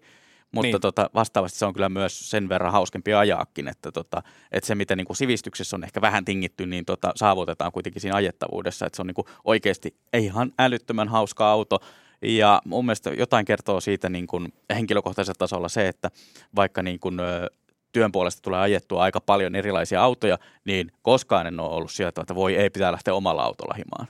mutta 0.52 0.66
Niin. 0.66 0.72
niin. 0.72 0.80
tota, 0.80 1.10
vastaavasti 1.14 1.58
se 1.58 1.66
on 1.66 1.72
kyllä 1.72 1.88
myös 1.88 2.30
sen 2.30 2.48
verran 2.48 2.72
hauskempi 2.72 3.14
ajaakin, 3.14 3.68
että, 3.68 3.92
tota, 3.92 4.22
että 4.52 4.66
se 4.66 4.74
mitä 4.74 4.96
niin 4.96 5.06
kuin 5.06 5.16
sivistyksessä 5.16 5.76
on 5.76 5.84
ehkä 5.84 6.00
vähän 6.00 6.24
tingitty, 6.24 6.66
niin 6.66 6.84
tota, 6.84 7.12
saavutetaan 7.16 7.72
kuitenkin 7.72 8.02
siinä 8.02 8.16
ajettavuudessa, 8.16 8.86
että 8.86 8.96
se 8.96 9.02
on 9.02 9.06
niin 9.06 9.14
kuin 9.14 9.26
oikeasti 9.44 9.96
ihan 10.16 10.52
älyttömän 10.58 11.08
hauska 11.08 11.50
auto, 11.50 11.78
ja 12.22 12.62
mun 12.64 12.84
mielestä 12.84 13.10
jotain 13.10 13.44
kertoo 13.44 13.80
siitä 13.80 14.08
niin 14.08 14.26
kuin 14.26 14.52
henkilökohtaisella 14.74 15.38
tasolla 15.38 15.68
se, 15.68 15.88
että 15.88 16.10
vaikka 16.56 16.82
niin 16.82 17.00
kuin, 17.00 17.18
työn 17.92 18.12
puolesta 18.12 18.42
tulee 18.42 18.60
ajettua 18.60 19.02
aika 19.02 19.20
paljon 19.20 19.54
erilaisia 19.54 20.02
autoja, 20.02 20.38
niin 20.64 20.92
koskaan 21.02 21.46
en 21.46 21.60
ole 21.60 21.74
ollut 21.74 21.92
sieltä, 21.92 22.20
että 22.20 22.34
voi 22.34 22.56
ei 22.56 22.70
pitää 22.70 22.92
lähteä 22.92 23.14
omalla 23.14 23.42
autolla 23.42 23.74
himaan. 23.74 24.06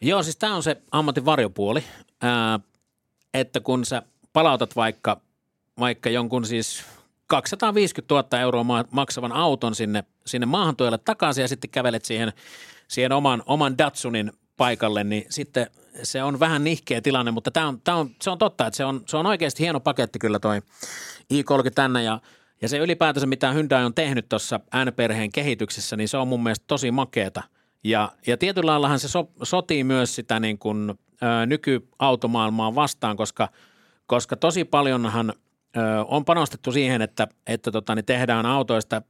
Joo, 0.00 0.22
siis 0.22 0.36
tämä 0.36 0.56
on 0.56 0.62
se 0.62 0.76
ammatin 0.90 1.24
varjopuoli, 1.24 1.84
että 3.34 3.60
kun 3.60 3.84
sä 3.84 4.02
palautat 4.32 4.76
vaikka, 4.76 5.20
vaikka 5.78 6.10
jonkun 6.10 6.44
siis 6.44 6.84
250 7.26 8.14
000 8.14 8.38
euroa 8.40 8.64
ma- 8.64 8.84
maksavan 8.90 9.32
auton 9.32 9.74
sinne, 9.74 10.04
sinne 10.26 10.46
maahantuojalle 10.46 10.98
takaisin 10.98 11.42
ja 11.42 11.48
sitten 11.48 11.70
kävelet 11.70 12.04
siihen, 12.04 12.32
siihen 12.88 13.12
oman, 13.12 13.42
oman 13.46 13.78
Datsunin 13.78 14.32
paikalle, 14.56 15.04
niin 15.04 15.26
sitten 15.28 15.66
se 16.02 16.22
on 16.22 16.40
vähän 16.40 16.64
nihkeä 16.64 17.00
tilanne, 17.00 17.30
mutta 17.30 17.50
tää 17.50 17.68
on, 17.68 17.80
tää 17.80 17.94
on, 17.94 18.10
se 18.22 18.30
on 18.30 18.38
totta, 18.38 18.66
että 18.66 18.76
se 18.76 18.84
on, 18.84 19.02
se 19.06 19.16
on 19.16 19.26
oikeasti 19.26 19.62
hieno 19.62 19.80
paketti 19.80 20.18
kyllä 20.18 20.38
toi 20.38 20.62
i30 21.34 21.70
tänne 21.74 22.02
ja, 22.02 22.20
ja 22.62 22.68
se 22.68 22.78
ylipäätänsä, 22.78 23.26
mitä 23.26 23.52
Hyundai 23.52 23.84
on 23.84 23.94
tehnyt 23.94 24.28
tuossa 24.28 24.60
N-perheen 24.84 25.32
kehityksessä, 25.32 25.96
niin 25.96 26.08
se 26.08 26.16
on 26.16 26.28
mun 26.28 26.42
mielestä 26.42 26.64
tosi 26.66 26.90
makeeta. 26.90 27.42
Ja, 27.84 28.12
ja 28.26 28.36
tietyllä 28.36 28.70
laillahan 28.70 28.98
se 28.98 29.08
so, 29.08 29.30
sotii 29.42 29.84
myös 29.84 30.14
sitä 30.14 30.40
niin 30.40 30.58
kuin, 30.58 30.90
ö, 30.90 31.46
nykyautomaailmaa 31.46 32.74
vastaan, 32.74 33.16
koska, 33.16 33.48
koska 34.06 34.36
tosi 34.36 34.64
paljonhan 34.64 35.32
ö, 35.76 35.80
on 36.04 36.24
panostettu 36.24 36.72
siihen, 36.72 37.02
että, 37.02 37.28
että 37.46 37.70
tota, 37.70 37.94
niin 37.94 38.04
tehdään 38.04 38.46
autoista 38.46 39.02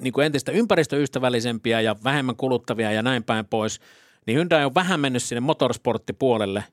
niin 0.00 0.12
kuin 0.12 0.26
entistä 0.26 0.52
ympäristöystävällisempiä 0.52 1.80
ja 1.80 1.96
vähemmän 2.04 2.36
kuluttavia 2.36 2.92
ja 2.92 3.02
näin 3.02 3.24
päin 3.24 3.46
pois. 3.46 3.80
Niin 4.26 4.36
Hyundai 4.36 4.64
on 4.64 4.74
vähän 4.74 5.00
mennyt 5.00 5.22
sinne 5.22 5.40
motorsporttipuolelle. 5.40 6.64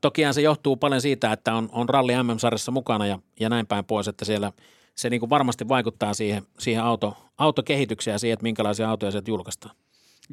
Tokihan 0.00 0.34
se 0.34 0.40
johtuu 0.40 0.76
paljon 0.76 1.00
siitä, 1.00 1.32
että 1.32 1.54
on, 1.54 1.68
on 1.72 1.88
ralli 1.88 2.12
MM-sarjassa 2.22 2.72
mukana 2.72 3.06
ja, 3.06 3.18
ja 3.40 3.48
näin 3.48 3.66
päin 3.66 3.84
pois, 3.84 4.08
että 4.08 4.24
siellä 4.24 4.52
se 4.94 5.10
niin 5.10 5.20
kuin 5.20 5.30
varmasti 5.30 5.68
vaikuttaa 5.68 6.14
siihen, 6.14 6.42
siihen 6.58 6.82
auto, 6.82 7.16
autokehitykseen 7.38 8.12
ja 8.12 8.18
siihen, 8.18 8.32
että 8.32 8.42
minkälaisia 8.42 8.90
autoja 8.90 9.12
sieltä 9.12 9.30
julkaistaan. 9.30 9.76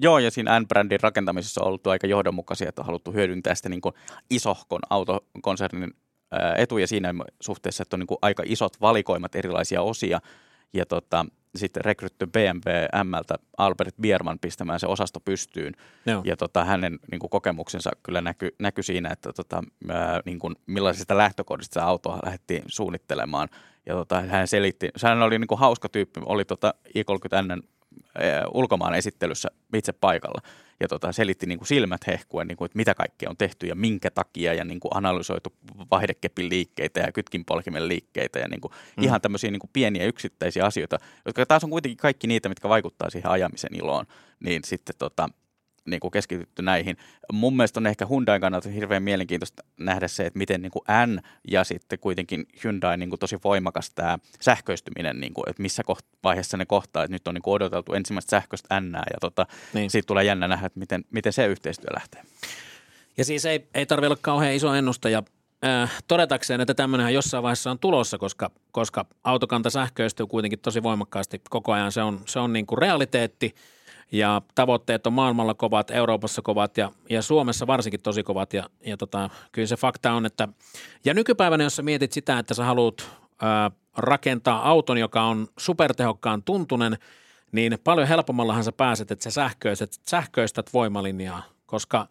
Joo, 0.02 0.20
ja 0.20 0.32
siinä 0.32 0.60
N-brändin 0.60 1.00
rakentamisessa 1.02 1.62
on 1.62 1.68
ollut 1.68 1.88
aika 1.88 2.08
johdonmukaisia, 2.08 2.70
että 2.70 2.82
on 2.82 2.86
haluttu 2.86 3.12
hyödyntää 3.12 3.56
sitä 3.56 3.70
niin 3.70 3.82
kuin 3.82 3.96
isohkon 4.30 4.80
autokonsernin 4.90 5.94
etuja 6.58 6.88
siinä 6.88 7.14
suhteessa, 7.40 7.82
että 7.82 7.96
on 7.96 8.00
niin 8.00 8.08
kuin 8.08 8.18
aika 8.22 8.44
isot 8.46 8.82
valikoimat 8.82 9.36
erilaisia 9.36 9.82
osia. 9.82 10.20
Ja 10.74 10.86
tota, 10.86 11.26
sitten 11.56 11.86
rekrytty 11.86 12.26
BMW 12.26 12.70
Mltä 13.04 13.36
Albert 13.58 13.96
Bierman 14.02 14.40
pistämään 14.40 14.80
se 14.80 14.88
osasto 14.88 15.20
pystyyn. 15.20 15.74
Joo. 16.06 16.22
Ja 16.26 16.38
tota, 16.38 16.66
hänen 16.66 17.00
niin 17.12 17.20
kuin, 17.20 17.30
kokemuksensa 17.30 17.92
kyllä 18.04 18.22
näkyi 18.22 18.52
näky 18.60 18.84
siinä, 18.84 19.10
että 19.10 19.34
tota, 19.34 19.64
ää, 19.90 20.22
niin 20.26 20.40
kuin, 20.40 20.56
millaisista 20.66 21.18
lähtökohdista 21.18 21.74
sitä 21.74 21.86
autoa 21.86 22.20
lähdettiin 22.26 22.64
suunnittelemaan. 22.68 23.50
Ja 23.86 23.94
tota, 23.94 24.22
hän 24.22 24.48
selitti, 24.48 24.90
hän 25.04 25.22
oli 25.22 25.40
niin 25.40 25.48
kuin, 25.48 25.60
hauska 25.60 25.90
tyyppi, 25.90 26.22
oli 26.26 26.46
tota, 26.46 26.74
i30N 26.98 27.64
ulkomaan 28.54 28.96
esittelyssä 28.96 29.50
itse 29.74 29.94
paikalla. 29.94 30.42
Ja 30.80 30.88
tota, 30.88 31.12
selitti 31.12 31.46
niin 31.46 31.60
kuin 31.60 31.68
silmät 31.68 32.08
hehkuen, 32.08 32.48
niin 32.48 32.58
kuin, 32.58 32.66
että 32.66 32.78
mitä 32.78 32.96
kaikkea 32.96 33.30
on 33.30 33.38
tehty 33.38 33.68
ja 33.68 33.76
minkä 33.76 34.12
takia 34.12 34.54
ja 34.54 34.66
niin 34.66 34.80
kuin 34.80 34.92
analysoitu 34.96 35.54
vaihdekepin 35.92 36.50
liikkeitä 36.50 37.00
ja 37.00 37.12
kytkinpolkimen 37.12 37.88
liikkeitä 37.88 38.40
ja 38.40 38.48
niin 38.48 38.62
kuin, 38.62 38.72
mm. 38.98 39.04
ihan 39.04 39.22
tämmöisiä 39.22 39.52
niin 39.52 39.60
kuin 39.60 39.70
pieniä 39.74 40.06
yksittäisiä 40.06 40.66
asioita, 40.66 40.98
jotka 41.26 41.46
taas 41.46 41.64
on 41.64 41.70
kuitenkin 41.70 41.98
kaikki 41.98 42.28
niitä, 42.28 42.50
mitkä 42.50 42.70
vaikuttaa 42.70 43.10
siihen 43.10 43.32
ajamisen 43.32 43.76
iloon. 43.76 44.06
Niin 44.40 44.62
sitten 44.66 44.96
tota, 44.98 45.30
niin 45.88 46.00
kuin 46.00 46.12
keskitytty 46.12 46.62
näihin. 46.62 46.98
Mun 47.34 47.56
mielestä 47.56 47.80
on 47.80 47.88
ehkä 47.88 48.06
Hyundain 48.06 48.42
kannalta 48.42 48.70
hirveän 48.70 49.04
mielenkiintoista 49.04 49.64
nähdä 49.80 50.08
se, 50.08 50.26
että 50.26 50.38
miten 50.38 50.62
niin 50.62 50.72
kuin 50.72 50.84
N 51.06 51.20
ja 51.52 51.64
sitten 51.64 52.00
kuitenkin 52.00 52.46
Hyundai 52.64 52.98
niin 52.98 53.10
kuin 53.10 53.20
tosi 53.20 53.38
voimakas 53.44 53.92
tämä 53.92 54.20
sähköistyminen, 54.42 55.20
niin 55.20 55.34
kuin, 55.34 55.50
että 55.50 55.62
missä 55.62 55.84
koht- 55.92 56.18
vaiheessa 56.24 56.58
ne 56.58 56.66
kohtaa, 56.66 57.04
että 57.04 57.16
nyt 57.16 57.28
on 57.28 57.34
niin 57.34 57.42
kuin 57.42 57.54
odoteltu 57.54 57.94
ensimmäistä 57.94 58.30
sähköistä 58.30 58.80
N 58.82 58.94
ja 58.94 59.18
tota, 59.22 59.46
Niin. 59.50 59.82
niin. 59.82 59.90
siitä 59.90 60.08
tulee 60.08 60.24
jännä 60.24 60.48
nähdä, 60.48 60.66
että 60.66 60.80
miten, 60.80 61.06
miten 61.12 61.34
se 61.34 61.46
yhteistyö 61.48 61.90
lähtee. 61.94 62.24
Ja 63.18 63.26
siis 63.26 63.46
ei, 63.46 63.68
ei 63.74 63.86
tarvitse 63.86 64.08
olla 64.08 64.20
kauhean 64.22 64.54
iso 64.54 64.74
ennustaja, 64.74 65.24
äh, 65.66 66.04
todetakseen, 66.08 66.62
että 66.62 66.74
tämmöinenhän 66.74 67.14
jossain 67.14 67.44
vaiheessa 67.44 67.72
on 67.72 67.80
tulossa, 67.80 68.18
koska, 68.18 68.52
koska 68.72 69.06
autokanta 69.24 69.70
sähköistyy 69.70 70.28
kuitenkin 70.28 70.60
tosi 70.60 70.84
voimakkaasti 70.84 71.42
koko 71.50 71.72
ajan. 71.72 71.92
Se 71.92 72.02
on, 72.02 72.22
se 72.26 72.40
on 72.40 72.54
niin 72.54 72.66
kuin 72.66 72.78
realiteetti 72.80 73.56
ja 74.12 74.42
tavoitteet 74.56 75.08
on 75.08 75.14
maailmalla 75.14 75.54
kovat, 75.54 75.92
Euroopassa 75.92 76.42
kovat 76.42 76.78
ja, 76.78 76.92
ja 77.10 77.22
Suomessa 77.22 77.68
varsinkin 77.68 78.02
tosi 78.02 78.24
kovat. 78.24 78.54
Ja, 78.54 78.70
ja 78.86 78.98
tota, 78.98 79.30
kyllä 79.52 79.68
se 79.68 79.76
fakta 79.76 80.12
on, 80.12 80.26
että 80.26 80.48
ja 81.06 81.14
nykypäivänä, 81.14 81.64
jos 81.64 81.76
sä 81.76 81.82
mietit 81.82 82.12
sitä, 82.12 82.40
että 82.40 82.54
sä 82.54 82.66
haluat 82.66 83.02
äh, 83.02 83.78
rakentaa 83.98 84.70
auton, 84.70 84.98
joka 84.98 85.24
on 85.24 85.48
supertehokkaan 85.60 86.44
tuntunen, 86.44 86.98
niin 87.52 87.78
paljon 87.84 88.08
helpommallahan 88.08 88.64
sä 88.64 88.72
pääset, 88.72 89.12
että 89.12 89.24
sä 89.24 89.32
sähköistät, 89.32 89.92
sähköistät 90.08 90.74
voimalinjaa, 90.74 91.44
koska– 91.66 92.08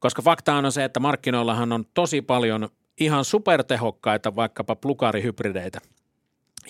koska 0.00 0.22
fakta 0.22 0.54
on 0.54 0.72
se, 0.72 0.84
että 0.84 1.00
markkinoillahan 1.00 1.72
on 1.72 1.84
tosi 1.94 2.22
paljon 2.22 2.68
ihan 3.00 3.24
supertehokkaita 3.24 4.36
vaikkapa 4.36 4.76
plugarihybrideitä. 4.76 5.80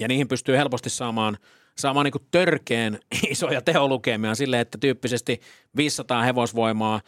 Ja 0.00 0.08
niihin 0.08 0.28
pystyy 0.28 0.56
helposti 0.56 0.90
saamaan, 0.90 1.38
saamaan 1.80 2.04
niin 2.04 2.26
törkeen 2.30 2.98
isoja 3.30 3.62
teholukemia 3.62 4.34
sille, 4.34 4.60
että 4.60 4.78
tyyppisesti 4.78 5.40
500 5.76 6.22
hevosvoimaa, 6.22 7.00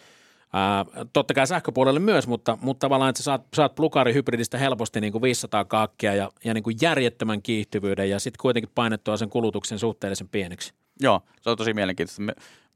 Ää, 0.54 0.84
totta 1.12 1.34
kai 1.34 1.46
sähköpuolelle 1.46 2.00
myös, 2.00 2.26
mutta, 2.26 2.58
mutta 2.60 2.84
tavallaan, 2.84 3.08
että 3.10 3.18
sä 3.18 3.24
saat, 3.24 3.42
saat 3.54 3.74
plugarihybridistä 3.74 4.58
helposti 4.58 5.00
niin 5.00 5.12
kuin 5.12 5.22
500 5.22 5.64
kaakkia 5.64 6.14
ja, 6.14 6.30
ja 6.44 6.54
niin 6.54 6.64
kuin 6.64 6.76
järjettömän 6.82 7.42
kiihtyvyyden 7.42 8.10
ja 8.10 8.20
sitten 8.20 8.38
kuitenkin 8.42 8.70
painettua 8.74 9.16
sen 9.16 9.30
kulutuksen 9.30 9.78
suhteellisen 9.78 10.28
pieneksi. 10.28 10.74
Joo, 11.00 11.20
se 11.40 11.50
on 11.50 11.56
tosi 11.56 11.74
mielenkiintoista. 11.74 12.22
Me, 12.22 12.32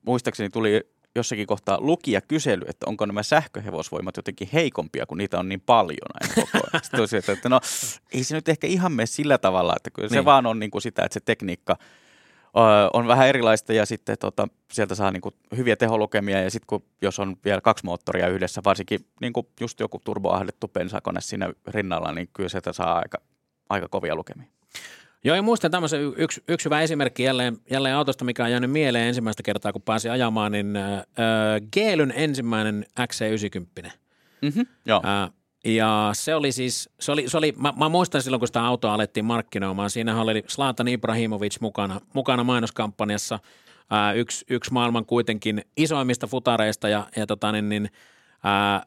muistaakseni 0.07 0.51
tuli 0.51 0.89
jossakin 1.17 1.47
kohtaa 1.47 1.79
lukija 1.81 2.21
kysely, 2.21 2.63
että 2.69 2.87
onko 2.87 3.07
nämä 3.07 3.23
sähköhevosvoimat 3.23 4.17
jotenkin 4.17 4.49
heikompia, 4.53 5.07
kun 5.07 5.19
niitä 5.19 5.39
on 5.39 5.49
niin 5.49 5.61
paljon 5.61 6.09
näin 6.21 6.35
koko 6.35 6.67
ajan. 6.73 6.85
Sitten 6.85 7.01
tosiaan, 7.01 7.25
että 7.29 7.49
no 7.49 7.61
ei 8.13 8.25
se 8.25 8.35
nyt 8.35 8.49
ehkä 8.49 8.67
ihan 8.67 8.93
mene 8.93 9.07
sillä 9.07 9.39
tavalla, 9.39 9.75
että 9.77 9.91
kyllä 9.91 10.09
niin. 10.09 10.21
se 10.21 10.25
vaan 10.25 10.47
on 10.47 10.59
niin 10.59 10.71
kuin 10.71 10.83
sitä, 10.83 11.03
että 11.03 11.15
se 11.15 11.21
tekniikka 11.21 11.77
on 12.93 13.07
vähän 13.07 13.29
erilaista 13.29 13.73
ja 13.73 13.87
sitten 13.87 14.19
tota, 14.19 14.49
sieltä 14.73 14.95
saa 14.95 15.11
niin 15.11 15.21
kuin 15.21 15.35
hyviä 15.57 15.77
teholukemia 15.77 16.43
ja 16.43 16.51
sitten 16.51 16.67
kun, 16.67 16.85
jos 17.03 17.19
on 17.19 17.37
vielä 17.45 17.61
kaksi 17.61 17.85
moottoria 17.85 18.29
yhdessä, 18.29 18.61
varsinkin 18.65 19.07
niin 19.21 19.33
kuin 19.33 19.47
just 19.61 19.81
joku 19.81 20.01
turboahdettu 20.05 20.69
pensakone 20.69 21.21
siinä 21.21 21.51
rinnalla, 21.67 22.13
niin 22.13 22.29
kyllä 22.33 22.49
sieltä 22.49 22.73
saa 22.73 22.99
aika, 22.99 23.19
aika 23.69 23.89
kovia 23.89 24.15
lukemia. 24.15 24.47
Joo, 25.27 25.37
ja 25.37 25.43
muistan 25.43 25.71
tämmöisen 25.71 26.01
yksi, 26.17 26.43
yksi 26.49 26.65
hyvä 26.65 26.81
esimerkki 26.81 27.23
jälleen, 27.23 27.59
jälleen 27.71 27.97
autosta, 27.97 28.25
mikä 28.25 28.45
on 28.45 28.51
jäänyt 28.51 28.71
mieleen 28.71 29.09
ensimmäistä 29.09 29.43
kertaa, 29.43 29.73
kun 29.73 29.83
pääsi 29.83 30.09
ajamaan, 30.09 30.53
niin 30.53 30.77
äh, 30.77 31.05
Geelyn 31.73 32.13
ensimmäinen 32.17 32.87
XC90. 33.01 33.91
Mm-hmm, 34.43 34.67
joo. 34.87 35.03
Äh, 35.05 35.31
ja 35.65 36.11
se 36.13 36.35
oli 36.35 36.53
siis, 36.53 36.91
se 37.01 37.13
oli, 37.13 37.29
se 37.29 37.39
oli 37.39 37.55
mä, 37.57 37.73
mä 37.77 37.89
muistan 37.89 38.23
silloin, 38.23 38.41
kun 38.41 38.47
sitä 38.49 38.65
autoa 38.65 38.95
alettiin 38.95 39.25
markkinoimaan, 39.25 39.91
siinä 39.91 40.21
oli 40.21 40.45
Slatan 40.47 40.89
Ibrahimovic 40.89 41.61
mukana, 41.61 42.01
mukana 42.15 42.45
mainoskampanjassa, 42.45 43.39
äh, 43.93 44.17
yksi, 44.17 44.45
yksi 44.51 44.73
maailman 44.73 45.07
kuitenkin 45.07 45.65
isoimmista 45.77 46.27
futareista 46.27 46.89
ja, 46.89 47.07
ja 47.17 47.27
tota, 47.27 47.53
niin, 47.53 47.69
niin, 47.69 47.91
äh, 48.47 48.85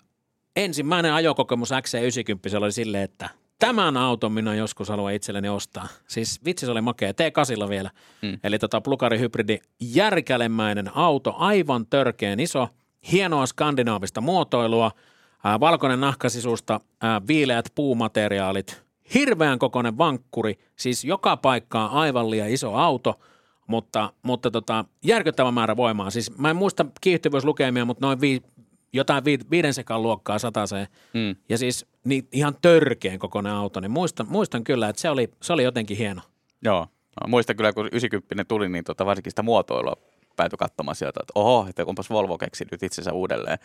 ensimmäinen 0.55 1.13
ajokokemus 1.13 1.71
XC90 1.71 2.57
oli 2.57 2.71
silleen, 2.71 3.03
että 3.03 3.29
tämän 3.59 3.97
auton 3.97 4.31
minä 4.31 4.55
joskus 4.55 4.89
haluan 4.89 5.13
itselleni 5.13 5.49
ostaa. 5.49 5.87
Siis 6.07 6.45
vitsi 6.45 6.65
se 6.65 6.71
oli 6.71 6.81
makea, 6.81 7.11
T8 7.11 7.69
vielä. 7.69 7.89
Mm. 8.21 8.39
Eli 8.43 8.59
tota 8.59 8.81
plugari 8.81 9.19
hybridi, 9.19 9.57
järkälemäinen 9.79 10.97
auto, 10.97 11.33
aivan 11.37 11.85
törkeen 11.85 12.39
iso, 12.39 12.67
hienoa 13.11 13.45
skandinaavista 13.45 14.21
muotoilua, 14.21 14.91
ää, 15.43 15.59
valkoinen 15.59 16.01
nahkasisusta, 16.01 16.79
ää, 17.01 17.21
viileät 17.27 17.65
puumateriaalit, 17.75 18.83
hirveän 19.13 19.59
kokoinen 19.59 19.97
vankkuri, 19.97 20.59
siis 20.75 21.03
joka 21.03 21.37
paikkaan 21.37 21.91
aivan 21.91 22.31
liian 22.31 22.49
iso 22.49 22.73
auto, 22.73 23.19
mutta, 23.67 24.13
mutta 24.23 24.51
tota, 24.51 24.85
järkyttävä 25.03 25.51
määrä 25.51 25.77
voimaa. 25.77 26.09
Siis 26.09 26.37
mä 26.37 26.49
en 26.49 26.55
muista 26.55 26.85
kiihtyvyyslukemia, 27.01 27.85
mutta 27.85 28.05
noin 28.05 28.21
vi, 28.21 28.41
jotain 28.93 29.25
vi, 29.25 29.39
viiden 29.51 29.73
sekan 29.73 30.03
luokkaa 30.03 30.39
sataseen. 30.39 30.87
Mm. 31.13 31.35
Ja 31.49 31.57
siis 31.57 31.85
niin 32.05 32.27
ihan 32.31 32.55
törkeen 32.61 33.19
kokoinen 33.19 33.53
auto, 33.53 33.79
niin 33.79 33.91
muistan, 33.91 34.27
muistan 34.29 34.63
kyllä, 34.63 34.89
että 34.89 35.01
se 35.01 35.09
oli, 35.09 35.29
se 35.41 35.53
oli 35.53 35.63
jotenkin 35.63 35.97
hieno. 35.97 36.21
Joo, 36.61 36.87
no, 37.21 37.27
muistan 37.27 37.55
kyllä, 37.55 37.73
kun 37.73 37.89
90 37.91 38.43
tuli, 38.43 38.69
niin 38.69 38.83
tota, 38.83 39.05
varsinkin 39.05 39.31
sitä 39.31 39.43
muotoilua 39.43 39.95
päätyi 40.35 40.57
katsomaan 40.57 40.95
sieltä, 40.95 41.19
että 41.23 41.31
oho, 41.35 41.65
että 41.69 41.85
kunpas 41.85 42.09
Volvo 42.09 42.37
keksi 42.37 42.65
nyt 42.71 42.83
itsensä 42.83 43.13
uudelleen 43.13 43.59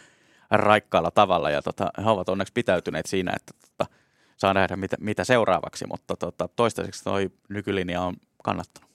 raikkaalla 0.50 1.10
tavalla, 1.10 1.50
ja 1.50 1.62
tota, 1.62 1.90
he 2.04 2.10
ovat 2.10 2.28
onneksi 2.28 2.52
pitäytyneet 2.52 3.06
siinä, 3.06 3.32
että 3.36 3.52
tota, 3.68 3.92
saa 4.36 4.54
nähdä 4.54 4.76
mitä, 4.76 4.96
mitä 5.00 5.24
seuraavaksi, 5.24 5.86
mutta 5.86 6.16
tota, 6.16 6.48
toistaiseksi 6.48 7.04
toi 7.04 7.30
nykylinja 7.48 8.02
on 8.02 8.14
kannattanut. 8.42 8.90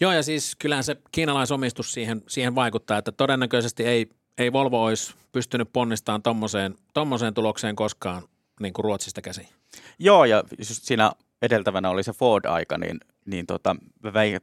Joo, 0.00 0.12
ja 0.12 0.22
siis 0.22 0.56
kyllähän 0.56 0.84
se 0.84 0.96
kiinalaisomistus 1.12 1.92
siihen, 1.92 2.22
siihen 2.28 2.54
vaikuttaa, 2.54 2.98
että 2.98 3.12
todennäköisesti 3.12 3.84
ei, 3.84 4.10
ei 4.38 4.52
Volvo 4.52 4.84
olisi 4.84 5.14
pystynyt 5.32 5.68
ponnistamaan 5.72 6.22
tommoseen, 6.22 6.74
tommoseen 6.94 7.34
tulokseen 7.34 7.76
koskaan 7.76 8.22
niin 8.60 8.72
kuin 8.72 8.84
Ruotsista 8.84 9.22
käsin. 9.22 9.48
Joo, 9.98 10.24
ja 10.24 10.42
just 10.58 10.84
siinä 10.84 11.12
edeltävänä 11.42 11.90
oli 11.90 12.02
se 12.02 12.12
Ford-aika, 12.12 12.78
niin, 12.78 13.00
niin 13.26 13.46
tota, 13.46 13.76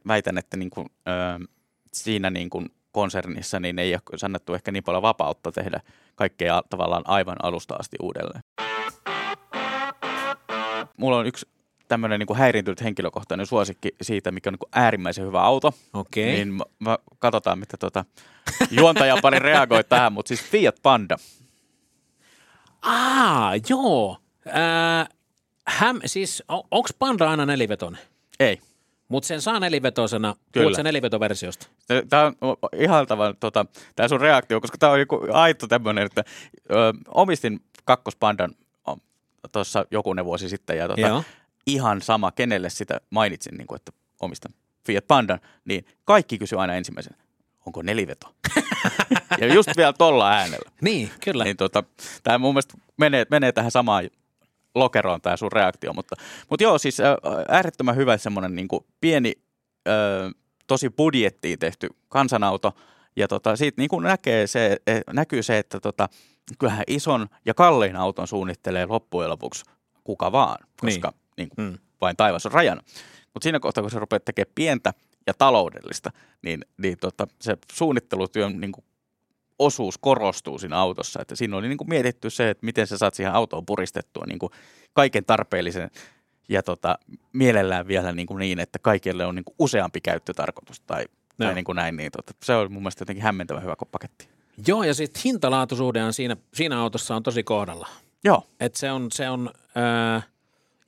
väitän, 0.08 0.38
että 0.38 0.56
niin 0.56 0.70
kuin, 0.70 0.86
ö, 1.08 1.46
siinä 1.92 2.30
niin 2.30 2.50
kuin 2.50 2.68
konsernissa 2.92 3.60
niin 3.60 3.78
ei 3.78 3.94
ole 3.94 4.18
sannettu 4.18 4.54
ehkä 4.54 4.72
niin 4.72 4.84
paljon 4.84 5.02
vapautta 5.02 5.52
tehdä 5.52 5.80
kaikkea 6.14 6.62
tavallaan 6.70 7.02
aivan 7.06 7.36
alusta 7.42 7.74
asti 7.74 7.96
uudelleen. 8.02 8.42
Mulla 10.96 11.16
on 11.16 11.26
yksi 11.26 11.46
tämmöinen 11.88 12.20
niin 12.20 12.36
häiriintynyt 12.36 12.82
henkilökohtainen 12.82 13.46
suosikki 13.46 13.94
siitä, 14.02 14.30
mikä 14.30 14.50
on 14.50 14.52
niin 14.52 14.82
äärimmäisen 14.82 15.26
hyvä 15.26 15.42
auto. 15.42 15.74
Okei. 15.92 16.24
Okay. 16.24 16.34
Niin 16.34 16.48
mä, 16.48 16.64
mä, 16.78 16.98
katsotaan, 17.18 17.58
mitä 17.58 17.76
tuota, 17.76 18.04
juontaja 18.70 19.16
pari 19.22 19.38
reagoi 19.38 19.84
tähän, 19.84 20.12
mutta 20.12 20.28
siis 20.28 20.42
Fiat 20.42 20.76
Panda. 20.82 21.16
Aa, 22.82 23.52
joo. 23.68 24.18
Äh, 24.46 25.08
häm, 25.66 26.00
siis 26.04 26.42
on, 26.48 26.62
onko 26.70 26.88
Panda 26.98 27.30
aina 27.30 27.46
nelivetonen? 27.46 28.00
Ei. 28.40 28.60
Mutta 29.08 29.26
sen 29.26 29.40
saa 29.42 29.60
nelivetosena, 29.60 30.36
puhut 30.52 30.74
sen 30.74 30.84
nelivetoversiosta. 30.84 31.66
Tämä 32.08 32.32
on 32.40 32.56
ihaltava 32.76 33.34
tota, 33.40 33.66
tämä 33.96 34.08
sun 34.08 34.20
reaktio, 34.20 34.60
koska 34.60 34.78
tämä 34.78 34.92
on 34.92 35.00
joku 35.00 35.20
aito 35.32 35.66
tämmöinen, 35.66 36.06
että 36.06 36.24
ö, 36.70 36.74
omistin 37.08 37.60
kakkospandan 37.84 38.54
tuossa 39.52 39.86
jokunen 39.90 40.24
vuosi 40.24 40.48
sitten 40.48 40.78
ja 40.78 40.88
tota, 40.88 41.00
ihan 41.66 42.02
sama, 42.02 42.32
kenelle 42.32 42.70
sitä 42.70 43.00
mainitsin, 43.10 43.56
niin 43.56 43.66
kuin, 43.66 43.76
että 43.76 43.92
omistan 44.20 44.52
Fiat 44.86 45.06
Pandan, 45.06 45.40
niin 45.64 45.86
kaikki 46.04 46.38
kysyy 46.38 46.60
aina 46.60 46.74
ensimmäisen, 46.74 47.16
onko 47.66 47.82
neliveto? 47.82 48.34
ja 49.40 49.54
just 49.54 49.70
vielä 49.76 49.92
tolla 49.92 50.30
äänellä. 50.30 50.70
Niin, 50.80 51.10
kyllä. 51.24 51.44
Niin 51.44 51.56
tota, 51.56 51.84
tämä 52.22 52.38
mun 52.38 52.54
mielestä 52.54 52.74
menee, 52.96 53.26
menee 53.30 53.52
tähän 53.52 53.70
samaan 53.70 54.10
lokeroon 54.74 55.20
tämä 55.20 55.36
sun 55.36 55.52
reaktio, 55.52 55.92
mutta, 55.92 56.16
mutta 56.50 56.62
joo, 56.62 56.78
siis 56.78 56.98
äärettömän 57.48 57.96
hyvä 57.96 58.16
semmoinen 58.16 58.54
niin 58.54 58.68
pieni, 59.00 59.32
ö, 59.88 59.92
tosi 60.66 60.90
budjettiin 60.90 61.58
tehty 61.58 61.88
kansanauto, 62.08 62.74
ja 63.16 63.28
tota, 63.28 63.56
siitä 63.56 63.80
niin 63.80 63.88
kuin 63.88 64.04
näkee 64.04 64.46
se, 64.46 64.76
e, 64.86 65.00
näkyy 65.12 65.42
se, 65.42 65.58
että 65.58 65.80
tota, 65.80 66.08
kyllähän 66.58 66.84
ison 66.86 67.28
ja 67.44 67.54
kallein 67.54 67.96
auton 67.96 68.28
suunnittelee 68.28 68.86
loppujen 68.86 69.30
lopuksi 69.30 69.64
kuka 70.04 70.32
vaan, 70.32 70.58
koska 70.80 71.08
niin. 71.08 71.22
Niin 71.36 71.48
kuin, 71.48 71.68
mm. 71.68 71.78
vain 72.00 72.16
taivas 72.16 72.46
on 72.46 72.52
rajana. 72.52 72.82
Mutta 73.34 73.44
siinä 73.44 73.60
kohtaa, 73.60 73.82
kun 73.82 73.90
sä 73.90 73.98
rupeat 73.98 74.24
tekemään 74.24 74.52
pientä 74.54 74.92
ja 75.26 75.34
taloudellista, 75.34 76.10
niin, 76.42 76.64
niin 76.76 76.98
tota, 76.98 77.26
se 77.40 77.56
suunnittelutyön 77.72 78.60
niin 78.60 78.72
kuin 78.72 78.84
osuus 79.58 79.98
korostuu 79.98 80.58
siinä 80.58 80.78
autossa. 80.78 81.22
Että 81.22 81.36
siinä 81.36 81.56
oli 81.56 81.68
niin 81.68 81.78
kuin 81.78 81.88
mietitty 81.88 82.30
se, 82.30 82.50
että 82.50 82.66
miten 82.66 82.86
sä 82.86 82.98
saat 82.98 83.14
siihen 83.14 83.32
autoon 83.32 83.66
puristettua 83.66 84.24
niin 84.26 84.38
kuin 84.38 84.52
kaiken 84.92 85.24
tarpeellisen 85.24 85.90
ja 86.48 86.62
tota, 86.62 86.98
mielellään 87.32 87.88
vielä 87.88 88.12
niin, 88.12 88.26
kuin 88.26 88.38
niin 88.38 88.58
että 88.58 88.78
kaikille 88.78 89.26
on 89.26 89.34
niin 89.34 89.44
kuin 89.44 89.54
useampi 89.58 90.00
käyttötarkoitus 90.00 90.80
tai, 90.80 91.04
tai 91.38 91.54
niin 91.54 91.64
kuin 91.64 91.76
näin. 91.76 91.96
Niin 91.96 92.12
tota, 92.12 92.32
se 92.42 92.54
oli 92.54 92.68
mun 92.68 92.82
mielestä 92.82 93.02
jotenkin 93.02 93.24
hämmentävän 93.24 93.62
hyvä 93.62 93.74
paketti. 93.92 94.28
Joo, 94.66 94.82
ja 94.82 94.94
sitten 94.94 95.22
hintalaatusuhde 95.24 96.12
siinä, 96.12 96.36
siinä 96.54 96.80
autossa 96.80 97.16
on 97.16 97.22
tosi 97.22 97.42
kohdalla. 97.42 97.88
Joo. 98.24 98.46
Et 98.60 98.76
se 98.76 98.90
on, 98.90 99.08
se 99.12 99.30
on 99.30 99.50
äh, 100.16 100.28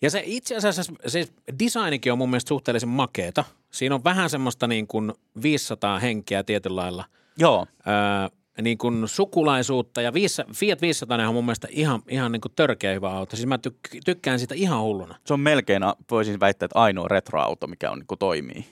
ja 0.05 0.11
se 0.11 0.23
itse 0.25 0.57
asiassa, 0.57 0.83
se 1.07 1.27
designikin 1.59 2.13
on 2.13 2.19
mun 2.19 2.31
mielestä 2.31 2.49
suhteellisen 2.49 2.89
makeeta. 2.89 3.45
Siinä 3.71 3.95
on 3.95 4.05
vähän 4.05 4.31
semmoista 4.31 4.67
niin 4.67 4.87
kuin 4.87 5.13
500 5.43 5.99
henkeä 5.99 6.43
tietyllä 6.43 6.81
lailla. 6.81 7.05
Joo. 7.39 7.67
Öö, 7.87 8.29
niin 8.63 8.79
kuin 8.79 9.09
sukulaisuutta 9.09 10.03
ja 10.03 10.13
Fiat 10.55 10.83
500 10.83 11.29
on 11.29 11.35
mun 11.35 11.45
mielestä 11.45 11.69
ihan, 11.71 12.03
ihan 12.09 12.33
niin 12.33 12.41
kuin 12.41 12.53
törkeä 12.57 12.93
hyvä 12.93 13.11
auto. 13.11 13.37
Siis 13.37 13.47
mä 13.47 13.59
tyk- 13.69 14.01
tykkään 14.05 14.39
sitä 14.39 14.55
ihan 14.55 14.81
hulluna. 14.81 15.17
Se 15.27 15.35
on 15.35 15.41
melkein, 15.41 15.83
voisin 16.11 16.41
väittää, 16.41 16.65
että 16.67 16.81
ainoa 16.81 17.09
retroauto, 17.09 17.67
mikä 17.67 17.91
on 17.91 17.99
niin 17.99 18.07
kuin 18.07 18.19
toimii. 18.19 18.65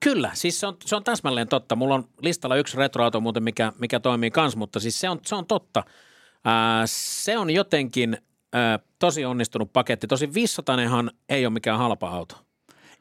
Kyllä, 0.00 0.30
siis 0.34 0.60
se 0.60 0.66
on, 0.66 0.76
se 0.84 0.96
on 0.96 1.04
täsmälleen 1.04 1.48
totta. 1.48 1.76
Mulla 1.76 1.94
on 1.94 2.08
listalla 2.22 2.56
yksi 2.56 2.76
retroauto 2.76 3.20
muuten, 3.20 3.42
mikä, 3.42 3.72
mikä 3.78 4.00
toimii 4.00 4.30
kans, 4.30 4.56
mutta 4.56 4.80
siis 4.80 5.00
se 5.00 5.08
on, 5.08 5.20
se 5.26 5.34
on 5.34 5.46
totta. 5.46 5.84
Ää, 6.44 6.82
se 6.86 7.38
on 7.38 7.50
jotenkin 7.50 8.18
ää, 8.52 8.78
tosi 8.98 9.24
onnistunut 9.24 9.72
paketti. 9.72 10.06
Tosi 10.06 10.34
500 10.34 10.76
ei 11.28 11.46
ole 11.46 11.52
mikään 11.52 11.78
halpa 11.78 12.08
auto. 12.08 12.36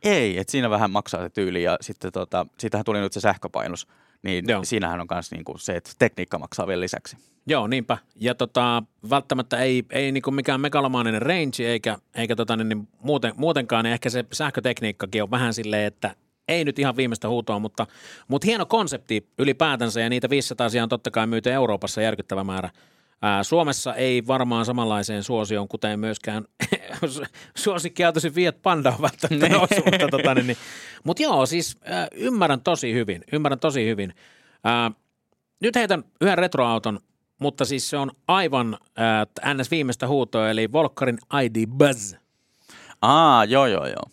Ei, 0.04 0.38
että 0.38 0.52
siinä 0.52 0.70
vähän 0.70 0.92
maksaa 0.92 1.22
se 1.22 1.30
tyyli 1.30 1.64
ja 1.64 1.78
sitten 1.82 2.12
tota, 2.12 2.46
siitähän 2.60 2.86
tuli 2.86 3.00
nyt 3.00 3.14
se 3.14 3.20
sähköpainus. 3.20 3.88
Niin 4.24 4.46
Joo. 4.48 4.64
siinähän 4.64 5.02
on 5.02 5.08
myös 5.12 5.32
niinku 5.32 5.58
se, 5.58 5.76
että 5.76 5.92
tekniikka 6.00 6.40
maksaa 6.40 6.68
vielä 6.68 6.82
lisäksi. 6.82 7.18
Joo, 7.48 7.68
niinpä. 7.68 7.98
Ja 8.16 8.36
tota, 8.36 8.84
välttämättä 9.10 9.58
ei, 9.58 9.84
ei 9.90 10.12
niinku 10.12 10.32
mikään 10.32 10.62
megalomaaninen 10.62 11.22
range 11.22 11.68
eikä, 11.68 11.98
eikä 12.16 12.36
tota, 12.36 12.58
niin, 12.58 12.70
niin 12.70 12.88
muuten, 13.00 13.34
muutenkaan, 13.38 13.84
niin 13.84 13.94
ehkä 13.94 14.10
se 14.10 14.26
sähkötekniikkakin 14.32 15.24
on 15.24 15.32
vähän 15.32 15.54
silleen, 15.54 15.88
että 15.88 16.16
ei 16.48 16.66
nyt 16.66 16.80
ihan 16.80 16.98
viimeistä 16.98 17.30
huutoa, 17.30 17.60
mutta, 17.60 17.88
mutta 18.28 18.46
hieno 18.46 18.66
konsepti 18.66 19.30
ylipäätänsä 19.38 20.02
ja 20.02 20.10
niitä 20.10 20.30
500 20.30 20.68
on 20.84 20.90
totta 20.90 21.12
kai 21.12 21.28
myyty 21.28 21.52
Euroopassa 21.52 22.02
järkyttävä 22.02 22.44
määrä. 22.44 22.70
Suomessa 23.42 23.96
ei 23.96 24.28
varmaan 24.28 24.66
samanlaiseen 24.66 25.24
suosioon, 25.24 25.68
kuten 25.68 26.00
myöskään 26.00 26.46
suosikkiautosi 27.58 28.30
Fiat 28.30 28.62
Panda 28.62 28.90
on 28.90 29.02
välttämättä 29.02 29.50
noussut, 29.50 29.86
mutta, 29.86 30.08
tota, 30.12 30.34
niin, 30.34 30.48
niin. 30.48 30.58
mutta 31.04 31.24
joo, 31.24 31.46
siis 31.46 31.78
ymmärrän 32.14 32.62
tosi 32.62 32.94
hyvin, 32.94 33.24
ymmärrän 33.32 33.60
tosi 33.60 33.86
hyvin. 33.86 34.14
Nyt 35.62 35.76
heitän 35.76 36.04
yhden 36.22 36.38
retroauton, 36.38 37.00
mutta 37.40 37.66
siis 37.66 37.90
se 37.90 37.98
on 37.98 38.12
aivan 38.28 38.78
ns. 39.54 39.72
viimeistä 39.72 40.08
huutoa, 40.08 40.50
eli 40.50 40.72
Volkkarin 40.72 41.18
ID 41.44 41.68
Buzz. 41.68 42.16
Aa, 43.02 43.46
joo, 43.46 43.66
joo, 43.66 43.88
joo. 43.88 44.04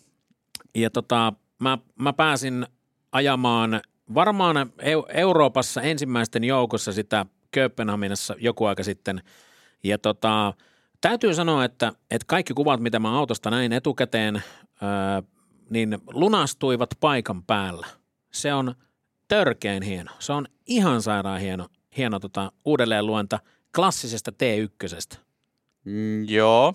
Ja 0.75 0.89
tota, 0.89 1.33
mä, 1.59 1.77
mä 1.99 2.13
pääsin 2.13 2.67
ajamaan 3.11 3.81
varmaan 4.13 4.55
Eu- 4.81 5.05
Euroopassa 5.13 5.81
ensimmäisten 5.81 6.43
joukossa 6.43 6.91
sitä 6.91 7.25
Kööpenhaminassa 7.53 8.35
joku 8.37 8.65
aika 8.65 8.83
sitten. 8.83 9.21
Ja 9.83 9.97
tota, 9.97 10.53
täytyy 11.01 11.33
sanoa, 11.33 11.65
että, 11.65 11.93
että 12.11 12.25
kaikki 12.27 12.53
kuvat, 12.53 12.79
mitä 12.79 12.99
mä 12.99 13.17
autosta 13.17 13.49
näin 13.49 13.73
etukäteen, 13.73 14.43
ää, 14.81 15.23
niin 15.69 15.97
lunastuivat 16.13 16.89
paikan 16.99 17.43
päällä. 17.43 17.87
Se 18.31 18.53
on 18.53 18.75
törkein 19.27 19.83
hieno. 19.83 20.11
Se 20.19 20.33
on 20.33 20.47
ihan 20.65 21.01
sairaan 21.01 21.39
hieno, 21.39 21.67
hieno 21.97 22.19
tota, 22.19 22.51
uudelleenluenta 22.65 23.39
klassisesta 23.75 24.31
T1. 24.31 25.17
Mm, 25.85 26.29
joo, 26.29 26.73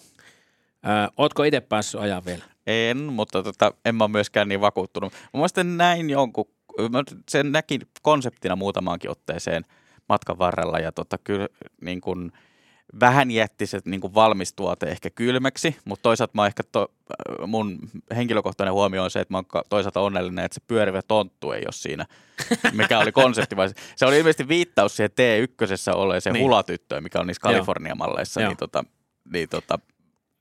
Ää, 0.82 1.08
ootko 1.16 1.42
itse 1.44 1.60
päässyt 1.60 2.00
ajaa 2.00 2.24
vielä? 2.24 2.44
en, 2.66 2.98
mutta 3.12 3.42
tota, 3.42 3.72
en 3.84 3.94
mä 3.94 4.08
myöskään 4.08 4.48
niin 4.48 4.60
vakuuttunut. 4.60 5.12
Mä 5.32 5.62
näin 5.76 6.10
jonkun, 6.10 6.48
mä 6.90 7.02
sen 7.28 7.52
näkin 7.52 7.80
konseptina 8.02 8.56
muutamaankin 8.56 9.10
otteeseen 9.10 9.64
matkan 10.08 10.38
varrella 10.38 10.78
ja 10.78 10.92
tota, 10.92 11.18
kyllä 11.18 11.48
niin 11.80 12.00
kuin, 12.00 12.32
vähän 13.00 13.30
jätti 13.30 13.66
se 13.66 13.80
niin 13.84 14.00
kuin 14.00 14.14
valmis 14.14 14.52
tuote 14.52 14.86
ehkä 14.86 15.10
kylmäksi, 15.10 15.76
mutta 15.84 16.02
toisaalta 16.02 16.32
mä 16.34 16.46
ehkä 16.46 16.62
to, 16.72 16.92
mun 17.46 17.78
henkilökohtainen 18.16 18.74
huomio 18.74 19.04
on 19.04 19.10
se, 19.10 19.20
että 19.20 19.34
mä 19.34 19.38
oon 19.38 19.62
toisaalta 19.68 20.00
onnellinen, 20.00 20.44
että 20.44 20.54
se 20.54 20.60
pyörivä 20.66 21.02
tonttu 21.02 21.52
ei 21.52 21.60
ole 21.60 21.72
siinä, 21.72 22.06
mikä 22.72 22.98
oli 22.98 23.12
konsepti, 23.12 23.56
vaan 23.56 23.68
se- 23.68 23.74
se 23.96 24.06
oli 24.06 24.18
ilmeisesti 24.18 24.48
viittaus 24.48 24.96
siihen 24.96 25.10
T1 25.10 25.94
olleeseen 25.96 26.32
Niin. 26.34 26.40
niin. 26.40 26.44
hulatyttöön, 26.46 27.02
mikä 27.02 27.20
on 27.20 27.26
niissä. 27.26 27.40
Kalifornia-malleissa, 27.40 28.40
niin, 28.40 28.56
tota, 28.56 28.84
niin 29.32 29.48
tota, 29.48 29.78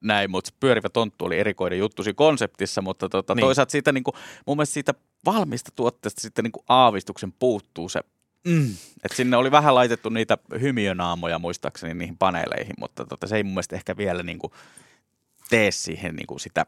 näin, 0.04 0.32
mutta 0.32 0.48
se 0.50 0.56
pyörivä 0.60 0.90
tonttu 0.90 1.26
oli 1.26 1.40
erikoinen 1.40 1.80
juttu 1.80 2.04
siinä 2.04 2.16
konseptissa, 2.16 2.82
mutta 2.82 3.10
tota, 3.10 3.36
niin. 3.36 3.42
toisaalta 3.44 3.72
siitä, 3.72 3.92
niin 3.92 4.04
kuin, 4.04 4.14
mun 4.48 4.58
mielestä 4.58 4.74
siitä 4.74 4.94
valmista 5.26 5.72
tuotteesta 5.76 6.22
sitten 6.22 6.44
niin 6.44 6.52
kuin 6.52 6.64
aavistuksen 6.70 7.32
puuttuu 7.40 7.90
se, 7.90 8.02
mm. 8.48 8.70
että 9.04 9.16
sinne 9.16 9.38
oli 9.38 9.52
vähän 9.52 9.76
laitettu 9.76 10.10
niitä 10.10 10.38
hymiönaamoja 10.62 11.40
muistaakseni 11.40 11.94
niihin 11.94 12.18
paneeleihin, 12.18 12.74
mutta 12.80 13.06
tota, 13.06 13.28
se 13.28 13.36
ei 13.36 13.44
mun 13.44 13.54
mielestä 13.54 13.76
ehkä 13.76 13.98
vielä 13.98 14.24
niin 14.24 14.40
kuin 14.40 14.54
tee 15.50 15.72
siihen 15.72 16.16
niin 16.16 16.28
kuin 16.28 16.40
sitä, 16.40 16.66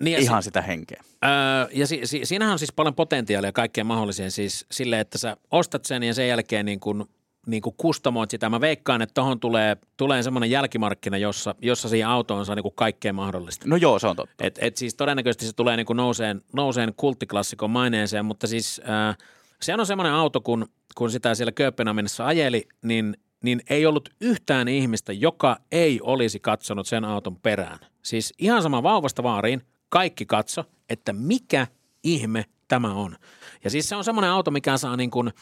Niin 0.00 0.18
ihan 0.18 0.42
sitä 0.42 0.62
henkeä. 0.62 1.02
Öö, 1.24 1.30
ja 1.72 1.86
si, 1.86 2.00
si, 2.04 2.20
siinähän 2.24 2.52
on 2.52 2.58
siis 2.58 2.72
paljon 2.72 2.94
potentiaalia 2.94 3.52
kaikkeen 3.52 3.86
mahdolliseen 3.86 4.30
siis 4.30 4.66
sille, 4.70 5.00
että 5.00 5.18
sä 5.18 5.36
ostat 5.50 5.84
sen 5.84 6.02
ja 6.02 6.14
sen 6.14 6.28
jälkeen 6.28 6.66
niin 6.66 6.80
kuin, 6.80 7.04
niin 7.46 7.62
kuin 7.62 7.74
kustomoit 7.78 8.30
sitä. 8.30 8.48
Mä 8.48 8.60
veikkaan, 8.60 9.02
että 9.02 9.14
tuohon 9.14 9.40
tulee, 9.40 9.76
tulee 9.96 10.22
semmoinen 10.22 10.50
jälkimarkkina, 10.50 11.18
jossa, 11.18 11.54
jossa 11.62 11.88
siihen 11.88 12.08
autoon 12.08 12.46
saa 12.46 12.54
niin 12.54 12.72
kaikkea 12.74 13.12
mahdollista. 13.12 13.68
No 13.68 13.76
joo, 13.76 13.98
se 13.98 14.06
on 14.06 14.16
totta. 14.16 14.44
Et, 14.46 14.58
et 14.60 14.76
siis 14.76 14.94
todennäköisesti 14.94 15.46
se 15.46 15.52
tulee 15.52 15.76
niin 15.76 15.86
nouseen, 15.94 16.42
nouseen 16.52 16.94
kulttiklassikon 16.96 17.70
maineeseen, 17.70 18.24
mutta 18.24 18.46
siis 18.46 18.80
äh, 18.88 19.16
se 19.62 19.74
on 19.74 19.86
semmoinen 19.86 20.12
auto, 20.12 20.40
kun, 20.40 20.66
kun 20.94 21.10
sitä 21.10 21.34
siellä 21.34 21.52
Kööpenhaminassa 21.52 22.26
ajeli, 22.26 22.68
niin, 22.82 23.16
niin 23.44 23.62
ei 23.70 23.86
ollut 23.86 24.08
yhtään 24.20 24.68
ihmistä, 24.68 25.12
joka 25.12 25.56
ei 25.72 26.00
olisi 26.02 26.40
katsonut 26.40 26.86
sen 26.86 27.04
auton 27.04 27.36
perään. 27.36 27.78
Siis 28.02 28.34
ihan 28.38 28.62
sama 28.62 28.82
vauvasta 28.82 29.22
vaariin, 29.22 29.62
kaikki 29.88 30.26
katso, 30.26 30.64
että 30.88 31.12
mikä 31.12 31.66
ihme 32.02 32.44
tämä 32.68 32.94
on. 32.94 33.16
Ja 33.64 33.70
siis 33.70 33.88
se 33.88 33.96
on 33.96 34.04
semmoinen 34.04 34.30
auto, 34.30 34.50
mikä 34.50 34.76
saa 34.76 34.96
niin 34.96 35.10
kuin, 35.10 35.32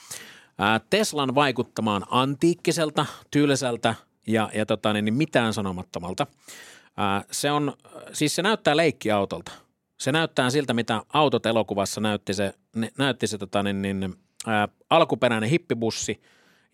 Teslan 0.90 1.34
vaikuttamaan 1.34 2.04
antiikkiselta, 2.10 3.06
tyyliseltä 3.30 3.94
ja, 4.26 4.50
ja 4.54 4.66
tota, 4.66 4.92
niin, 4.92 5.04
niin 5.04 5.14
mitään 5.14 5.54
sanomattomalta. 5.54 6.26
Se 7.30 7.50
on, 7.50 7.72
siis 8.12 8.34
se 8.34 8.42
näyttää 8.42 8.76
leikkiautolta. 8.76 9.52
Se 9.98 10.12
näyttää 10.12 10.50
siltä, 10.50 10.74
mitä 10.74 11.02
autot 11.12 11.46
elokuvassa 11.46 12.00
näytti 12.00 12.34
se, 12.34 12.54
näytti 12.98 13.26
se 13.26 13.38
tota, 13.38 13.62
niin, 13.62 13.82
niin, 13.82 14.14
ää, 14.46 14.68
alkuperäinen 14.90 15.50
hippibussi. 15.50 16.20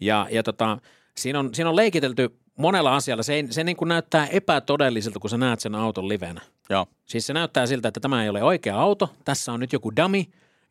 Ja, 0.01 0.27
ja 0.31 0.43
tota, 0.43 0.79
siinä, 1.17 1.39
on, 1.39 1.55
siinä 1.55 1.71
on 1.71 1.77
leikitelty 1.77 2.39
monella 2.59 2.97
asialla. 2.97 3.23
Se, 3.23 3.35
ei, 3.35 3.47
se 3.51 3.65
niin 3.65 3.77
kuin 3.77 3.89
näyttää 3.89 4.27
epätodelliselta, 4.27 5.19
kun 5.19 5.31
sä 5.31 5.39
näet 5.39 5.61
sen 5.61 5.75
auton 5.75 6.09
livenä. 6.09 6.41
Joo. 6.71 6.87
Siis 7.05 7.27
se 7.27 7.33
näyttää 7.33 7.67
siltä, 7.67 7.89
että 7.89 8.01
tämä 8.01 8.23
ei 8.23 8.29
ole 8.29 8.43
oikea 8.43 8.81
auto, 8.81 9.15
tässä 9.25 9.53
on 9.53 9.61
nyt 9.61 9.73
joku 9.73 9.97
dummy, 9.97 10.25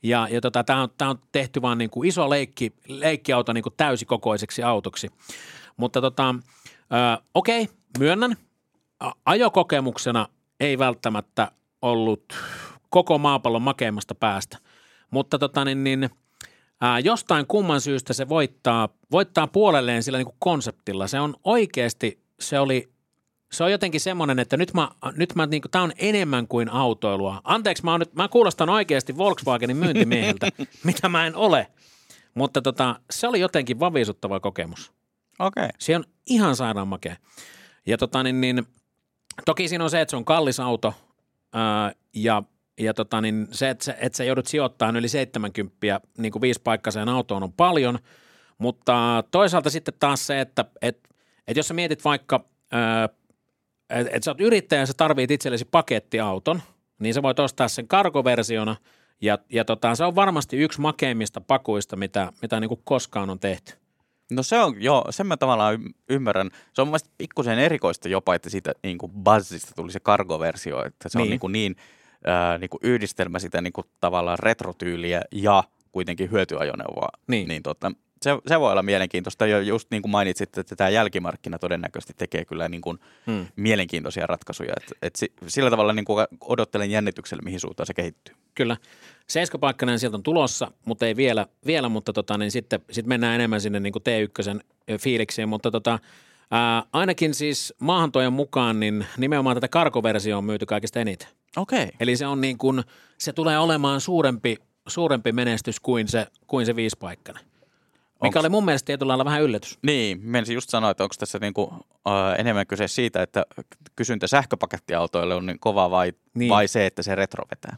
ja, 0.04 0.28
ja 0.32 0.42
tota, 0.42 0.64
tämä 0.64 0.82
on, 0.82 0.90
tää 0.98 1.10
on 1.10 1.20
tehty 1.32 1.62
vaan 1.62 1.78
niin 1.78 1.90
kuin 1.90 2.10
iso 2.10 2.30
leikki, 2.30 2.74
leikkiauto 2.88 3.54
niin 3.54 3.64
kuin 3.64 3.74
täysikokoiseksi 3.78 4.64
autoksi. 4.64 5.10
Mutta 5.78 6.02
tota, 6.02 6.36
ö, 6.78 7.24
okei, 7.34 7.68
myönnän, 8.00 8.36
ajokokemuksena 9.26 10.28
ei 10.60 10.78
välttämättä 10.78 11.52
ollut 11.84 12.34
koko 12.90 13.18
maapallon 13.18 13.62
makeimmasta 13.62 14.16
päästä, 14.16 14.58
mutta 15.12 15.40
tota, 15.40 15.66
niin, 15.66 15.84
niin, 15.84 16.10
ää, 16.82 17.00
jostain 17.00 17.48
kumman 17.48 17.82
syystä 17.82 18.14
se 18.14 18.30
voittaa, 18.30 18.90
voittaa 19.12 19.48
puolelleen 19.48 20.04
sillä 20.04 20.18
niin 20.18 20.26
kuin 20.26 20.38
konseptilla. 20.40 21.08
Se 21.08 21.20
on 21.20 21.36
oikeasti, 21.44 22.24
se 22.40 22.60
oli 22.60 22.94
se 23.54 23.64
on 23.64 23.72
jotenkin 23.72 24.02
semmoinen, 24.02 24.40
että 24.40 24.58
nyt 24.58 24.74
mä, 24.74 24.92
nyt 25.16 25.36
mä 25.36 25.46
niinku, 25.46 25.68
tää 25.68 25.82
on 25.82 25.92
enemmän 25.98 26.48
kuin 26.48 26.70
autoilua. 26.70 27.42
Anteeksi, 27.44 27.84
mä, 27.84 27.92
oon 27.92 28.00
nyt, 28.00 28.14
mä 28.14 28.28
kuulostan 28.28 28.70
oikeasti 28.70 29.18
Volkswagenin 29.18 29.78
myyntimieheltä, 29.78 30.48
mitä 30.84 31.10
mä 31.10 31.28
en 31.28 31.36
ole. 31.36 31.68
Mutta 32.34 32.62
tota, 32.62 33.00
se 33.12 33.28
oli 33.28 33.40
jotenkin 33.40 33.80
vavisuttava 33.80 34.40
kokemus. 34.40 34.92
Okei. 35.40 35.64
Okay. 35.64 35.70
Se 35.80 35.96
on 35.96 36.04
ihan 36.26 36.56
sairaan 36.56 36.88
makea. 36.88 37.16
Ja 37.86 37.98
tota, 37.98 38.24
niin, 38.24 38.42
niin, 38.42 38.68
toki 39.46 39.68
siinä 39.68 39.84
on 39.84 39.90
se, 39.90 40.02
että 40.02 40.10
se 40.10 40.16
on 40.18 40.26
kallis 40.26 40.60
auto 40.60 40.94
ja, 42.16 42.44
ja 42.80 42.94
tota, 42.94 43.22
niin 43.22 43.48
se, 43.52 43.70
että, 43.70 43.86
sä- 43.86 43.96
että 44.00 44.18
sä 44.18 44.24
joudut 44.24 44.48
sijoittamaan 44.48 44.96
yli 44.96 45.08
70 45.08 46.02
niin 46.18 46.32
kuin 46.32 46.42
viisipaikkaiseen 46.42 47.10
autoon 47.10 47.44
on 47.44 47.54
paljon, 47.54 48.00
mutta 48.58 49.24
toisaalta 49.32 49.70
sitten 49.70 49.94
taas 50.00 50.28
se, 50.28 50.42
että 50.42 50.66
et, 50.82 51.10
et 51.48 51.58
jos 51.58 51.68
sä 51.68 51.74
mietit 51.74 52.06
vaikka, 52.06 52.46
että 53.90 54.12
et 54.14 54.24
sä 54.24 54.32
oot 54.32 54.42
yrittäjä 54.42 54.82
ja 54.82 54.86
sä 54.86 54.94
tarvit 54.98 55.32
itsellesi 55.32 55.66
pakettiauton, 55.66 56.62
niin 57.00 57.14
sä 57.14 57.22
voit 57.22 57.40
ostaa 57.40 57.68
sen 57.68 57.88
kargoversiona 57.88 58.76
ja, 59.22 59.38
ja 59.50 59.66
tota, 59.66 59.96
se 59.96 60.04
on 60.04 60.16
varmasti 60.16 60.58
yksi 60.58 60.82
makeimmista 60.82 61.42
pakuista, 61.42 61.96
mitä, 61.96 62.34
mitä 62.42 62.60
niin 62.60 62.70
kuin 62.70 62.82
koskaan 62.84 63.30
on 63.30 63.40
tehty. 63.40 63.83
No 64.36 64.44
se 64.44 64.60
on, 64.60 64.76
joo, 64.84 65.06
sen 65.10 65.28
mä 65.28 65.38
tavallaan 65.38 65.80
ymmärrän. 66.10 66.50
Se 66.74 66.82
on 66.82 66.88
mun 66.88 66.92
mielestä 66.92 67.10
pikkusen 67.18 67.60
erikoista 67.60 68.10
jopa, 68.10 68.36
että 68.36 68.50
siitä 68.50 68.72
niin 68.84 68.98
kuin 68.98 69.12
Buzzista 69.12 69.72
tuli 69.76 69.92
se 69.92 70.00
cargo-versio, 70.00 70.86
että 70.86 71.10
se 71.10 71.18
Niin. 71.18 71.24
on 71.24 71.30
niin, 71.30 71.40
kuin 71.40 71.52
niin, 71.52 71.76
ää, 72.26 72.58
niin 72.58 72.70
kuin 72.70 72.80
yhdistelmä 72.84 73.40
sitä 73.40 73.62
niin 73.62 73.74
kuin 73.74 73.88
tavallaan 74.02 74.40
retrotyyliä 74.40 75.22
ja 75.32 75.64
kuitenkin 75.94 76.32
hyötyajoneuvoa. 76.32 77.10
Niin. 77.28 77.48
niin 77.48 77.64
tota, 77.64 77.92
se, 78.24 78.30
se 78.48 78.60
voi 78.60 78.72
olla 78.72 78.84
mielenkiintoista. 78.84 79.48
Ja 79.48 79.62
just 79.62 79.92
niin 79.92 80.02
kuin 80.02 80.12
mainitsit, 80.12 80.58
että 80.58 80.76
tämä 80.76 80.90
jälkimarkkina 80.90 81.60
todennäköisesti 81.60 82.14
tekee 82.18 82.46
kyllä 82.46 82.70
niin 82.70 82.82
kuin 82.82 83.00
Hmm. 83.26 83.46
mielenkiintoisia 83.56 84.28
ratkaisuja. 84.28 84.74
Et, 84.78 84.94
et 85.02 85.16
si, 85.16 85.34
sillä 85.48 85.70
tavalla 85.70 85.94
niin 85.94 86.06
kuin 86.06 86.26
odottelen 86.40 86.92
jännityksellä, 86.92 87.42
mihin 87.42 87.60
suuntaan 87.60 87.88
se 87.88 87.94
kehittyy. 87.94 88.36
Kyllä. 88.56 88.78
Seiskapaikkainen 89.28 90.00
sieltä 90.00 90.18
on 90.18 90.24
tulossa, 90.24 90.72
mutta 90.86 91.06
ei 91.06 91.16
vielä, 91.16 91.48
vielä 91.66 91.90
mutta 91.90 92.14
tota, 92.14 92.38
niin 92.38 92.52
sitten 92.52 92.80
sit 92.92 93.06
mennään 93.06 93.36
enemmän 93.36 93.62
sinne 93.62 93.80
niin 93.80 93.94
kuin 93.94 94.04
T1 94.04 94.60
fiiliksiin, 95.00 95.50
mutta 95.50 95.72
tota, 95.72 96.00
ää, 96.52 96.84
ainakin 96.94 97.34
siis 97.34 97.74
maahantojen 97.80 98.34
mukaan 98.34 98.80
niin 98.80 99.06
nimenomaan 99.18 99.56
tätä 99.56 99.68
karkoversiota 99.68 100.38
on 100.38 100.46
myyty 100.46 100.66
kaikista 100.66 101.00
eniten. 101.00 101.28
Okei. 101.58 101.84
Okay. 101.84 101.92
Eli 102.00 102.16
se 102.18 102.28
on 102.28 102.42
niin 102.42 102.58
kuin, 102.58 102.84
se 103.18 103.34
tulee 103.34 103.60
olemaan 103.60 104.02
suurempi, 104.02 104.58
suurempi 104.88 105.32
menestys 105.32 105.80
kuin 105.80 106.08
se, 106.08 106.28
kuin 106.48 106.66
se 106.66 106.76
viisipaikkainen. 106.76 107.44
Mikä 108.24 108.40
oli 108.40 108.50
mun 108.50 108.66
mielestä 108.66 108.86
tietyllä 108.86 109.12
lailla 109.12 109.26
vähän 109.26 109.42
yllätys. 109.42 109.80
Niin, 109.82 110.20
menisin 110.24 110.54
just 110.54 110.70
sanoa, 110.70 110.92
että 110.92 111.04
onko 111.04 111.16
tässä 111.20 111.40
niinku, 111.40 111.74
äh, 112.08 112.40
enemmän 112.40 112.68
kyse 112.68 112.88
siitä, 112.88 113.22
että 113.22 113.46
kysyntä 113.96 114.28
sähköpakettiautoille 114.28 115.36
on 115.36 115.46
niin 115.46 115.60
kova 115.60 115.92
vai, 115.92 116.14
Niin. 116.34 116.50
vai 116.50 116.68
se, 116.68 116.86
että 116.86 117.04
se 117.04 117.16
retro 117.16 117.46
vetää? 117.52 117.78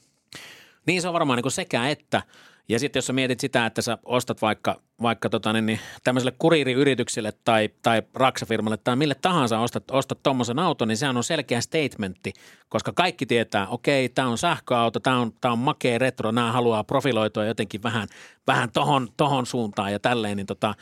Niin 0.87 1.01
se 1.01 1.07
on 1.07 1.13
varmaan 1.13 1.37
niin 1.37 1.43
kuin 1.43 1.51
sekä 1.51 1.89
että. 1.89 2.21
Ja 2.69 2.79
sitten 2.79 2.97
jos 2.97 3.07
sä 3.07 3.13
mietit 3.13 3.39
sitä, 3.39 3.65
että 3.65 3.81
sä 3.81 3.97
ostat 4.05 4.41
vaikka, 4.41 4.81
vaikka 5.01 5.29
tota, 5.29 5.53
niin, 5.53 5.65
niin, 5.65 5.79
tämmöiselle 6.03 6.35
kuriiriyritykselle 6.39 7.33
tai, 7.43 7.69
tai 7.81 8.01
raksafirmalle 8.13 8.77
tai 8.77 8.95
mille 8.95 9.15
tahansa 9.15 9.59
ostat, 9.59 9.91
ostat 9.91 10.23
tuommoisen 10.23 10.59
auton, 10.59 10.87
niin 10.87 10.97
sehän 10.97 11.17
on 11.17 11.23
selkeä 11.23 11.61
statementti, 11.61 12.33
koska 12.69 12.91
kaikki 12.91 13.25
tietää, 13.25 13.67
okei, 13.67 14.09
tämä 14.09 14.27
on 14.27 14.37
sähköauto, 14.37 14.99
tämä 14.99 15.19
on, 15.19 15.33
tää 15.41 15.51
on 15.51 15.59
makea 15.59 15.97
retro, 15.97 16.31
nämä 16.31 16.51
haluaa 16.51 16.83
profiloitua 16.83 17.45
jotenkin 17.45 17.83
vähän, 17.83 18.07
vähän 18.47 18.71
tohon, 18.71 19.07
tohon 19.17 19.45
suuntaan 19.45 19.91
ja 19.91 19.99
tälleen, 19.99 20.37
niin 20.37 20.47
tota, 20.47 20.73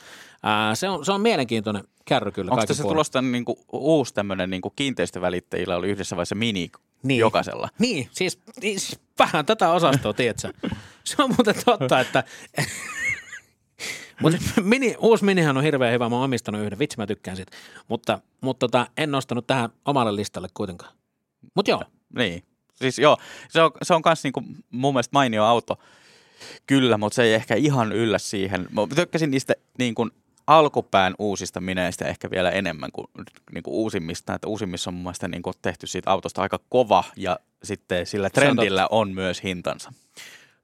ää, 0.44 0.76
se, 0.76 0.90
on, 0.90 1.06
se 1.06 1.12
on 1.12 1.22
mielenkiintoinen 1.22 1.84
kärry 2.06 2.32
kyllä 2.32 2.52
Onko 2.52 2.66
puolin. 2.68 2.94
tulosta 2.94 3.22
niinku, 3.22 3.60
uusi 3.72 4.14
tämmöinen 4.14 4.50
niinku 4.50 4.70
kiinteistövälittäjillä 4.70 5.76
oli 5.76 5.90
yhdessä 5.90 6.16
vaiheessa 6.16 6.36
mini 6.36 6.70
Niin. 7.04 7.20
jokaisella? 7.20 7.70
Niin, 7.80 8.10
siis, 8.12 8.40
siis 8.62 9.00
vähän 9.20 9.46
tätä 9.46 9.70
osastoa, 9.70 10.14
tiedätkö? 10.14 10.54
Se 11.04 11.16
on 11.24 11.30
muuten 11.30 11.56
totta, 11.66 12.00
että... 12.00 12.24
Mutta 14.22 14.40
mini, 14.62 14.96
uusi 15.00 15.26
minihän 15.26 15.58
on 15.58 15.64
hirveän 15.64 15.94
hyvä, 15.94 16.10
mä 16.10 16.16
oon 16.16 16.26
omistanut 16.26 16.62
yhden, 16.62 16.80
vitsi 16.80 16.98
mä 16.98 17.08
tykkään 17.08 17.38
siitä. 17.38 17.52
Mutta, 17.88 18.20
mutta 18.42 18.60
tota, 18.60 18.88
en 18.98 19.12
nostanut 19.12 19.48
tähän 19.48 19.70
omalle 19.86 20.16
listalle 20.16 20.48
kuitenkaan. 20.54 20.94
Mutta 21.56 21.72
joo, 21.72 21.84
Niin. 22.16 22.44
Siis 22.74 23.00
joo, 23.00 23.18
se 23.50 23.62
on, 23.62 23.72
se 23.82 23.94
on 23.94 24.02
kans 24.02 24.24
niinku 24.24 24.44
mun 24.72 24.94
mielestä 24.94 25.14
mainio 25.14 25.44
auto. 25.44 25.80
Kyllä, 26.68 26.98
mutta 26.98 27.16
se 27.16 27.24
ei 27.24 27.34
ehkä 27.34 27.56
ihan 27.56 27.92
yllä 27.92 28.18
siihen. 28.18 28.68
Mä 28.72 28.82
tykkäsin 28.96 29.32
niistä 29.32 29.54
niin 29.80 29.96
kuin 29.96 30.12
alkupään 30.48 31.14
uusista 31.20 31.62
mineistä 31.62 32.06
ehkä 32.06 32.32
vielä 32.32 32.52
enemmän 32.52 32.92
kuin, 32.92 33.08
niin 33.54 33.64
kuin 33.64 33.74
uusimmista. 33.74 34.34
Että 34.34 34.48
uusimmissa 34.48 34.90
on 34.90 34.94
mun 34.94 35.04
mielestä 35.04 35.28
niin 35.28 35.42
kuin 35.42 35.54
tehty 35.62 35.88
siitä 35.88 36.12
autosta 36.12 36.42
aika 36.42 36.60
kova 36.70 37.04
ja 37.16 37.40
sitten 37.64 38.06
sillä 38.06 38.30
trendillä 38.30 38.88
on 38.92 39.14
myös 39.14 39.44
hintansa. 39.44 39.94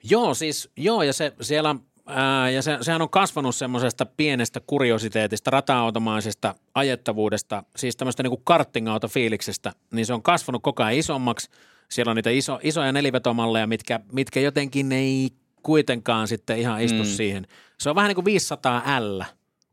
Joo, 0.04 0.34
siis 0.34 0.70
joo, 0.78 1.04
ja 1.04 1.14
se 1.14 1.34
siellä, 1.42 1.76
ää, 2.06 2.50
ja 2.50 2.62
se, 2.62 2.78
sehän 2.82 3.02
on 3.02 3.10
kasvanut 3.10 3.56
semmoisesta 3.56 4.06
pienestä 4.06 4.60
kuriositeetista, 4.68 5.52
rata-automaisesta 5.52 6.56
ajettavuudesta, 6.76 7.64
siis 7.76 7.96
tämmöistä 7.96 8.24
niinku 8.24 8.42
karting-autofiiliksestä, 8.44 9.72
niin 9.92 10.06
se 10.06 10.14
on 10.14 10.24
kasvanut 10.24 10.64
koko 10.64 10.84
ajan 10.84 11.00
isommaksi. 11.00 11.50
Siellä 11.90 12.10
on 12.10 12.16
niitä 12.16 12.30
iso, 12.30 12.60
isoja 12.64 12.92
nelivetomalleja, 12.92 13.68
mitkä, 13.68 14.00
mitkä 14.12 14.40
jotenkin 14.40 14.92
ei 14.92 15.30
kuitenkaan 15.64 16.28
sitten 16.28 16.60
ihan 16.60 16.82
istu 16.82 17.04
mm. 17.04 17.06
Siihen. 17.06 17.48
Se 17.80 17.90
on 17.90 17.96
vähän 17.96 18.08
niin 18.08 18.16
kuin 18.16 18.26
500 18.26 18.84
L, 19.00 19.22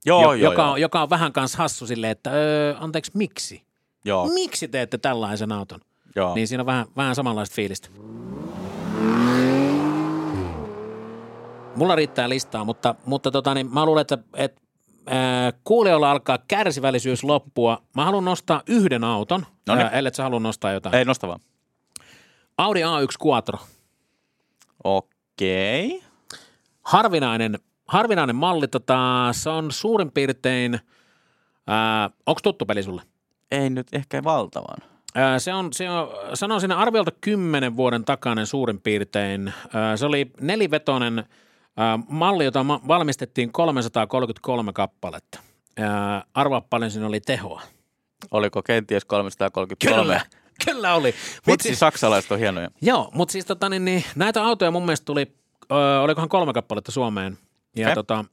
Joo, 0.06 0.22
jo, 0.22 0.32
joo, 0.32 0.50
joka, 0.50 0.62
joo. 0.62 0.72
On, 0.72 0.80
joka 0.80 1.02
on 1.02 1.10
vähän 1.10 1.32
kanssa 1.32 1.58
hassu 1.58 1.86
silleen, 1.86 2.10
että 2.10 2.30
öö, 2.30 2.74
anteeksi, 2.80 3.10
miksi? 3.14 3.62
joo, 4.04 4.28
Miksi 4.28 4.68
teette 4.68 4.98
tällaisen 4.98 5.52
auton? 5.52 5.80
joo. 6.16 6.34
Niin 6.34 6.48
siinä 6.48 6.62
on 6.62 6.66
vähän, 6.66 6.86
vähän 6.96 7.14
samanlaista 7.14 7.54
fiilistä. 7.54 7.88
Mulla 11.76 11.94
riittää 11.94 12.28
listaa, 12.28 12.64
mutta, 12.64 12.94
mutta 13.06 13.30
tota, 13.30 13.54
niin 13.54 13.74
mä 13.74 13.86
luulen, 13.86 14.00
että, 14.00 14.18
että 14.34 14.60
ää, 15.06 15.52
kuulijoilla 15.64 16.10
alkaa 16.10 16.38
kärsivällisyys 16.48 17.24
loppua. 17.24 17.82
Mä 17.96 18.04
haluan 18.04 18.24
nostaa 18.24 18.62
yhden 18.68 19.04
auton, 19.04 19.46
ää, 19.68 19.90
ellei 19.90 20.14
sä 20.14 20.22
halua 20.22 20.40
nostaa 20.40 20.72
jotain. 20.72 20.94
Ei 20.94 21.04
nosta 21.04 21.28
vaan. 21.28 21.40
Audi 22.58 22.80
A1 22.82 23.26
Quattro. 23.26 23.58
Okei. 24.84 26.02
Harvinainen, 26.82 27.58
harvinainen 27.88 28.36
malli. 28.36 28.68
Tota, 28.68 29.28
se 29.32 29.50
on 29.50 29.72
suurin 29.72 30.12
piirtein, 30.12 30.80
onko 32.26 32.40
tuttu 32.42 32.66
peli 32.66 32.82
sulle? 32.82 33.02
Ei 33.50 33.70
nyt 33.70 33.86
ehkä 33.92 34.24
valtavan. 34.24 34.76
Ää, 35.14 35.38
Se 35.38 35.54
on, 35.54 35.72
se 35.72 35.90
on, 35.90 36.08
sanon 36.34 36.60
siinä 36.60 36.76
arviolta 36.76 37.10
kymmenen 37.20 37.76
vuoden 37.76 38.04
takainen 38.04 38.46
suurin 38.46 38.80
piirtein. 38.80 39.52
Ää, 39.74 39.96
Se 39.96 40.06
oli 40.06 40.30
nelivetoinen 40.40 41.24
ää, 41.76 41.98
malli, 42.08 42.44
jota 42.44 42.64
ma- 42.64 42.80
valmistettiin 42.88 43.52
333 43.52 44.72
kappaletta. 44.72 45.40
Arvaa 46.34 46.60
paljon 46.60 46.90
siinä 46.90 47.06
oli 47.06 47.20
tehoa. 47.20 47.62
Oliko 48.30 48.62
kenties 48.62 49.04
333? 49.04 50.02
Kyllä, 50.02 50.20
kyllä 50.64 50.94
oli. 50.94 51.14
Vitsi, 51.46 51.68
siis, 51.68 51.78
saksalaiset 51.78 52.32
on 52.32 52.38
hienoja. 52.38 52.70
joo, 52.82 53.10
mutta 53.14 53.32
siis 53.32 53.44
tota, 53.44 53.68
niin, 53.68 53.84
niin, 53.84 54.04
näitä 54.16 54.44
autoja 54.44 54.70
mun 54.70 54.84
mielestä 54.84 55.04
tuli, 55.04 55.36
ö, 55.72 56.00
olikohan 56.00 56.28
kolme 56.28 56.52
kappaletta 56.52 56.92
Suomeen. 56.92 57.38
Ja 57.76 57.94
tota, 57.94 58.24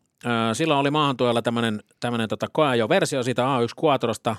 silloin 0.54 0.80
oli 0.80 0.92
maahantuojalla 0.92 1.42
tämmöinen 1.42 1.80
tämmönen, 2.00 2.30
tota, 2.30 2.48
koeajo-versio 2.52 3.24
siitä 3.24 3.44
A1 3.44 3.84
Quattrosta. 3.86 4.36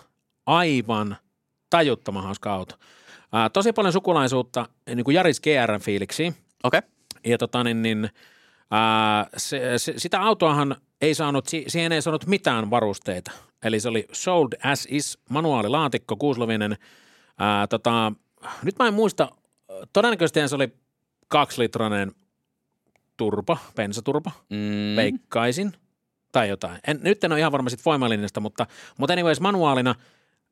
Aivan 0.46 1.16
tajuttoman 1.70 2.22
hauska 2.24 2.54
auto. 2.54 2.74
Ää, 3.32 3.50
tosi 3.50 3.72
paljon 3.72 3.92
sukulaisuutta 3.92 4.68
niin 4.94 5.04
kuin 5.04 5.14
Jaris 5.14 5.40
GR-fiiliksiä. 5.40 6.32
Okei. 6.64 6.80
Ja 7.26 7.38
tota, 7.38 7.64
niin, 7.64 7.82
niin, 7.82 8.10
ää, 8.70 9.26
se, 9.36 9.78
se, 9.78 9.94
sitä 9.96 10.22
autoahan 10.22 10.76
ei 11.00 11.14
saanut, 11.14 11.46
si- 11.46 11.64
siihen 11.68 11.92
ei 11.92 12.02
saanut 12.02 12.26
mitään 12.26 12.70
varusteita. 12.70 13.30
Eli 13.62 13.80
se 13.80 13.88
oli 13.88 14.06
sold 14.12 14.48
as 14.64 14.86
is, 14.90 15.18
manuaalilaatikko, 15.30 16.16
kuuslovinen. 16.16 16.76
Ää, 17.38 17.66
tota, 17.66 18.12
nyt 18.62 18.78
mä 18.78 18.88
en 18.88 18.94
muista, 18.94 19.28
todennäköisesti 19.92 20.48
se 20.48 20.54
oli 20.54 20.72
kaksilitrainen 21.28 22.12
turpa, 23.16 23.56
bensaturpa, 23.76 24.30
Mm. 24.50 24.96
veikkaisin, 24.96 25.72
tai 26.32 26.48
jotain. 26.48 26.78
En, 26.86 27.00
nyt 27.02 27.24
en 27.24 27.32
ole 27.32 27.40
ihan 27.40 27.52
varma 27.52 27.68
sit 27.70 27.84
voimalinjasta, 27.84 28.40
mutta, 28.40 28.66
mutta 28.98 29.12
anyways 29.12 29.40
manuaalina 29.40 29.94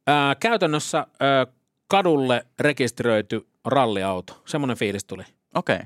ää, 0.06 0.34
käytännössä 0.34 1.06
ää, 1.20 1.46
kadulle 1.88 2.46
rekisteröity 2.60 3.46
ralliauto. 3.64 4.42
Semmoinen 4.46 4.76
fiilis 4.76 5.04
tuli. 5.04 5.22
Okei. 5.54 5.78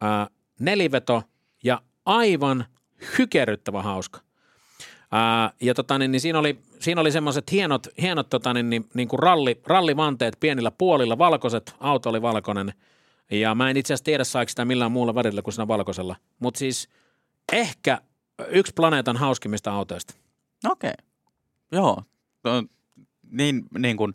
Ää, 0.00 0.26
neliveto 0.60 1.22
ja 1.64 1.82
aivan 2.06 2.64
hykerryttävä 3.18 3.82
hauska. 3.82 4.20
Ää, 5.12 5.52
ja 5.60 5.74
tota, 5.74 5.98
niin, 5.98 6.12
niin 6.12 6.20
siinä 6.20 6.38
oli, 6.38 6.58
siinä 6.80 7.00
oli 7.00 7.12
semmoiset 7.12 7.52
hienot, 7.52 7.86
hienot 8.02 8.28
tota, 8.30 8.54
niin, 8.54 8.70
niin, 8.70 8.88
niin 8.94 9.08
kuin 9.08 9.20
ralli, 9.20 9.60
rallivanteet 9.66 10.36
pienillä 10.40 10.70
puolilla, 10.70 11.18
valkoiset, 11.18 11.74
auto 11.80 12.10
oli 12.10 12.22
valkoinen. 12.22 12.74
Ja 13.40 13.54
mä 13.54 13.70
en 13.70 13.76
itse 13.76 13.94
asiassa 13.94 14.04
tiedä, 14.04 14.24
saiko 14.24 14.48
sitä 14.48 14.64
millään 14.64 14.92
muulla 14.92 15.14
värillä 15.14 15.42
kuin 15.42 15.54
siinä 15.54 15.68
valkoisella. 15.68 16.16
Mutta 16.38 16.58
siis 16.58 16.88
ehkä 17.52 17.98
yksi 18.48 18.72
planeetan 18.76 19.16
hauskimmista 19.16 19.72
autoista. 19.72 20.14
Okei. 20.70 20.92
Joo. 21.72 22.02
Tuo 22.42 22.52
on 22.52 22.68
niin, 23.30 23.62
niin 23.78 23.96
kuin 23.96 24.14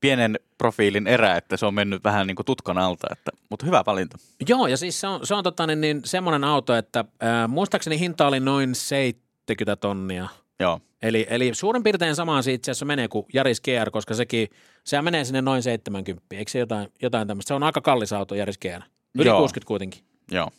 pienen 0.00 0.38
profiilin 0.58 1.06
erä, 1.06 1.36
että 1.36 1.56
se 1.56 1.66
on 1.66 1.74
mennyt 1.74 2.04
vähän 2.04 2.26
niin 2.26 2.34
kuin 2.34 2.46
tutkan 2.46 2.78
alta, 2.78 3.06
että, 3.12 3.30
mutta 3.50 3.66
hyvä 3.66 3.82
valinta. 3.86 4.18
Joo, 4.48 4.66
ja 4.66 4.76
siis 4.76 5.00
se 5.00 5.06
on, 5.06 5.26
se 5.26 5.34
on 5.34 5.44
tota, 5.44 5.66
niin, 5.66 5.80
niin, 5.80 6.00
semmoinen 6.04 6.44
auto, 6.44 6.74
että 6.74 7.04
ää, 7.20 7.48
muistaakseni 7.48 7.98
hinta 7.98 8.26
oli 8.26 8.40
noin 8.40 8.74
70 8.74 9.76
tonnia. 9.76 10.28
Joo. 10.60 10.80
Eli, 11.02 11.26
eli 11.30 11.54
suurin 11.54 11.82
piirtein 11.82 12.14
samaan 12.14 12.42
se 12.42 12.52
itse 12.52 12.70
asiassa 12.70 12.86
menee 12.86 13.08
kuin 13.08 13.26
Jaris 13.32 13.60
GR, 13.60 13.90
koska 13.90 14.14
sekin, 14.14 14.48
sehän 14.84 15.04
menee 15.04 15.24
sinne 15.24 15.42
noin 15.42 15.62
70. 15.62 16.22
Eikö 16.30 16.50
se 16.50 16.58
jotain, 16.58 16.88
jotain 17.02 17.28
tämmöistä? 17.28 17.48
Se 17.48 17.54
on 17.54 17.62
aika 17.62 17.80
kallis 17.80 18.12
auto 18.12 18.34
Jaris 18.34 18.58
GR. 18.58 18.82
Yli 19.14 19.28
Joo. 19.28 19.40
60 19.40 19.68
kuitenkin. 19.68 20.02
Joo. 20.30 20.50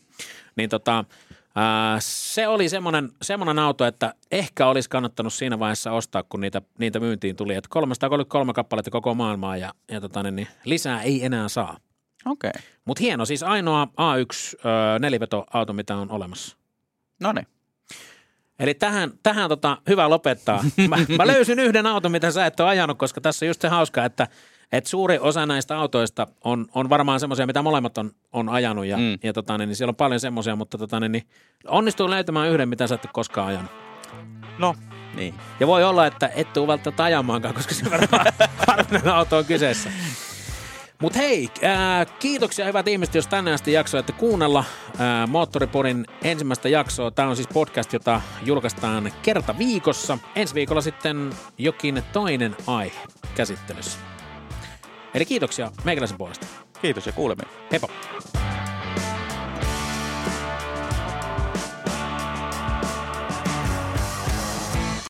Niin 0.55 0.69
tota, 0.69 1.05
ää, 1.55 1.97
se 1.99 2.47
oli 2.47 2.69
semmoinen, 2.69 3.09
semmoinen 3.21 3.59
auto, 3.59 3.85
että 3.85 4.13
ehkä 4.31 4.67
olisi 4.67 4.89
kannattanut 4.89 5.33
siinä 5.33 5.59
vaiheessa 5.59 5.91
ostaa, 5.91 6.23
kun 6.23 6.41
niitä, 6.41 6.61
niitä 6.77 6.99
myyntiin 6.99 7.35
tuli. 7.35 7.55
Että 7.55 7.69
333 7.69 8.53
kappaletta 8.53 8.91
koko 8.91 9.13
maailmaa 9.13 9.57
ja, 9.57 9.73
ja 9.91 10.01
tota, 10.01 10.23
niin, 10.23 10.35
niin, 10.35 10.47
lisää 10.65 11.01
ei 11.01 11.25
enää 11.25 11.49
saa. 11.49 11.77
Okei. 12.25 12.51
Mutta 12.85 13.01
hieno, 13.03 13.25
siis 13.25 13.43
ainoa 13.43 13.85
A1 13.85 14.59
ö, 14.95 14.99
nelivetoauto, 14.99 15.73
mitä 15.73 15.95
on 15.95 16.11
olemassa. 16.11 16.57
No 17.19 17.31
niin. 17.33 17.47
Eli 18.59 18.73
tähän, 18.73 19.11
tähän 19.23 19.49
tota, 19.49 19.77
hyvä 19.89 20.09
lopettaa. 20.09 20.63
Mä, 20.89 20.97
mä 21.17 21.27
löysin 21.27 21.59
yhden 21.59 21.85
auton, 21.85 22.11
mitä 22.11 22.31
sä 22.31 22.45
et 22.45 22.59
ole 22.59 22.69
ajanut, 22.69 22.97
koska 22.97 23.21
tässä 23.21 23.45
on 23.45 23.47
just 23.47 23.61
se 23.61 23.67
hauska, 23.67 24.05
että, 24.05 24.27
että 24.71 24.89
suuri 24.89 25.19
osa 25.19 25.45
näistä 25.45 25.79
autoista 25.79 26.27
on, 26.43 26.65
on 26.75 26.89
varmaan 26.89 27.19
semmoisia, 27.19 27.47
mitä 27.47 27.61
molemmat 27.61 27.97
on, 27.97 28.11
on 28.33 28.49
ajanut 28.49 28.85
ja, 28.85 28.97
mm. 28.97 29.17
Ja 29.23 29.33
tota, 29.33 29.57
niin, 29.57 29.67
niin 29.67 29.75
siellä 29.75 29.91
on 29.91 29.95
paljon 29.95 30.19
semmoisia, 30.19 30.55
mutta 30.55 30.77
tota, 30.77 30.99
niin, 30.99 31.11
niin, 31.11 31.23
onnistuu 31.67 32.09
löytämään 32.09 32.49
yhden, 32.49 32.69
mitä 32.69 32.87
sä 32.87 32.95
et 32.95 33.05
ole 33.05 33.11
koskaan 33.13 33.47
ajanut. 33.47 33.71
No, 34.57 34.75
niin. 35.15 35.33
Ja 35.59 35.67
voi 35.67 35.83
olla, 35.83 36.05
että 36.05 36.29
et 36.35 36.53
tule 36.53 36.67
välttämättä 36.67 37.03
ajamaankaan, 37.03 37.53
koska 37.53 37.73
se 37.73 37.91
varmaan 37.91 38.25
harvinainen 38.67 39.13
auto 39.13 39.37
on 39.37 39.45
kyseessä. 39.45 39.89
Mutta 41.01 41.19
hei, 41.19 41.49
ää, 41.61 42.05
kiitoksia 42.05 42.65
hyvät 42.65 42.87
ihmiset, 42.87 43.15
jos 43.15 43.27
tänne 43.27 43.53
asti 43.53 43.71
jaksoitte 43.73 44.13
kuunnella 44.13 44.63
ää, 44.97 45.27
Moottoriporin 45.27 46.05
ensimmäistä 46.23 46.69
jaksoa. 46.69 47.11
Tämä 47.11 47.29
on 47.29 47.35
siis 47.35 47.47
podcast, 47.53 47.93
jota 47.93 48.21
julkaistaan 48.45 49.11
kerta 49.21 49.57
viikossa. 49.57 50.17
Ensi 50.35 50.55
viikolla 50.55 50.81
sitten 50.81 51.29
jokin 51.57 52.03
toinen 52.13 52.55
aihe 52.67 52.99
käsittelyssä. 53.35 53.97
Eli 55.13 55.25
kiitoksia 55.25 55.71
meikäläisen 55.83 56.17
puolesta. 56.17 56.45
Kiitos 56.81 57.05
ja 57.05 57.11
kuulemiin. 57.11 57.49
Heippa! 57.71 57.89